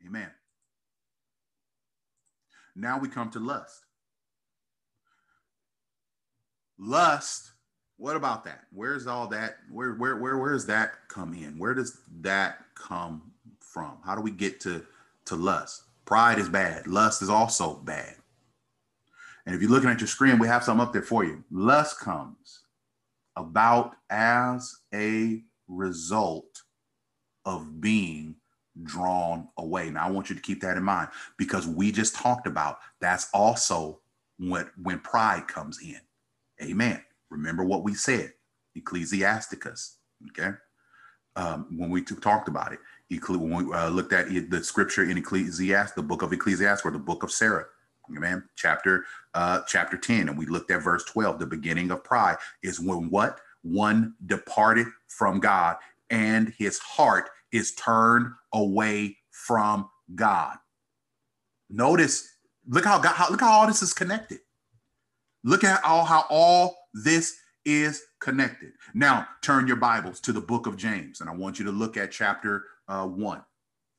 Amen. 0.05 0.29
Now 2.75 2.99
we 2.99 3.09
come 3.09 3.31
to 3.31 3.39
lust. 3.39 3.83
Lust, 6.77 7.51
what 7.99 8.15
about 8.15 8.45
that? 8.45 8.61
Where's 8.73 9.07
all 9.07 9.27
that? 9.27 9.57
Where 9.69 9.93
where 9.93 10.15
where 10.15 10.37
where 10.37 10.53
does 10.53 10.65
that 10.67 11.07
come 11.09 11.33
in? 11.33 11.59
Where 11.59 11.73
does 11.73 11.99
that 12.21 12.59
come 12.73 13.31
from? 13.59 13.97
How 14.03 14.15
do 14.15 14.21
we 14.21 14.31
get 14.31 14.59
to 14.61 14.83
to 15.25 15.35
lust? 15.35 15.83
Pride 16.05 16.39
is 16.39 16.49
bad. 16.49 16.87
Lust 16.87 17.21
is 17.21 17.29
also 17.29 17.75
bad. 17.75 18.15
And 19.45 19.53
if 19.53 19.61
you're 19.61 19.69
looking 19.69 19.89
at 19.89 19.99
your 19.99 20.07
screen, 20.07 20.39
we 20.39 20.47
have 20.47 20.63
some 20.63 20.79
up 20.79 20.93
there 20.93 21.01
for 21.01 21.23
you. 21.23 21.43
Lust 21.51 21.99
comes 21.99 22.61
about 23.35 23.95
as 24.09 24.77
a 24.93 25.43
result 25.67 26.63
of 27.45 27.81
being 27.81 28.35
drawn 28.83 29.49
away. 29.57 29.89
Now 29.89 30.07
I 30.07 30.11
want 30.11 30.29
you 30.29 30.35
to 30.35 30.41
keep 30.41 30.61
that 30.61 30.77
in 30.77 30.83
mind 30.83 31.09
because 31.37 31.67
we 31.67 31.91
just 31.91 32.15
talked 32.15 32.47
about 32.47 32.79
that's 33.01 33.29
also 33.33 33.99
when 34.37 34.69
when 34.81 34.99
pride 34.99 35.49
comes 35.49 35.81
in. 35.81 35.99
Amen. 36.61 37.03
Remember 37.29 37.63
what 37.63 37.83
we 37.83 37.93
said, 37.93 38.33
Ecclesiasticus. 38.75 39.97
Okay. 40.29 40.55
Um, 41.35 41.67
when 41.77 41.89
we 41.89 42.03
talked 42.03 42.47
about 42.47 42.73
it, 42.73 42.79
when 43.09 43.67
we 43.67 43.73
uh, 43.73 43.89
looked 43.89 44.13
at 44.13 44.29
it, 44.31 44.49
the 44.49 44.63
scripture 44.63 45.03
in 45.03 45.17
Ecclesiastes, 45.17 45.95
the 45.95 46.03
book 46.03 46.21
of 46.21 46.33
Ecclesiastes, 46.33 46.85
or 46.85 46.91
the 46.91 46.99
book 46.99 47.23
of 47.23 47.31
Sirach, 47.31 47.69
Amen. 48.15 48.43
Chapter 48.55 49.05
uh, 49.33 49.61
chapter 49.67 49.97
10, 49.97 50.29
and 50.29 50.37
we 50.37 50.45
looked 50.45 50.71
at 50.71 50.81
verse 50.81 51.03
12. 51.05 51.39
The 51.39 51.45
beginning 51.45 51.91
of 51.91 52.03
pride 52.03 52.37
is 52.63 52.79
when 52.79 53.09
what? 53.09 53.39
One 53.61 54.15
departed 54.25 54.87
from 55.07 55.39
God 55.39 55.77
and 56.09 56.53
his 56.57 56.79
heart 56.79 57.29
is 57.51 57.73
turned 57.75 58.31
away 58.53 59.17
from 59.31 59.89
God. 60.15 60.57
Notice, 61.69 62.35
look 62.67 62.85
how 62.85 62.99
God, 62.99 63.13
how, 63.13 63.29
look 63.29 63.41
how 63.41 63.51
all 63.51 63.67
this 63.67 63.83
is 63.83 63.93
connected. 63.93 64.39
Look 65.43 65.63
at 65.63 65.83
all 65.83 66.03
how 66.03 66.25
all 66.29 66.75
this 66.93 67.35
is 67.65 68.01
connected. 68.19 68.71
Now 68.93 69.27
turn 69.41 69.67
your 69.67 69.77
Bibles 69.77 70.19
to 70.21 70.33
the 70.33 70.41
book 70.41 70.67
of 70.67 70.77
James, 70.77 71.21
and 71.21 71.29
I 71.29 71.33
want 71.33 71.59
you 71.59 71.65
to 71.65 71.71
look 71.71 71.97
at 71.97 72.11
chapter 72.11 72.65
uh, 72.87 73.05
one. 73.05 73.43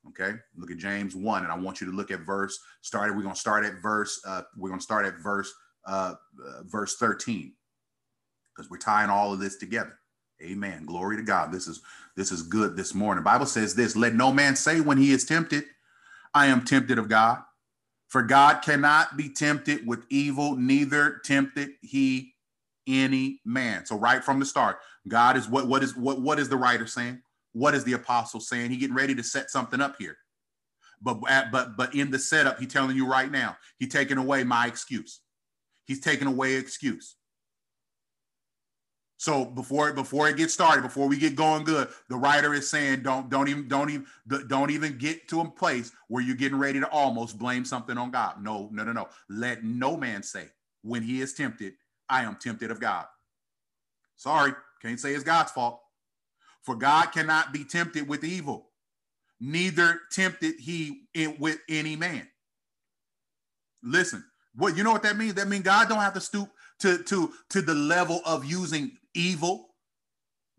Okay, 0.09 0.32
look 0.57 0.70
at 0.70 0.78
James 0.78 1.14
1, 1.14 1.43
and 1.43 1.53
I 1.53 1.59
want 1.59 1.80
you 1.80 1.86
to 1.91 1.95
look 1.95 2.11
at 2.11 2.20
verse 2.20 2.59
started. 2.80 3.14
We're 3.14 3.22
gonna 3.22 3.36
start 3.36 3.66
at 3.66 3.82
verse, 3.82 4.20
uh, 4.26 4.43
we're 4.57 4.70
gonna 4.70 4.80
start 4.80 5.05
at 5.05 5.18
verse 5.18 5.53
uh, 5.86 6.14
uh 6.43 6.62
verse 6.64 6.97
13 6.97 7.53
because 8.55 8.70
we're 8.70 8.78
tying 8.78 9.11
all 9.11 9.32
of 9.32 9.41
this 9.41 9.57
together. 9.57 9.99
Amen. 10.43 10.86
Glory 10.86 11.16
to 11.16 11.22
God. 11.22 11.53
This 11.53 11.68
is 11.68 11.82
this 12.16 12.32
is 12.32 12.43
good 12.43 12.76
this 12.76 12.95
morning. 12.95 13.22
Bible 13.22 13.47
says 13.47 13.74
this: 13.74 13.95
let 13.95 14.14
no 14.14 14.32
man 14.32 14.57
say 14.57 14.80
when 14.80 14.97
he 14.97 15.12
is 15.12 15.24
tempted, 15.24 15.64
I 16.32 16.47
am 16.47 16.64
tempted 16.64 16.99
of 16.99 17.09
God. 17.09 17.43
For 18.09 18.22
God 18.22 18.62
cannot 18.62 19.16
be 19.16 19.28
tempted 19.28 19.86
with 19.86 20.05
evil, 20.11 20.57
neither 20.57 21.20
tempted 21.24 21.70
he 21.82 22.34
any 22.87 23.41
man. 23.45 23.87
So 23.87 23.97
right 23.97 24.22
from 24.22 24.41
the 24.41 24.47
start, 24.47 24.78
God 25.09 25.37
is 25.37 25.49
what 25.49 25.68
what 25.68 25.83
is 25.83 25.97
what 25.97 26.20
what 26.20 26.39
is 26.39 26.49
the 26.49 26.57
writer 26.57 26.87
saying? 26.87 27.22
what 27.53 27.74
is 27.74 27.85
the 27.85 27.95
apostle 27.95 28.41
saying? 28.41 28.70
He 28.70 28.76
getting 28.76 28.97
ready 28.97 29.14
to 29.14 29.22
set 29.22 29.51
something 29.51 29.81
up 29.81 29.97
here. 29.99 30.16
But 31.03 31.20
but 31.51 31.76
but 31.76 31.95
in 31.95 32.11
the 32.11 32.18
setup, 32.18 32.59
he 32.59 32.66
telling 32.66 32.97
you 32.97 33.07
right 33.07 33.31
now, 33.31 33.57
he 33.78 33.87
taking 33.87 34.18
away 34.18 34.45
my 34.45 34.66
excuse. 34.66 35.20
He's 35.87 36.01
taking 36.01 36.28
away 36.28 36.55
excuse. 36.55 37.16
So 39.16 39.45
before 39.45 39.93
before 39.93 40.28
it 40.28 40.37
gets 40.37 40.53
started, 40.53 40.83
before 40.83 41.09
we 41.09 41.18
get 41.18 41.37
going 41.37 41.64
good, 41.64 41.89
the 42.09 42.16
writer 42.16 42.53
is 42.53 42.68
saying 42.68 43.03
don't 43.03 43.31
don't 43.31 43.49
even 43.49 43.66
don't 43.66 43.91
even 43.91 44.07
don't 44.47 44.70
even 44.70 44.99
get 44.99 45.26
to 45.28 45.41
a 45.41 45.51
place 45.51 45.91
where 46.09 46.22
you're 46.22 46.37
getting 46.37 46.59
ready 46.59 46.81
to 46.81 46.89
almost 46.91 47.39
blame 47.39 47.64
something 47.64 47.97
on 47.97 48.11
God. 48.11 48.43
No, 48.43 48.68
no, 48.70 48.85
no, 48.85 48.93
no. 48.93 49.09
Let 49.31 49.64
no 49.64 49.97
man 49.97 50.22
say 50.22 50.49
when 50.83 51.03
he 51.03 51.22
is 51.22 51.33
tempted, 51.33 51.74
I 52.11 52.24
am 52.24 52.36
tempted 52.36 52.70
of 52.70 52.80
God. 52.80 53.06
Sorry, 54.16 54.52
can't 54.82 55.00
say 55.00 55.14
it's 55.14 55.24
God's 55.24 55.52
fault. 55.52 55.80
For 56.62 56.74
God 56.74 57.06
cannot 57.06 57.52
be 57.52 57.64
tempted 57.64 58.06
with 58.06 58.24
evil, 58.24 58.68
neither 59.40 60.00
tempted 60.12 60.56
he 60.61 61.04
in, 61.14 61.36
with 61.38 61.58
any 61.68 61.96
man. 61.96 62.28
Listen, 63.82 64.24
what 64.54 64.76
you 64.76 64.84
know 64.84 64.92
what 64.92 65.02
that 65.04 65.16
means? 65.16 65.34
That 65.34 65.48
means 65.48 65.62
God 65.62 65.88
don't 65.88 66.00
have 66.00 66.14
to 66.14 66.20
stoop 66.20 66.50
to 66.80 67.02
to 67.04 67.32
to 67.50 67.62
the 67.62 67.74
level 67.74 68.20
of 68.26 68.44
using 68.44 68.92
evil 69.14 69.68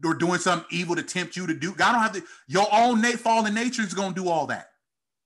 or 0.03 0.15
doing 0.15 0.39
something 0.39 0.67
evil 0.71 0.95
to 0.95 1.03
tempt 1.03 1.35
you 1.35 1.45
to 1.45 1.53
do. 1.53 1.73
God 1.73 1.91
don't 1.91 2.01
have 2.01 2.13
to. 2.13 2.23
Your 2.47 2.67
own 2.71 3.03
fallen 3.17 3.53
nature 3.53 3.83
is 3.83 3.93
going 3.93 4.15
to 4.15 4.21
do 4.23 4.29
all 4.29 4.47
that 4.47 4.69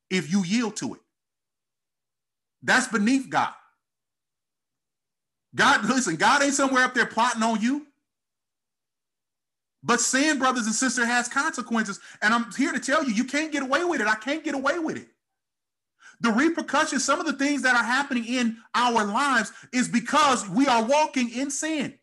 if 0.09 0.31
you 0.31 0.43
yield 0.43 0.75
to 0.77 0.95
it. 0.95 0.99
That's 2.61 2.87
beneath 2.87 3.29
God. 3.29 3.53
God, 5.55 5.85
listen, 5.85 6.17
God 6.17 6.43
ain't 6.43 6.53
somewhere 6.53 6.83
up 6.83 6.93
there 6.93 7.05
plotting 7.05 7.41
on 7.41 7.61
you. 7.61 7.87
But 9.83 10.01
sin, 10.01 10.39
brothers 10.39 10.65
and 10.65 10.75
sisters, 10.75 11.05
has 11.05 11.27
consequences. 11.27 11.99
And 12.21 12.33
I'm 12.33 12.51
here 12.53 12.71
to 12.71 12.79
tell 12.79 13.03
you, 13.03 13.13
you 13.13 13.23
can't 13.23 13.51
get 13.51 13.63
away 13.63 13.83
with 13.85 14.01
it. 14.01 14.07
I 14.07 14.15
can't 14.15 14.43
get 14.43 14.55
away 14.55 14.79
with 14.79 14.97
it. 14.97 15.07
The 16.21 16.31
repercussions, 16.31 17.05
some 17.05 17.19
of 17.19 17.25
the 17.25 17.33
things 17.33 17.61
that 17.61 17.75
are 17.75 17.83
happening 17.83 18.25
in 18.25 18.57
our 18.73 19.05
lives 19.05 19.51
is 19.71 19.87
because 19.87 20.47
we 20.49 20.65
are 20.67 20.83
walking 20.83 21.29
in 21.29 21.51
sin. 21.51 21.93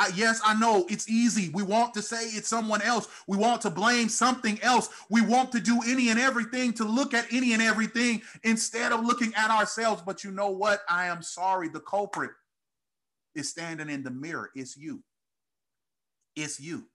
I, 0.00 0.10
yes, 0.14 0.40
I 0.42 0.58
know 0.58 0.86
it's 0.88 1.10
easy. 1.10 1.50
We 1.52 1.62
want 1.62 1.92
to 1.92 2.00
say 2.00 2.24
it's 2.28 2.48
someone 2.48 2.80
else. 2.80 3.06
We 3.26 3.36
want 3.36 3.60
to 3.62 3.70
blame 3.70 4.08
something 4.08 4.58
else. 4.62 4.88
We 5.10 5.20
want 5.20 5.52
to 5.52 5.60
do 5.60 5.78
any 5.86 6.08
and 6.08 6.18
everything 6.18 6.72
to 6.74 6.84
look 6.84 7.12
at 7.12 7.26
any 7.30 7.52
and 7.52 7.60
everything 7.60 8.22
instead 8.42 8.92
of 8.92 9.04
looking 9.04 9.34
at 9.34 9.50
ourselves. 9.50 10.00
But 10.00 10.24
you 10.24 10.30
know 10.30 10.48
what? 10.48 10.80
I 10.88 11.08
am 11.08 11.22
sorry. 11.22 11.68
The 11.68 11.80
culprit 11.80 12.30
is 13.34 13.50
standing 13.50 13.90
in 13.90 14.02
the 14.02 14.10
mirror. 14.10 14.50
It's 14.54 14.74
you. 14.74 15.02
It's 16.34 16.58
you. 16.58 16.86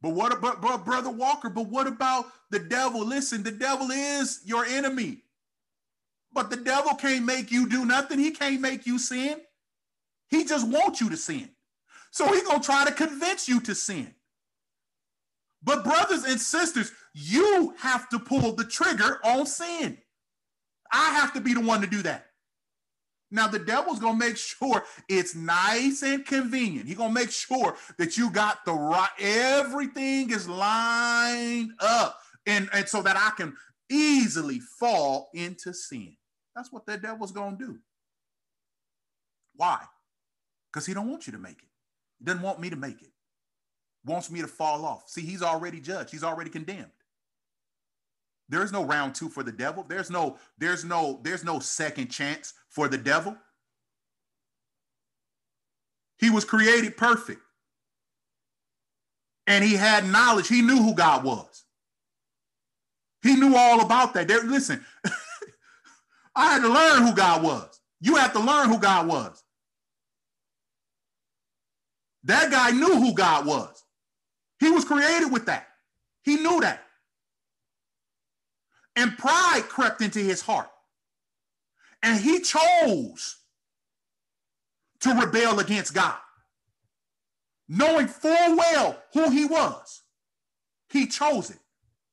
But 0.00 0.14
what 0.14 0.32
about 0.32 0.86
brother 0.86 1.10
Walker? 1.10 1.50
But 1.50 1.66
what 1.66 1.86
about 1.86 2.32
the 2.50 2.60
devil? 2.60 3.04
Listen, 3.04 3.42
the 3.42 3.50
devil 3.50 3.90
is 3.90 4.40
your 4.42 4.64
enemy. 4.64 5.18
But 6.32 6.48
the 6.48 6.56
devil 6.56 6.94
can't 6.94 7.26
make 7.26 7.50
you 7.50 7.68
do 7.68 7.84
nothing. 7.84 8.18
He 8.18 8.30
can't 8.30 8.62
make 8.62 8.86
you 8.86 8.98
sin. 8.98 9.42
He 10.30 10.46
just 10.46 10.66
wants 10.66 11.02
you 11.02 11.10
to 11.10 11.16
sin. 11.18 11.50
So 12.18 12.26
he's 12.32 12.42
going 12.42 12.58
to 12.58 12.66
try 12.66 12.84
to 12.84 12.90
convince 12.90 13.48
you 13.48 13.60
to 13.60 13.76
sin. 13.76 14.12
But 15.62 15.84
brothers 15.84 16.24
and 16.24 16.40
sisters, 16.40 16.90
you 17.14 17.74
have 17.78 18.08
to 18.08 18.18
pull 18.18 18.56
the 18.56 18.64
trigger 18.64 19.20
on 19.22 19.46
sin. 19.46 19.98
I 20.92 21.10
have 21.12 21.32
to 21.34 21.40
be 21.40 21.54
the 21.54 21.60
one 21.60 21.80
to 21.82 21.86
do 21.86 22.02
that. 22.02 22.26
Now 23.30 23.46
the 23.46 23.60
devil's 23.60 24.00
gonna 24.00 24.18
make 24.18 24.36
sure 24.36 24.82
it's 25.08 25.36
nice 25.36 26.02
and 26.02 26.26
convenient. 26.26 26.88
He's 26.88 26.96
gonna 26.96 27.12
make 27.12 27.30
sure 27.30 27.76
that 27.98 28.16
you 28.16 28.30
got 28.30 28.64
the 28.64 28.72
right, 28.72 29.10
everything 29.20 30.30
is 30.30 30.48
lined 30.48 31.70
up, 31.78 32.18
and, 32.46 32.68
and 32.72 32.88
so 32.88 33.00
that 33.02 33.16
I 33.16 33.30
can 33.36 33.54
easily 33.90 34.58
fall 34.58 35.28
into 35.34 35.72
sin. 35.72 36.16
That's 36.56 36.72
what 36.72 36.84
the 36.84 36.96
devil's 36.96 37.32
gonna 37.32 37.56
do. 37.56 37.78
Why? 39.54 39.78
Because 40.72 40.86
he 40.86 40.94
don't 40.94 41.10
want 41.10 41.28
you 41.28 41.32
to 41.34 41.38
make 41.38 41.58
it. 41.58 41.68
He 42.18 42.24
doesn't 42.24 42.42
want 42.42 42.60
me 42.60 42.70
to 42.70 42.76
make 42.76 43.02
it. 43.02 43.12
Wants 44.04 44.30
me 44.30 44.40
to 44.40 44.48
fall 44.48 44.84
off. 44.84 45.08
See, 45.08 45.22
he's 45.22 45.42
already 45.42 45.80
judged. 45.80 46.10
He's 46.10 46.24
already 46.24 46.50
condemned. 46.50 46.90
There's 48.48 48.72
no 48.72 48.84
round 48.84 49.14
two 49.14 49.28
for 49.28 49.42
the 49.42 49.52
devil. 49.52 49.84
There's 49.86 50.10
no, 50.10 50.38
there's 50.56 50.84
no, 50.84 51.20
there's 51.22 51.44
no 51.44 51.58
second 51.58 52.08
chance 52.08 52.54
for 52.70 52.88
the 52.88 52.96
devil. 52.96 53.36
He 56.18 56.30
was 56.30 56.44
created 56.44 56.96
perfect. 56.96 57.40
And 59.46 59.64
he 59.64 59.74
had 59.74 60.06
knowledge. 60.06 60.48
He 60.48 60.62
knew 60.62 60.76
who 60.76 60.94
God 60.94 61.24
was. 61.24 61.64
He 63.22 63.34
knew 63.34 63.56
all 63.56 63.80
about 63.80 64.14
that. 64.14 64.28
There, 64.28 64.42
listen, 64.42 64.84
I 66.36 66.52
had 66.52 66.62
to 66.62 66.68
learn 66.68 67.02
who 67.06 67.14
God 67.14 67.42
was. 67.42 67.80
You 68.00 68.16
have 68.16 68.32
to 68.32 68.40
learn 68.40 68.68
who 68.68 68.78
God 68.78 69.08
was. 69.08 69.42
That 72.28 72.50
guy 72.50 72.70
knew 72.70 72.94
who 72.94 73.14
God 73.14 73.46
was. 73.46 73.82
He 74.60 74.70
was 74.70 74.84
created 74.84 75.32
with 75.32 75.46
that. 75.46 75.66
He 76.22 76.36
knew 76.36 76.60
that. 76.60 76.82
And 78.96 79.16
pride 79.16 79.62
crept 79.68 80.02
into 80.02 80.18
his 80.18 80.42
heart. 80.42 80.68
And 82.02 82.20
he 82.20 82.40
chose 82.40 83.36
to 85.00 85.14
rebel 85.14 85.58
against 85.58 85.94
God, 85.94 86.16
knowing 87.68 88.06
full 88.06 88.56
well 88.56 89.02
who 89.14 89.30
he 89.30 89.44
was. 89.46 90.02
He 90.90 91.06
chose 91.06 91.50
it. 91.50 91.58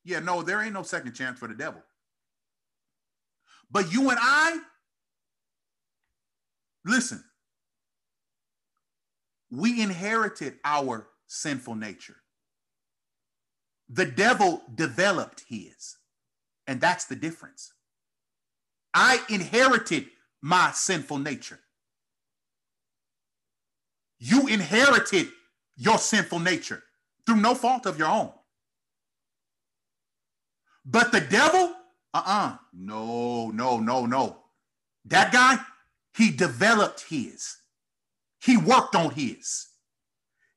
Yeah, 0.04 0.20
no, 0.20 0.44
there 0.44 0.62
ain't 0.62 0.74
no 0.74 0.84
second 0.84 1.14
chance 1.14 1.40
for 1.40 1.48
the 1.48 1.56
devil. 1.56 1.82
But 3.70 3.92
you 3.92 4.10
and 4.10 4.20
I, 4.22 4.60
listen, 6.86 7.24
we 9.58 9.82
inherited 9.82 10.56
our 10.64 11.08
sinful 11.28 11.76
nature. 11.76 12.18
The 13.90 14.06
devil 14.06 14.62
developed 14.74 15.44
his. 15.48 15.98
And 16.68 16.82
that's 16.82 17.06
the 17.06 17.16
difference. 17.16 17.72
I 18.94 19.20
inherited 19.30 20.08
my 20.42 20.72
sinful 20.74 21.20
nature. 21.20 21.60
You 24.18 24.48
inherited 24.48 25.28
your 25.76 25.98
sinful 25.98 26.40
nature 26.40 26.82
through 27.26 27.38
no 27.38 27.54
fault 27.54 27.86
of 27.86 28.00
your 28.00 28.08
own. 28.08 28.32
But 30.86 31.12
the 31.12 31.22
devil, 31.22 31.74
uh 32.14 32.18
uh-uh. 32.18 32.48
uh 32.54 32.58
no, 32.74 33.52
no, 33.52 33.80
no, 33.80 34.06
no. 34.06 34.38
That 35.06 35.32
guy, 35.32 35.58
he 36.16 36.32
developed 36.32 37.06
his, 37.10 37.58
he 38.46 38.58
worked 38.58 38.96
on 38.96 39.10
his, 39.12 39.70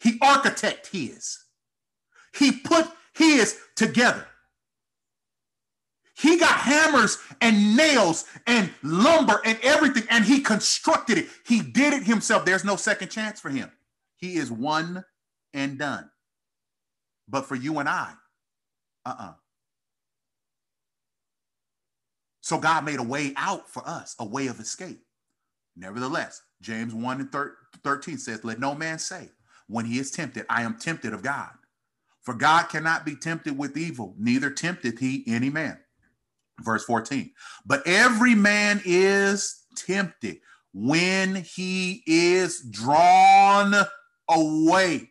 he 0.01 0.19
architect 0.21 0.89
his, 0.89 1.39
he 2.37 2.53
put 2.53 2.87
his 3.15 3.59
together. 3.77 4.27
He 6.15 6.37
got 6.37 6.59
hammers 6.59 7.17
and 7.41 7.77
nails 7.77 8.27
and 8.47 8.71
lumber 8.83 9.41
and 9.45 9.57
everything, 9.63 10.03
and 10.11 10.25
he 10.25 10.41
constructed 10.41 11.17
it. 11.17 11.29
He 11.47 11.63
did 11.63 11.95
it 11.95 12.03
himself. 12.03 12.45
There's 12.45 12.65
no 12.65 12.77
second 12.77 13.09
chance 13.09 13.41
for 13.41 13.51
him. 13.51 13.71
He 14.17 14.37
is 14.37 14.51
one 14.51 15.05
and 15.55 15.79
done. 15.79 16.11
But 17.29 17.47
for 17.47 17.55
you 17.55 17.79
and 17.79 17.89
I, 17.89 18.13
uh 19.07 19.11
uh-uh. 19.11 19.29
uh 19.29 19.33
So 22.41 22.59
God 22.59 22.85
made 22.85 22.99
a 22.99 23.05
way 23.05 23.33
out 23.37 23.71
for 23.71 23.83
us, 23.87 24.15
a 24.19 24.27
way 24.27 24.49
of 24.49 24.59
escape. 24.59 25.05
Nevertheless, 25.77 26.43
James 26.61 26.95
1 26.95 27.21
and 27.21 27.51
13 27.85 28.19
says, 28.19 28.45
Let 28.45 28.59
no 28.59 28.75
man 28.75 28.99
say, 28.99 29.31
when 29.69 29.85
he 29.85 29.99
is 29.99 30.11
tempted, 30.11 30.47
I 30.49 30.63
am 30.63 30.79
tempted 30.79 31.13
of 31.13 31.23
God. 31.23 31.51
For 32.23 32.35
God 32.35 32.65
cannot 32.65 33.07
be 33.07 33.17
tempted 33.17 33.57
with 33.57 33.77
evil, 33.77 34.15
neither 34.19 34.51
tempteth 34.51 34.99
he 34.99 35.25
any 35.27 35.51
man. 35.51 35.79
Verse 36.61 36.85
14. 36.85 37.31
But 37.65 37.87
every 37.87 38.35
man 38.35 38.83
is 38.85 39.65
tempted 39.77 40.39
when 40.73 41.37
he 41.37 42.03
is 42.07 42.61
drawn 42.71 43.75
away. 44.29 45.11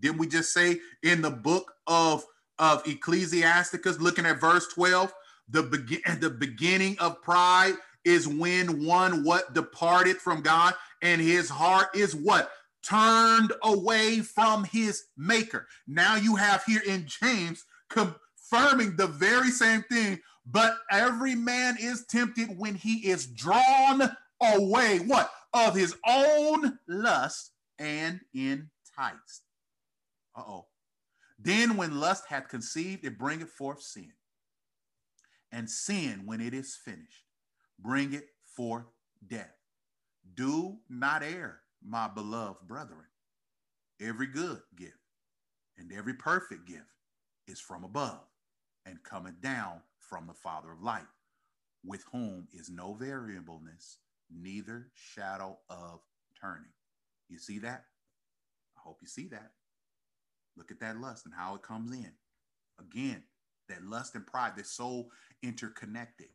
Didn't 0.00 0.18
we 0.18 0.26
just 0.26 0.52
say 0.52 0.78
in 1.02 1.22
the 1.22 1.30
book 1.30 1.72
of, 1.86 2.24
of 2.58 2.86
Ecclesiasticus, 2.86 4.00
looking 4.00 4.26
at 4.26 4.40
verse 4.40 4.66
12, 4.74 5.12
the, 5.48 5.62
begin, 5.62 6.00
the 6.20 6.30
beginning 6.30 6.98
of 6.98 7.22
pride 7.22 7.74
is 8.04 8.28
when 8.28 8.84
one 8.84 9.24
what 9.24 9.54
departed 9.54 10.16
from 10.18 10.40
God 10.40 10.74
and 11.02 11.20
his 11.20 11.48
heart 11.48 11.88
is 11.94 12.14
what? 12.14 12.50
Turned 12.82 13.52
away 13.62 14.20
from 14.20 14.64
his 14.64 15.04
maker. 15.16 15.66
Now 15.86 16.16
you 16.16 16.36
have 16.36 16.64
here 16.64 16.82
in 16.86 17.06
James 17.06 17.64
confirming 17.88 18.96
the 18.96 19.06
very 19.06 19.50
same 19.50 19.82
thing 19.82 20.20
but 20.50 20.78
every 20.90 21.34
man 21.34 21.76
is 21.78 22.06
tempted 22.06 22.58
when 22.58 22.74
he 22.74 23.08
is 23.08 23.26
drawn 23.26 24.02
away, 24.42 24.98
what? 25.00 25.30
Of 25.52 25.74
his 25.74 25.94
own 26.06 26.78
lust 26.88 27.52
and 27.78 28.20
enticed. 28.32 29.42
Uh 30.34 30.42
oh. 30.46 30.66
Then, 31.38 31.76
when 31.76 32.00
lust 32.00 32.24
hath 32.28 32.48
conceived, 32.48 33.04
it 33.04 33.18
bringeth 33.18 33.50
forth 33.50 33.82
sin. 33.82 34.12
And 35.52 35.70
sin, 35.70 36.22
when 36.24 36.40
it 36.40 36.54
is 36.54 36.76
finished, 36.76 37.24
bringeth 37.78 38.24
forth 38.56 38.86
death. 39.26 39.57
Do 40.34 40.78
not 40.88 41.22
err, 41.22 41.60
my 41.82 42.08
beloved 42.08 42.66
brethren. 42.66 43.06
Every 44.00 44.26
good 44.26 44.60
gift 44.76 44.94
and 45.76 45.92
every 45.92 46.14
perfect 46.14 46.66
gift 46.66 46.86
is 47.46 47.60
from 47.60 47.84
above 47.84 48.20
and 48.86 49.02
cometh 49.02 49.40
down 49.40 49.80
from 49.98 50.26
the 50.26 50.34
Father 50.34 50.72
of 50.72 50.82
light, 50.82 51.06
with 51.84 52.04
whom 52.12 52.48
is 52.52 52.70
no 52.70 52.94
variableness, 52.94 53.98
neither 54.30 54.88
shadow 54.94 55.58
of 55.68 56.00
turning. 56.40 56.72
You 57.28 57.38
see 57.38 57.58
that? 57.60 57.84
I 58.76 58.80
hope 58.84 58.98
you 59.02 59.08
see 59.08 59.26
that. 59.28 59.52
Look 60.56 60.70
at 60.70 60.80
that 60.80 61.00
lust 61.00 61.26
and 61.26 61.34
how 61.34 61.54
it 61.54 61.62
comes 61.62 61.92
in. 61.92 62.12
Again, 62.80 63.22
that 63.68 63.84
lust 63.84 64.14
and 64.14 64.26
pride, 64.26 64.52
they're 64.56 64.64
so 64.64 65.08
interconnected. 65.42 66.28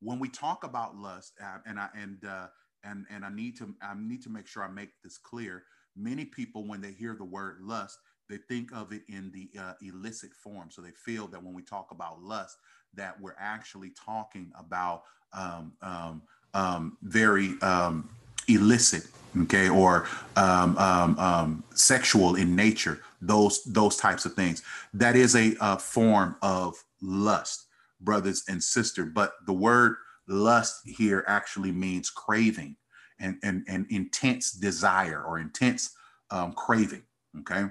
When 0.00 0.18
we 0.18 0.28
talk 0.28 0.64
about 0.64 0.96
lust, 0.96 1.34
uh, 1.42 1.58
and 1.66 1.78
I 1.78 1.88
and 1.94 2.24
uh, 2.24 2.46
and 2.84 3.06
and 3.10 3.24
I 3.24 3.30
need 3.30 3.56
to 3.58 3.74
I 3.82 3.94
need 3.96 4.22
to 4.22 4.30
make 4.30 4.46
sure 4.46 4.62
I 4.62 4.68
make 4.68 4.90
this 5.02 5.18
clear. 5.18 5.64
Many 5.96 6.24
people, 6.24 6.66
when 6.66 6.80
they 6.80 6.92
hear 6.92 7.14
the 7.14 7.24
word 7.24 7.58
lust, 7.60 7.98
they 8.28 8.38
think 8.48 8.72
of 8.72 8.92
it 8.92 9.02
in 9.08 9.32
the 9.32 9.50
uh, 9.60 9.74
illicit 9.82 10.32
form. 10.32 10.70
So 10.70 10.82
they 10.82 10.92
feel 10.92 11.26
that 11.28 11.42
when 11.42 11.52
we 11.54 11.62
talk 11.62 11.90
about 11.90 12.22
lust, 12.22 12.56
that 12.94 13.20
we're 13.20 13.36
actually 13.38 13.90
talking 13.90 14.52
about 14.58 15.02
um, 15.32 15.72
um, 15.82 16.22
um, 16.54 16.96
very 17.02 17.54
um, 17.62 18.08
illicit, 18.48 19.06
okay, 19.42 19.68
or 19.68 20.06
um, 20.36 20.78
um, 20.78 21.64
sexual 21.74 22.36
in 22.36 22.56
nature. 22.56 23.00
Those 23.20 23.64
those 23.64 23.96
types 23.96 24.24
of 24.24 24.34
things. 24.34 24.62
That 24.94 25.16
is 25.16 25.34
a, 25.36 25.56
a 25.60 25.78
form 25.78 26.36
of 26.42 26.76
lust. 27.02 27.66
brothers 28.00 28.44
and 28.48 28.62
sisters. 28.62 29.10
But 29.14 29.34
the 29.46 29.52
word 29.52 29.96
lust 30.30 30.80
here 30.84 31.24
actually 31.26 31.72
means 31.72 32.08
craving 32.08 32.76
and, 33.18 33.36
and, 33.42 33.64
and 33.68 33.86
intense 33.90 34.52
desire 34.52 35.22
or 35.22 35.38
intense 35.38 35.90
um, 36.30 36.52
craving, 36.52 37.02
okay, 37.40 37.66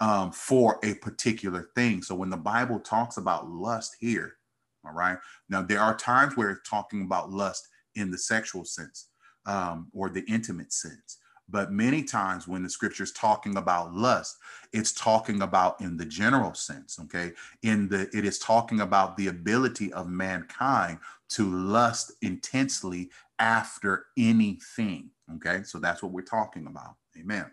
um, 0.00 0.32
for 0.32 0.78
a 0.82 0.94
particular 0.94 1.68
thing. 1.74 2.02
So 2.02 2.14
when 2.14 2.30
the 2.30 2.36
Bible 2.36 2.80
talks 2.80 3.16
about 3.16 3.50
lust 3.50 3.96
here, 4.00 4.34
all 4.86 4.94
right, 4.94 5.18
now 5.48 5.62
there 5.62 5.80
are 5.80 5.96
times 5.96 6.36
where 6.36 6.50
it's 6.50 6.68
talking 6.68 7.02
about 7.02 7.30
lust 7.30 7.68
in 7.94 8.10
the 8.10 8.18
sexual 8.18 8.64
sense 8.64 9.08
um, 9.46 9.88
or 9.92 10.08
the 10.08 10.24
intimate 10.28 10.72
sense. 10.72 11.18
But 11.48 11.72
many 11.72 12.02
times 12.02 12.48
when 12.48 12.62
the 12.62 12.70
scripture 12.70 13.02
is 13.02 13.12
talking 13.12 13.58
about 13.58 13.94
lust, 13.94 14.38
it's 14.72 14.92
talking 14.92 15.42
about 15.42 15.78
in 15.80 15.96
the 15.96 16.06
general 16.06 16.54
sense, 16.54 16.98
okay? 17.02 17.32
In 17.62 17.88
the 17.88 18.08
it 18.16 18.24
is 18.24 18.38
talking 18.38 18.80
about 18.80 19.16
the 19.16 19.26
ability 19.26 19.92
of 19.92 20.08
mankind 20.08 20.98
to 21.30 21.50
lust 21.50 22.12
intensely 22.22 23.10
after 23.38 24.06
anything, 24.16 25.10
okay? 25.36 25.62
So 25.64 25.78
that's 25.78 26.02
what 26.02 26.12
we're 26.12 26.22
talking 26.22 26.66
about. 26.66 26.94
Amen. 27.18 27.46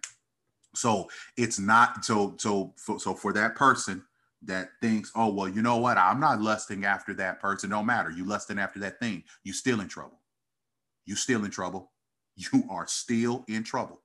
So 0.75 1.09
it's 1.37 1.59
not 1.59 2.05
so 2.05 2.35
so 2.37 2.73
so 2.77 3.13
for 3.13 3.33
that 3.33 3.55
person 3.55 4.03
that 4.43 4.69
thinks, 4.81 5.11
oh 5.15 5.31
well, 5.31 5.47
you 5.47 5.61
know 5.61 5.77
what? 5.77 5.97
I'm 5.97 6.19
not 6.19 6.41
lusting 6.41 6.85
after 6.85 7.13
that 7.15 7.39
person. 7.39 7.69
No 7.69 7.83
matter. 7.83 8.09
You 8.09 8.25
lusting 8.25 8.57
after 8.57 8.79
that 8.79 8.99
thing, 8.99 9.23
you 9.43 9.53
still 9.53 9.81
in 9.81 9.87
trouble. 9.87 10.19
You 11.05 11.15
still 11.15 11.43
in 11.43 11.51
trouble 11.51 11.91
you 12.35 12.63
are 12.69 12.87
still 12.87 13.43
in 13.47 13.63
trouble 13.63 14.01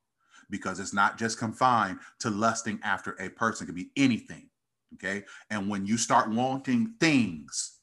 because 0.50 0.78
it's 0.78 0.94
not 0.94 1.18
just 1.18 1.38
confined 1.38 1.98
to 2.20 2.30
lusting 2.30 2.78
after 2.82 3.16
a 3.20 3.28
person, 3.30 3.64
it 3.64 3.66
could 3.66 3.74
be 3.74 3.90
anything. 3.96 4.48
Okay. 4.94 5.24
And 5.50 5.68
when 5.68 5.84
you 5.86 5.98
start 5.98 6.30
wanting 6.30 6.94
things 7.00 7.78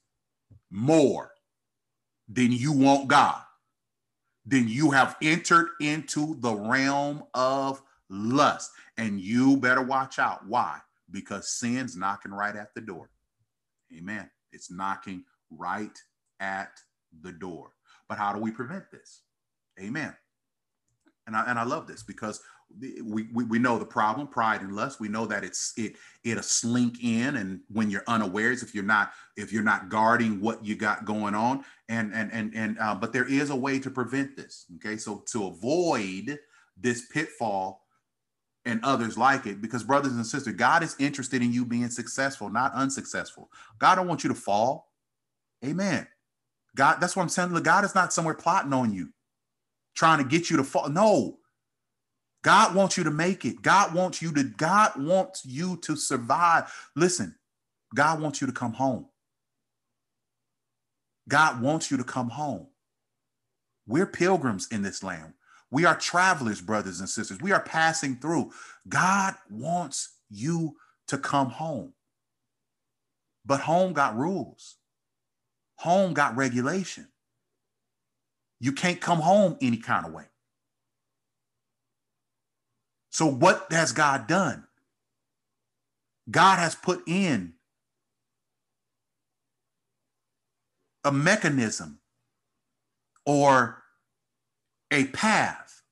more 0.70 1.32
than 2.28 2.52
you 2.52 2.72
want 2.72 3.08
God, 3.08 3.40
then 4.46 4.68
you 4.68 4.90
have 4.90 5.16
entered 5.22 5.70
into 5.80 6.36
the 6.40 6.54
realm 6.54 7.24
of 7.34 7.82
lust. 8.10 8.70
And 8.96 9.20
you 9.20 9.56
better 9.56 9.82
watch 9.82 10.18
out. 10.18 10.46
Why? 10.46 10.78
Because 11.10 11.58
sin's 11.58 11.96
knocking 11.96 12.32
right 12.32 12.54
at 12.54 12.74
the 12.74 12.80
door. 12.80 13.10
Amen. 13.96 14.30
It's 14.52 14.70
knocking 14.70 15.24
right 15.50 15.96
at 16.40 16.70
the 17.22 17.32
door. 17.32 17.72
But 18.08 18.18
how 18.18 18.32
do 18.32 18.38
we 18.38 18.50
prevent 18.50 18.90
this? 18.90 19.22
Amen 19.80 20.14
and 21.26 21.36
I 21.36 21.44
and 21.46 21.58
I 21.58 21.64
love 21.64 21.86
this 21.86 22.02
because 22.02 22.40
we, 22.80 23.28
we 23.32 23.44
we 23.44 23.58
know 23.58 23.78
the 23.78 23.84
problem, 23.84 24.26
pride 24.26 24.60
and 24.60 24.74
lust. 24.74 25.00
We 25.00 25.08
know 25.08 25.26
that 25.26 25.44
it's 25.44 25.72
it 25.76 25.96
it'll 26.24 26.42
slink 26.42 27.02
in, 27.02 27.36
and 27.36 27.60
when 27.68 27.90
you're 27.90 28.04
unawares, 28.06 28.62
if 28.62 28.74
you're 28.74 28.84
not 28.84 29.12
if 29.36 29.52
you're 29.52 29.62
not 29.62 29.88
guarding 29.88 30.40
what 30.40 30.64
you 30.64 30.76
got 30.76 31.04
going 31.04 31.34
on, 31.34 31.64
and 31.88 32.14
and 32.14 32.32
and 32.32 32.54
and 32.54 32.78
uh, 32.78 32.94
but 32.94 33.12
there 33.12 33.26
is 33.26 33.50
a 33.50 33.56
way 33.56 33.78
to 33.78 33.90
prevent 33.90 34.36
this. 34.36 34.66
Okay, 34.76 34.96
so 34.96 35.24
to 35.32 35.46
avoid 35.46 36.38
this 36.76 37.06
pitfall 37.06 37.82
and 38.64 38.80
others 38.82 39.18
like 39.18 39.46
it, 39.46 39.60
because 39.60 39.84
brothers 39.84 40.12
and 40.12 40.26
sisters, 40.26 40.54
God 40.54 40.82
is 40.82 40.96
interested 40.98 41.42
in 41.42 41.52
you 41.52 41.64
being 41.64 41.90
successful, 41.90 42.48
not 42.48 42.72
unsuccessful. 42.74 43.50
God 43.78 43.96
don't 43.96 44.08
want 44.08 44.24
you 44.24 44.28
to 44.28 44.34
fall. 44.34 44.90
Amen. 45.64 46.06
God, 46.76 46.96
that's 47.00 47.14
what 47.14 47.22
I'm 47.22 47.28
saying. 47.28 47.52
God 47.62 47.84
is 47.84 47.94
not 47.94 48.12
somewhere 48.12 48.34
plotting 48.34 48.72
on 48.72 48.92
you 48.92 49.10
trying 49.94 50.18
to 50.18 50.24
get 50.24 50.50
you 50.50 50.56
to 50.56 50.64
fall. 50.64 50.88
No. 50.88 51.38
God 52.44 52.74
wants 52.74 52.96
you 52.98 53.04
to 53.04 53.10
make 53.10 53.44
it. 53.44 53.62
God 53.62 53.94
wants 53.94 54.22
you 54.22 54.30
to 54.34 54.44
God 54.44 54.92
wants 54.96 55.44
you 55.44 55.78
to 55.78 55.96
survive. 55.96 56.72
Listen. 56.94 57.34
God 57.94 58.20
wants 58.20 58.40
you 58.40 58.46
to 58.46 58.52
come 58.52 58.74
home. 58.74 59.06
God 61.28 61.62
wants 61.62 61.90
you 61.90 61.96
to 61.96 62.04
come 62.04 62.28
home. 62.28 62.66
We're 63.86 64.06
pilgrims 64.06 64.68
in 64.70 64.82
this 64.82 65.02
land. 65.02 65.32
We 65.70 65.84
are 65.84 65.96
travelers, 65.96 66.60
brothers 66.60 67.00
and 67.00 67.08
sisters. 67.08 67.40
We 67.40 67.52
are 67.52 67.62
passing 67.62 68.16
through. 68.16 68.52
God 68.88 69.34
wants 69.50 70.10
you 70.30 70.76
to 71.08 71.18
come 71.18 71.48
home. 71.48 71.94
But 73.46 73.60
home 73.60 73.92
got 73.92 74.16
rules. 74.16 74.76
Home 75.78 76.14
got 76.14 76.36
regulation. 76.36 77.08
You 78.60 78.72
can't 78.72 79.00
come 79.00 79.20
home 79.20 79.56
any 79.60 79.78
kind 79.78 80.06
of 80.06 80.12
way. 80.12 80.24
So, 83.14 83.26
what 83.26 83.68
has 83.70 83.92
God 83.92 84.26
done? 84.26 84.64
God 86.28 86.58
has 86.58 86.74
put 86.74 87.04
in 87.06 87.52
a 91.04 91.12
mechanism 91.12 92.00
or 93.24 93.84
a 94.90 95.04
path 95.04 95.82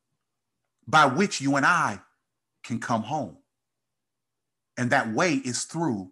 by 0.89 1.07
which 1.07 1.41
you 1.41 1.55
and 1.55 1.65
I 1.65 2.01
can 2.65 2.81
come 2.81 3.05
home. 3.05 3.37
And 4.77 4.91
that 4.91 5.13
way 5.13 5.35
is 5.35 5.63
through 5.63 6.11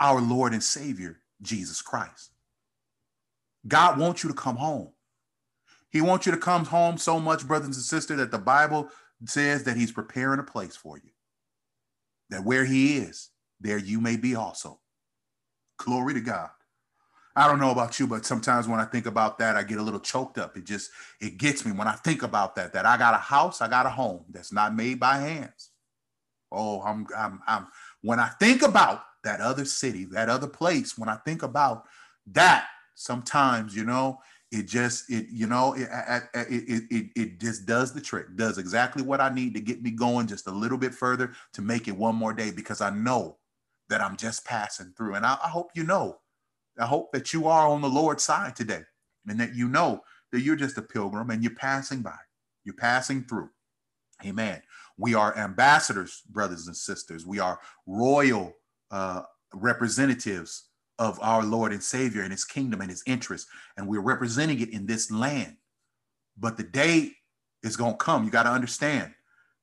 our 0.00 0.20
Lord 0.20 0.52
and 0.52 0.64
Savior, 0.64 1.20
Jesus 1.40 1.80
Christ. 1.80 2.32
God 3.68 4.00
wants 4.00 4.24
you 4.24 4.30
to 4.30 4.34
come 4.34 4.56
home. 4.56 4.88
He 5.90 6.00
wants 6.00 6.26
you 6.26 6.32
to 6.32 6.38
come 6.38 6.64
home 6.64 6.98
so 6.98 7.20
much, 7.20 7.46
brothers 7.46 7.66
and 7.66 7.76
sisters, 7.76 8.16
that 8.16 8.32
the 8.32 8.38
Bible 8.38 8.90
says 9.26 9.64
that 9.64 9.76
He's 9.76 9.92
preparing 9.92 10.40
a 10.40 10.44
place 10.44 10.76
for 10.76 10.96
you. 10.98 11.10
That 12.30 12.44
where 12.44 12.64
He 12.64 12.96
is, 12.98 13.30
there 13.60 13.78
you 13.78 14.00
may 14.00 14.16
be 14.16 14.34
also. 14.34 14.80
Glory 15.78 16.14
to 16.14 16.20
God. 16.20 16.50
I 17.36 17.48
don't 17.48 17.58
know 17.58 17.72
about 17.72 17.98
you, 17.98 18.06
but 18.06 18.24
sometimes 18.24 18.68
when 18.68 18.78
I 18.78 18.84
think 18.84 19.06
about 19.06 19.38
that, 19.38 19.56
I 19.56 19.64
get 19.64 19.78
a 19.78 19.82
little 19.82 19.98
choked 19.98 20.38
up. 20.38 20.56
It 20.56 20.64
just 20.64 20.90
it 21.20 21.36
gets 21.36 21.66
me 21.66 21.72
when 21.72 21.88
I 21.88 21.94
think 21.94 22.22
about 22.22 22.54
that. 22.56 22.72
That 22.72 22.86
I 22.86 22.96
got 22.96 23.14
a 23.14 23.18
house, 23.18 23.60
I 23.60 23.68
got 23.68 23.86
a 23.86 23.90
home 23.90 24.24
that's 24.30 24.52
not 24.52 24.74
made 24.74 25.00
by 25.00 25.16
hands. 25.16 25.70
Oh, 26.52 26.80
I'm 26.82 27.06
I'm 27.16 27.40
I'm 27.46 27.66
when 28.02 28.20
I 28.20 28.28
think 28.38 28.62
about 28.62 29.02
that 29.24 29.40
other 29.40 29.64
city, 29.64 30.04
that 30.12 30.28
other 30.28 30.46
place, 30.46 30.96
when 30.96 31.08
I 31.08 31.16
think 31.16 31.42
about 31.42 31.86
that, 32.28 32.66
sometimes 32.94 33.74
you 33.74 33.84
know 33.84 34.20
it 34.54 34.66
just 34.66 35.10
it 35.10 35.26
you 35.30 35.46
know 35.46 35.74
it, 35.74 35.88
it 36.34 36.84
it 36.90 37.10
it 37.16 37.40
just 37.40 37.66
does 37.66 37.92
the 37.92 38.00
trick 38.00 38.26
does 38.36 38.58
exactly 38.58 39.02
what 39.02 39.20
i 39.20 39.28
need 39.28 39.54
to 39.54 39.60
get 39.60 39.82
me 39.82 39.90
going 39.90 40.26
just 40.26 40.46
a 40.46 40.50
little 40.50 40.78
bit 40.78 40.94
further 40.94 41.32
to 41.52 41.62
make 41.62 41.88
it 41.88 41.96
one 41.96 42.14
more 42.14 42.32
day 42.32 42.50
because 42.50 42.80
i 42.80 42.90
know 42.90 43.36
that 43.88 44.00
i'm 44.00 44.16
just 44.16 44.44
passing 44.44 44.92
through. 44.96 45.14
And 45.14 45.26
i, 45.26 45.36
I 45.44 45.48
hope 45.48 45.70
you 45.74 45.84
know 45.84 46.18
i 46.78 46.86
hope 46.86 47.12
that 47.12 47.32
you 47.32 47.46
are 47.46 47.68
on 47.68 47.82
the 47.82 47.88
lord's 47.88 48.24
side 48.24 48.56
today 48.56 48.82
and 49.26 49.40
that 49.40 49.54
you 49.54 49.68
know 49.68 50.02
that 50.32 50.40
you're 50.40 50.56
just 50.56 50.78
a 50.78 50.82
pilgrim 50.82 51.30
and 51.30 51.42
you're 51.42 51.54
passing 51.54 52.00
by 52.00 52.16
you're 52.64 52.74
passing 52.74 53.24
through. 53.24 53.50
Amen. 54.24 54.62
We 54.96 55.14
are 55.14 55.36
ambassadors 55.36 56.22
brothers 56.30 56.66
and 56.66 56.76
sisters. 56.76 57.26
We 57.26 57.38
are 57.38 57.60
royal 57.86 58.54
uh, 58.90 59.22
representatives 59.52 60.68
of 60.98 61.18
our 61.20 61.42
Lord 61.42 61.72
and 61.72 61.82
Savior 61.82 62.22
and 62.22 62.32
his 62.32 62.44
kingdom 62.44 62.80
and 62.80 62.90
his 62.90 63.02
interests. 63.06 63.48
And 63.76 63.88
we're 63.88 64.00
representing 64.00 64.60
it 64.60 64.70
in 64.70 64.86
this 64.86 65.10
land. 65.10 65.56
But 66.38 66.56
the 66.56 66.62
day 66.62 67.12
is 67.62 67.76
going 67.76 67.92
to 67.92 67.98
come. 67.98 68.24
You 68.24 68.30
got 68.30 68.44
to 68.44 68.50
understand 68.50 69.12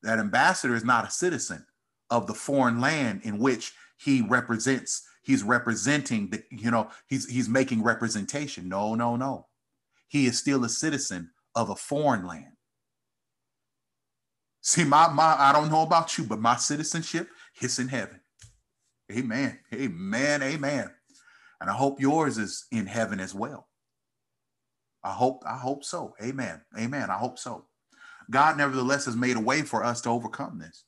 that 0.04 0.20
ambassador 0.20 0.76
is 0.76 0.84
not 0.84 1.08
a 1.08 1.12
citizen 1.12 1.66
of 2.10 2.28
the 2.28 2.34
foreign 2.34 2.82
land 2.82 3.22
in 3.24 3.40
which 3.40 3.74
he 3.98 4.22
represents. 4.22 5.04
He's 5.24 5.44
representing 5.44 6.30
the, 6.30 6.44
you 6.50 6.72
know, 6.72 6.90
he's 7.08 7.30
he's 7.30 7.48
making 7.48 7.84
representation. 7.84 8.68
No, 8.68 8.96
no, 8.96 9.16
no. 9.16 9.48
He 10.08 10.26
is 10.26 10.40
still 10.40 10.66
a 10.66 10.70
citizen 10.70 11.30
of 11.56 11.70
a 11.70 11.76
foreign 11.76 12.26
land. 12.26 12.54
See, 14.62 14.84
my 14.84 15.08
my 15.10 15.36
I 15.38 15.52
don't 15.54 15.70
know 15.70 15.84
about 15.84 16.18
you, 16.18 16.24
but 16.24 16.40
my 16.40 16.56
citizenship 16.56 17.30
is 17.62 17.78
in 17.80 17.88
heaven. 17.88 18.20
Amen. 19.12 19.60
Amen. 19.74 20.42
Amen. 20.42 20.92
And 21.62 21.70
I 21.70 21.74
hope 21.74 22.02
yours 22.02 22.40
is 22.40 22.66
in 22.72 22.88
heaven 22.88 23.20
as 23.20 23.34
well. 23.34 23.68
I 25.04 25.12
hope, 25.12 25.44
I 25.48 25.58
hope 25.58 25.84
so. 25.84 26.16
Amen. 26.22 26.62
Amen. 26.78 27.10
I 27.10 27.18
hope 27.18 27.40
so. 27.40 27.66
God, 28.30 28.58
nevertheless, 28.58 29.06
has 29.06 29.16
made 29.16 29.38
a 29.38 29.42
way 29.42 29.62
for 29.62 29.84
us 29.84 30.02
to 30.02 30.10
overcome 30.10 30.60
this. 30.60 30.84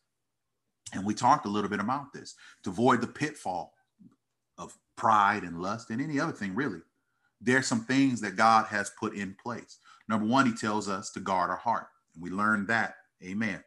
And 0.94 1.06
we 1.06 1.14
talked 1.14 1.46
a 1.46 1.50
little 1.50 1.70
bit 1.70 1.80
about 1.80 2.12
this 2.14 2.36
to 2.64 2.70
avoid 2.70 3.02
the 3.02 3.08
pitfall 3.08 3.74
of 4.58 4.76
pride 4.96 5.44
and 5.44 5.62
lust 5.62 5.90
and 5.90 6.02
any 6.02 6.20
other 6.20 6.32
thing, 6.32 6.56
really. 6.56 6.80
There's 7.42 7.68
some 7.68 7.86
things 7.86 8.22
that 8.22 8.36
God 8.36 8.66
has 8.68 8.92
put 9.00 9.16
in 9.16 9.36
place. 9.42 9.80
Number 10.08 10.26
one, 10.26 10.46
he 10.46 10.54
tells 10.54 10.90
us 10.90 11.12
to 11.12 11.20
guard 11.20 11.50
our 11.50 11.58
heart. 11.58 11.88
And 12.14 12.24
we 12.24 12.30
learned 12.30 12.68
that. 12.68 12.96
Amen. 13.24 13.64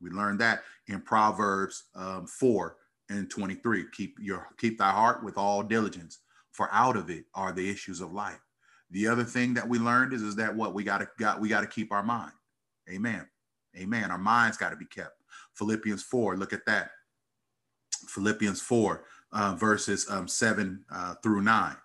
We 0.00 0.10
learned 0.10 0.40
that 0.40 0.62
in 0.88 1.00
Proverbs 1.00 1.84
um, 1.94 2.26
4 2.26 2.76
and 3.10 3.30
23. 3.30 3.84
Keep 3.92 4.16
your 4.20 4.48
keep 4.58 4.78
thy 4.78 4.90
heart 4.90 5.22
with 5.22 5.38
all 5.38 5.62
diligence, 5.62 6.18
for 6.54 6.68
out 6.72 6.96
of 6.96 7.10
it 7.10 7.24
are 7.34 7.52
the 7.52 7.68
issues 7.68 8.00
of 8.00 8.12
life. 8.12 8.40
The 8.90 9.08
other 9.08 9.24
thing 9.24 9.54
that 9.54 9.68
we 9.68 9.78
learned 9.78 10.12
is, 10.12 10.22
is 10.22 10.36
that 10.36 10.54
what 10.54 10.72
we 10.72 10.84
got 10.84 10.98
to 10.98 11.08
got 11.18 11.40
we 11.40 11.48
got 11.48 11.60
to 11.60 11.66
keep 11.66 11.92
our 11.92 12.02
mind. 12.02 12.32
Amen. 12.88 13.26
Amen. 13.76 14.10
Our 14.10 14.18
minds 14.18 14.56
got 14.56 14.70
to 14.70 14.76
be 14.76 14.86
kept. 14.86 15.16
Philippians 15.54 16.02
4, 16.02 16.36
look 16.36 16.52
at 16.52 16.64
that. 16.66 16.90
Philippians 18.08 18.60
4, 18.60 19.04
uh, 19.32 19.54
verses 19.58 20.08
um, 20.10 20.28
7 20.28 20.84
uh, 20.92 21.14
through 21.22 21.42
9. 21.42 21.76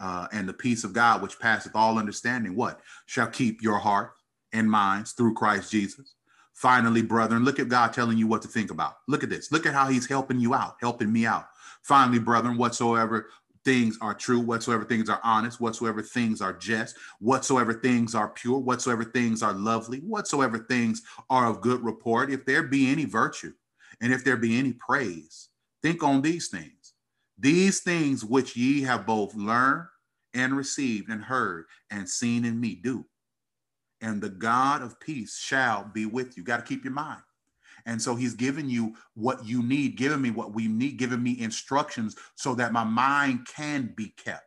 Uh, 0.00 0.28
and 0.32 0.48
the 0.48 0.52
peace 0.52 0.84
of 0.84 0.92
God, 0.92 1.22
which 1.22 1.40
passeth 1.40 1.74
all 1.74 1.98
understanding, 1.98 2.54
what 2.54 2.80
shall 3.06 3.26
keep 3.26 3.62
your 3.62 3.78
heart 3.78 4.12
and 4.52 4.70
minds 4.70 5.12
through 5.12 5.34
Christ 5.34 5.72
Jesus. 5.72 6.14
Finally, 6.54 7.02
brethren, 7.02 7.44
look 7.44 7.58
at 7.58 7.68
God 7.68 7.92
telling 7.92 8.18
you 8.18 8.26
what 8.26 8.42
to 8.42 8.48
think 8.48 8.70
about. 8.70 8.94
Look 9.08 9.24
at 9.24 9.30
this. 9.30 9.50
Look 9.50 9.66
at 9.66 9.74
how 9.74 9.88
He's 9.88 10.08
helping 10.08 10.40
you 10.40 10.54
out, 10.54 10.76
helping 10.80 11.12
me 11.12 11.26
out. 11.26 11.46
Finally, 11.82 12.18
brethren, 12.18 12.56
whatsoever 12.56 13.28
things 13.68 13.98
are 14.00 14.14
true, 14.14 14.40
whatsoever 14.40 14.82
things 14.82 15.10
are 15.10 15.20
honest, 15.22 15.60
whatsoever 15.60 16.00
things 16.00 16.40
are 16.40 16.54
just, 16.54 16.96
whatsoever 17.20 17.74
things 17.74 18.14
are 18.14 18.30
pure, 18.30 18.58
whatsoever 18.58 19.04
things 19.04 19.42
are 19.42 19.52
lovely, 19.52 19.98
whatsoever 19.98 20.58
things 20.58 21.02
are 21.28 21.44
of 21.44 21.60
good 21.60 21.84
report, 21.84 22.30
if 22.30 22.46
there 22.46 22.62
be 22.62 22.90
any 22.90 23.04
virtue 23.04 23.52
and 24.00 24.10
if 24.10 24.24
there 24.24 24.38
be 24.38 24.58
any 24.58 24.72
praise, 24.72 25.50
think 25.82 26.02
on 26.02 26.22
these 26.22 26.48
things. 26.48 26.94
These 27.38 27.80
things 27.80 28.24
which 28.24 28.56
ye 28.56 28.80
have 28.84 29.04
both 29.04 29.34
learned 29.34 29.84
and 30.32 30.56
received 30.56 31.10
and 31.10 31.22
heard 31.22 31.66
and 31.90 32.08
seen 32.08 32.46
in 32.46 32.58
me 32.58 32.74
do. 32.74 33.04
And 34.00 34.22
the 34.22 34.30
God 34.30 34.80
of 34.80 34.98
peace 34.98 35.36
shall 35.36 35.84
be 35.84 36.06
with 36.06 36.38
you. 36.38 36.42
Got 36.42 36.56
to 36.56 36.62
keep 36.62 36.84
your 36.84 36.94
mind. 36.94 37.20
And 37.88 38.00
so 38.00 38.14
he's 38.14 38.34
given 38.34 38.68
you 38.68 38.94
what 39.14 39.46
you 39.46 39.62
need, 39.62 39.96
giving 39.96 40.20
me 40.20 40.30
what 40.30 40.54
we 40.54 40.68
need, 40.68 40.98
giving 40.98 41.22
me 41.22 41.40
instructions 41.40 42.16
so 42.34 42.54
that 42.54 42.70
my 42.70 42.84
mind 42.84 43.46
can 43.46 43.94
be 43.96 44.12
kept. 44.22 44.44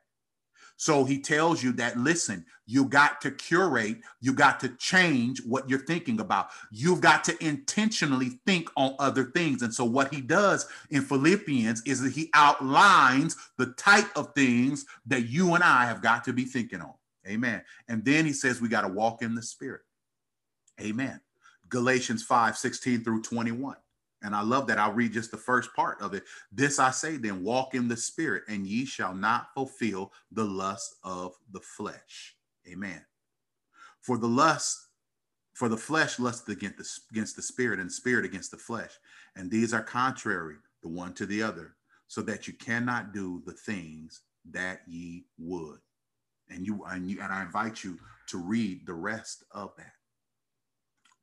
So 0.78 1.06
he 1.06 1.20
tells 1.20 1.64
you 1.64 1.72
that, 1.74 1.98
listen, 1.98 2.46
you 2.68 2.86
got 2.86 3.20
to 3.22 3.32
curate, 3.32 3.98
you 4.20 4.34
got 4.34 4.60
to 4.60 4.70
change 4.78 5.42
what 5.44 5.68
you're 5.68 5.86
thinking 5.86 6.20
about. 6.20 6.50
You've 6.72 7.02
got 7.02 7.24
to 7.26 7.44
intentionally 7.44 8.40
think 8.46 8.70
on 8.78 8.96
other 9.00 9.26
things. 9.26 9.64
And 9.64 9.74
so 9.74 9.86
what 9.86 10.14
he 10.14 10.22
does 10.22 10.68
in 10.92 11.02
Philippians 11.02 11.82
is 11.88 12.02
that 12.02 12.14
he 12.14 12.30
outlines 12.36 13.36
the 13.58 13.74
type 13.74 14.10
of 14.16 14.34
things 14.36 14.86
that 15.08 15.30
you 15.30 15.56
and 15.56 15.64
I 15.64 15.86
have 15.86 16.04
got 16.04 16.24
to 16.26 16.34
be 16.34 16.46
thinking 16.46 16.82
on. 16.82 16.94
Amen. 17.28 17.64
And 17.88 18.06
then 18.06 18.26
he 18.26 18.34
says 18.34 18.62
we 18.62 18.70
got 18.70 18.82
to 18.82 18.88
walk 18.88 19.24
in 19.24 19.34
the 19.34 19.42
spirit. 19.42 19.82
Amen. 20.80 21.22
Galatians 21.72 22.22
5 22.22 22.58
16 22.58 23.04
through 23.04 23.24
21. 23.24 23.76
And 24.24 24.36
I 24.36 24.42
love 24.42 24.68
that. 24.68 24.78
I'll 24.78 24.94
read 24.94 25.14
just 25.14 25.32
the 25.32 25.38
first 25.38 25.74
part 25.74 26.00
of 26.00 26.14
it. 26.14 26.24
This 26.52 26.78
I 26.78 26.92
say 26.92 27.18
then, 27.18 27.44
walk 27.44 27.74
in 27.74 27.88
the 27.88 27.98
spirit, 27.98 28.44
and 28.48 28.68
ye 28.68 28.86
shall 28.86 29.16
not 29.16 29.48
fulfill 29.56 30.14
the 30.32 30.44
lust 30.44 30.96
of 31.04 31.36
the 31.52 31.60
flesh. 31.60 32.36
Amen. 32.72 33.04
For 34.02 34.20
the 34.20 34.28
lust, 34.28 34.90
for 35.54 35.70
the 35.70 35.78
flesh 35.78 36.20
lusts 36.20 36.48
against 36.50 36.78
the, 36.78 36.88
against 37.12 37.36
the 37.36 37.42
spirit, 37.42 37.80
and 37.80 37.92
spirit 37.92 38.26
against 38.26 38.52
the 38.52 38.58
flesh. 38.58 38.92
And 39.36 39.50
these 39.50 39.74
are 39.74 39.82
contrary 39.82 40.58
the 40.84 40.90
one 40.90 41.14
to 41.14 41.26
the 41.26 41.42
other, 41.42 41.76
so 42.08 42.22
that 42.22 42.48
you 42.48 42.54
cannot 42.54 43.14
do 43.14 43.42
the 43.46 43.54
things 43.54 44.22
that 44.52 44.82
ye 44.88 45.26
would. 45.40 45.80
And 46.50 46.66
you 46.66 46.84
and 46.86 47.10
you 47.10 47.22
and 47.22 47.32
I 47.32 47.42
invite 47.42 47.84
you 47.84 47.98
to 48.28 48.38
read 48.38 48.86
the 48.86 48.94
rest 48.94 49.46
of 49.52 49.72
that. 49.78 49.94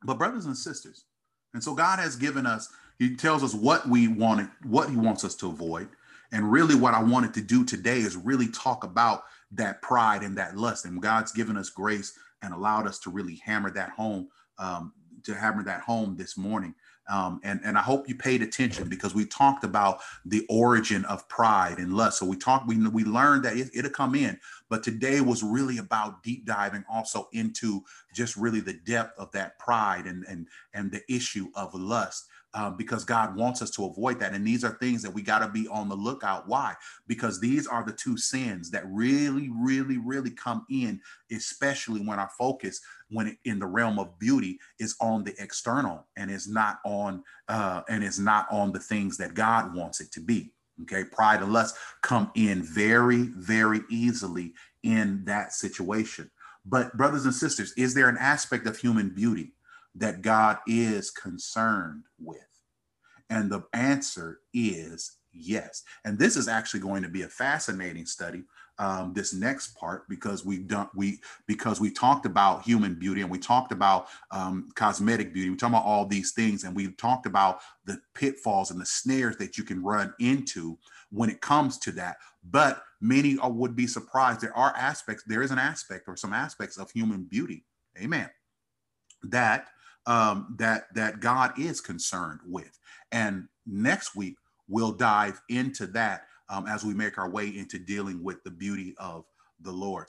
But 0.03 0.17
brothers 0.17 0.45
and 0.45 0.57
sisters, 0.57 1.05
and 1.53 1.63
so 1.63 1.73
God 1.73 1.99
has 1.99 2.15
given 2.15 2.45
us, 2.45 2.69
He 2.97 3.15
tells 3.15 3.43
us 3.43 3.53
what 3.53 3.87
we 3.87 4.07
wanted, 4.07 4.49
what 4.63 4.89
He 4.89 4.95
wants 4.95 5.23
us 5.23 5.35
to 5.35 5.47
avoid. 5.47 5.89
And 6.31 6.51
really, 6.51 6.75
what 6.75 6.93
I 6.93 7.01
wanted 7.01 7.33
to 7.35 7.41
do 7.41 7.65
today 7.65 7.99
is 7.99 8.15
really 8.15 8.47
talk 8.47 8.83
about 8.83 9.23
that 9.51 9.81
pride 9.81 10.21
and 10.21 10.37
that 10.37 10.55
lust. 10.55 10.85
And 10.85 11.01
God's 11.01 11.31
given 11.31 11.57
us 11.57 11.69
grace 11.69 12.13
and 12.41 12.53
allowed 12.53 12.87
us 12.87 12.99
to 12.99 13.09
really 13.09 13.41
hammer 13.43 13.71
that 13.71 13.89
home, 13.89 14.29
um, 14.59 14.93
to 15.23 15.33
hammer 15.33 15.63
that 15.63 15.81
home 15.81 16.15
this 16.15 16.37
morning. 16.37 16.75
Um, 17.09 17.39
and, 17.43 17.59
and 17.63 17.77
I 17.77 17.81
hope 17.81 18.07
you 18.07 18.15
paid 18.15 18.41
attention 18.41 18.87
because 18.87 19.15
we 19.15 19.25
talked 19.25 19.63
about 19.63 19.99
the 20.25 20.45
origin 20.49 21.05
of 21.05 21.27
pride 21.27 21.79
and 21.79 21.93
lust. 21.93 22.19
So 22.19 22.25
we 22.25 22.37
talked, 22.37 22.67
we, 22.67 22.77
we 22.87 23.03
learned 23.03 23.43
that 23.45 23.57
it, 23.57 23.69
it'll 23.73 23.91
come 23.91 24.15
in, 24.15 24.39
but 24.69 24.83
today 24.83 25.19
was 25.21 25.43
really 25.43 25.79
about 25.79 26.23
deep 26.23 26.45
diving 26.45 26.85
also 26.91 27.27
into 27.33 27.83
just 28.13 28.37
really 28.37 28.59
the 28.59 28.73
depth 28.73 29.17
of 29.19 29.31
that 29.31 29.57
pride 29.59 30.05
and, 30.05 30.23
and, 30.29 30.47
and 30.73 30.91
the 30.91 31.01
issue 31.11 31.47
of 31.55 31.73
lust 31.73 32.27
um, 32.53 32.75
because 32.77 33.03
God 33.03 33.35
wants 33.35 33.61
us 33.61 33.69
to 33.71 33.85
avoid 33.85 34.19
that. 34.19 34.33
And 34.33 34.45
these 34.45 34.63
are 34.63 34.71
things 34.71 35.01
that 35.03 35.13
we 35.13 35.21
got 35.21 35.39
to 35.39 35.47
be 35.47 35.67
on 35.67 35.89
the 35.89 35.95
lookout. 35.95 36.47
Why? 36.47 36.75
Because 37.07 37.39
these 37.39 37.67
are 37.67 37.83
the 37.83 37.93
two 37.93 38.17
sins 38.17 38.71
that 38.71 38.83
really, 38.87 39.49
really, 39.49 39.97
really 39.97 40.31
come 40.31 40.65
in, 40.69 40.99
especially 41.31 42.01
when 42.01 42.19
our 42.19 42.29
focus, 42.37 42.81
when 43.09 43.37
in 43.45 43.59
the 43.59 43.67
realm 43.67 43.99
of 43.99 44.17
beauty, 44.19 44.59
is 44.79 44.95
on 44.99 45.23
the 45.23 45.35
external 45.39 46.07
and 46.17 46.31
is 46.31 46.47
not 46.47 46.79
on 46.85 47.23
uh, 47.47 47.81
and 47.89 48.03
is 48.03 48.19
not 48.19 48.47
on 48.51 48.71
the 48.71 48.79
things 48.79 49.17
that 49.17 49.33
God 49.33 49.75
wants 49.75 50.01
it 50.01 50.11
to 50.13 50.21
be. 50.21 50.51
Okay, 50.83 51.03
pride 51.03 51.41
and 51.41 51.51
lust 51.51 51.75
come 52.01 52.31
in 52.35 52.63
very, 52.63 53.23
very 53.35 53.81
easily 53.89 54.53
in 54.83 55.25
that 55.25 55.51
situation. 55.53 56.31
But 56.65 56.95
brothers 56.95 57.25
and 57.25 57.33
sisters, 57.33 57.73
is 57.73 57.93
there 57.93 58.07
an 58.07 58.17
aspect 58.17 58.65
of 58.65 58.77
human 58.77 59.09
beauty 59.09 59.53
that 59.99 60.21
God 60.21 60.57
is 60.67 61.11
concerned 61.11 62.03
with? 62.19 62.39
And 63.29 63.51
the 63.51 63.61
answer 63.73 64.39
is 64.53 65.17
yes. 65.31 65.83
And 66.03 66.17
this 66.17 66.35
is 66.35 66.47
actually 66.47 66.79
going 66.79 67.03
to 67.03 67.09
be 67.09 67.21
a 67.21 67.27
fascinating 67.27 68.05
study. 68.05 68.43
Um, 68.79 69.11
this 69.13 69.33
next 69.33 69.75
part 69.75 70.07
because 70.07 70.45
we've 70.45 70.65
done 70.65 70.87
we 70.95 71.19
because 71.47 71.81
we 71.81 71.91
talked 71.91 72.25
about 72.25 72.63
human 72.63 72.95
beauty 72.95 73.21
and 73.21 73.29
we 73.29 73.37
talked 73.37 73.73
about 73.73 74.07
um, 74.31 74.69
cosmetic 74.73 75.33
beauty. 75.33 75.49
We 75.49 75.57
talked 75.57 75.73
about 75.73 75.85
all 75.85 76.05
these 76.05 76.31
things 76.31 76.63
and 76.63 76.73
we 76.73 76.89
talked 76.93 77.25
about 77.25 77.59
the 77.83 77.99
pitfalls 78.15 78.71
and 78.71 78.79
the 78.79 78.85
snares 78.85 79.35
that 79.37 79.57
you 79.57 79.65
can 79.65 79.83
run 79.83 80.13
into 80.19 80.77
when 81.11 81.29
it 81.29 81.41
comes 81.41 81.77
to 81.79 81.91
that. 81.91 82.17
But 82.49 82.81
many 83.01 83.37
are, 83.39 83.51
would 83.51 83.75
be 83.75 83.85
surprised. 83.85 84.39
There 84.39 84.55
are 84.55 84.73
aspects. 84.77 85.23
There 85.27 85.43
is 85.43 85.51
an 85.51 85.59
aspect 85.59 86.05
or 86.07 86.15
some 86.15 86.31
aspects 86.31 86.77
of 86.77 86.89
human 86.89 87.23
beauty. 87.25 87.65
Amen. 88.01 88.29
That 89.23 89.67
um, 90.09 90.55
that 90.57 90.93
that 90.95 91.21
God 91.21 91.57
is 91.57 91.79
concerned 91.79 92.39
with. 92.45 92.77
And 93.11 93.47
next 93.65 94.15
week 94.15 94.35
we'll 94.67 94.91
dive 94.91 95.39
into 95.49 95.85
that 95.87 96.25
um, 96.49 96.65
as 96.67 96.83
we 96.83 96.93
make 96.93 97.17
our 97.17 97.29
way 97.29 97.47
into 97.47 97.77
dealing 97.77 98.23
with 98.23 98.43
the 98.43 98.51
beauty 98.51 98.95
of 98.97 99.23
the 99.61 99.71
Lord. 99.71 100.07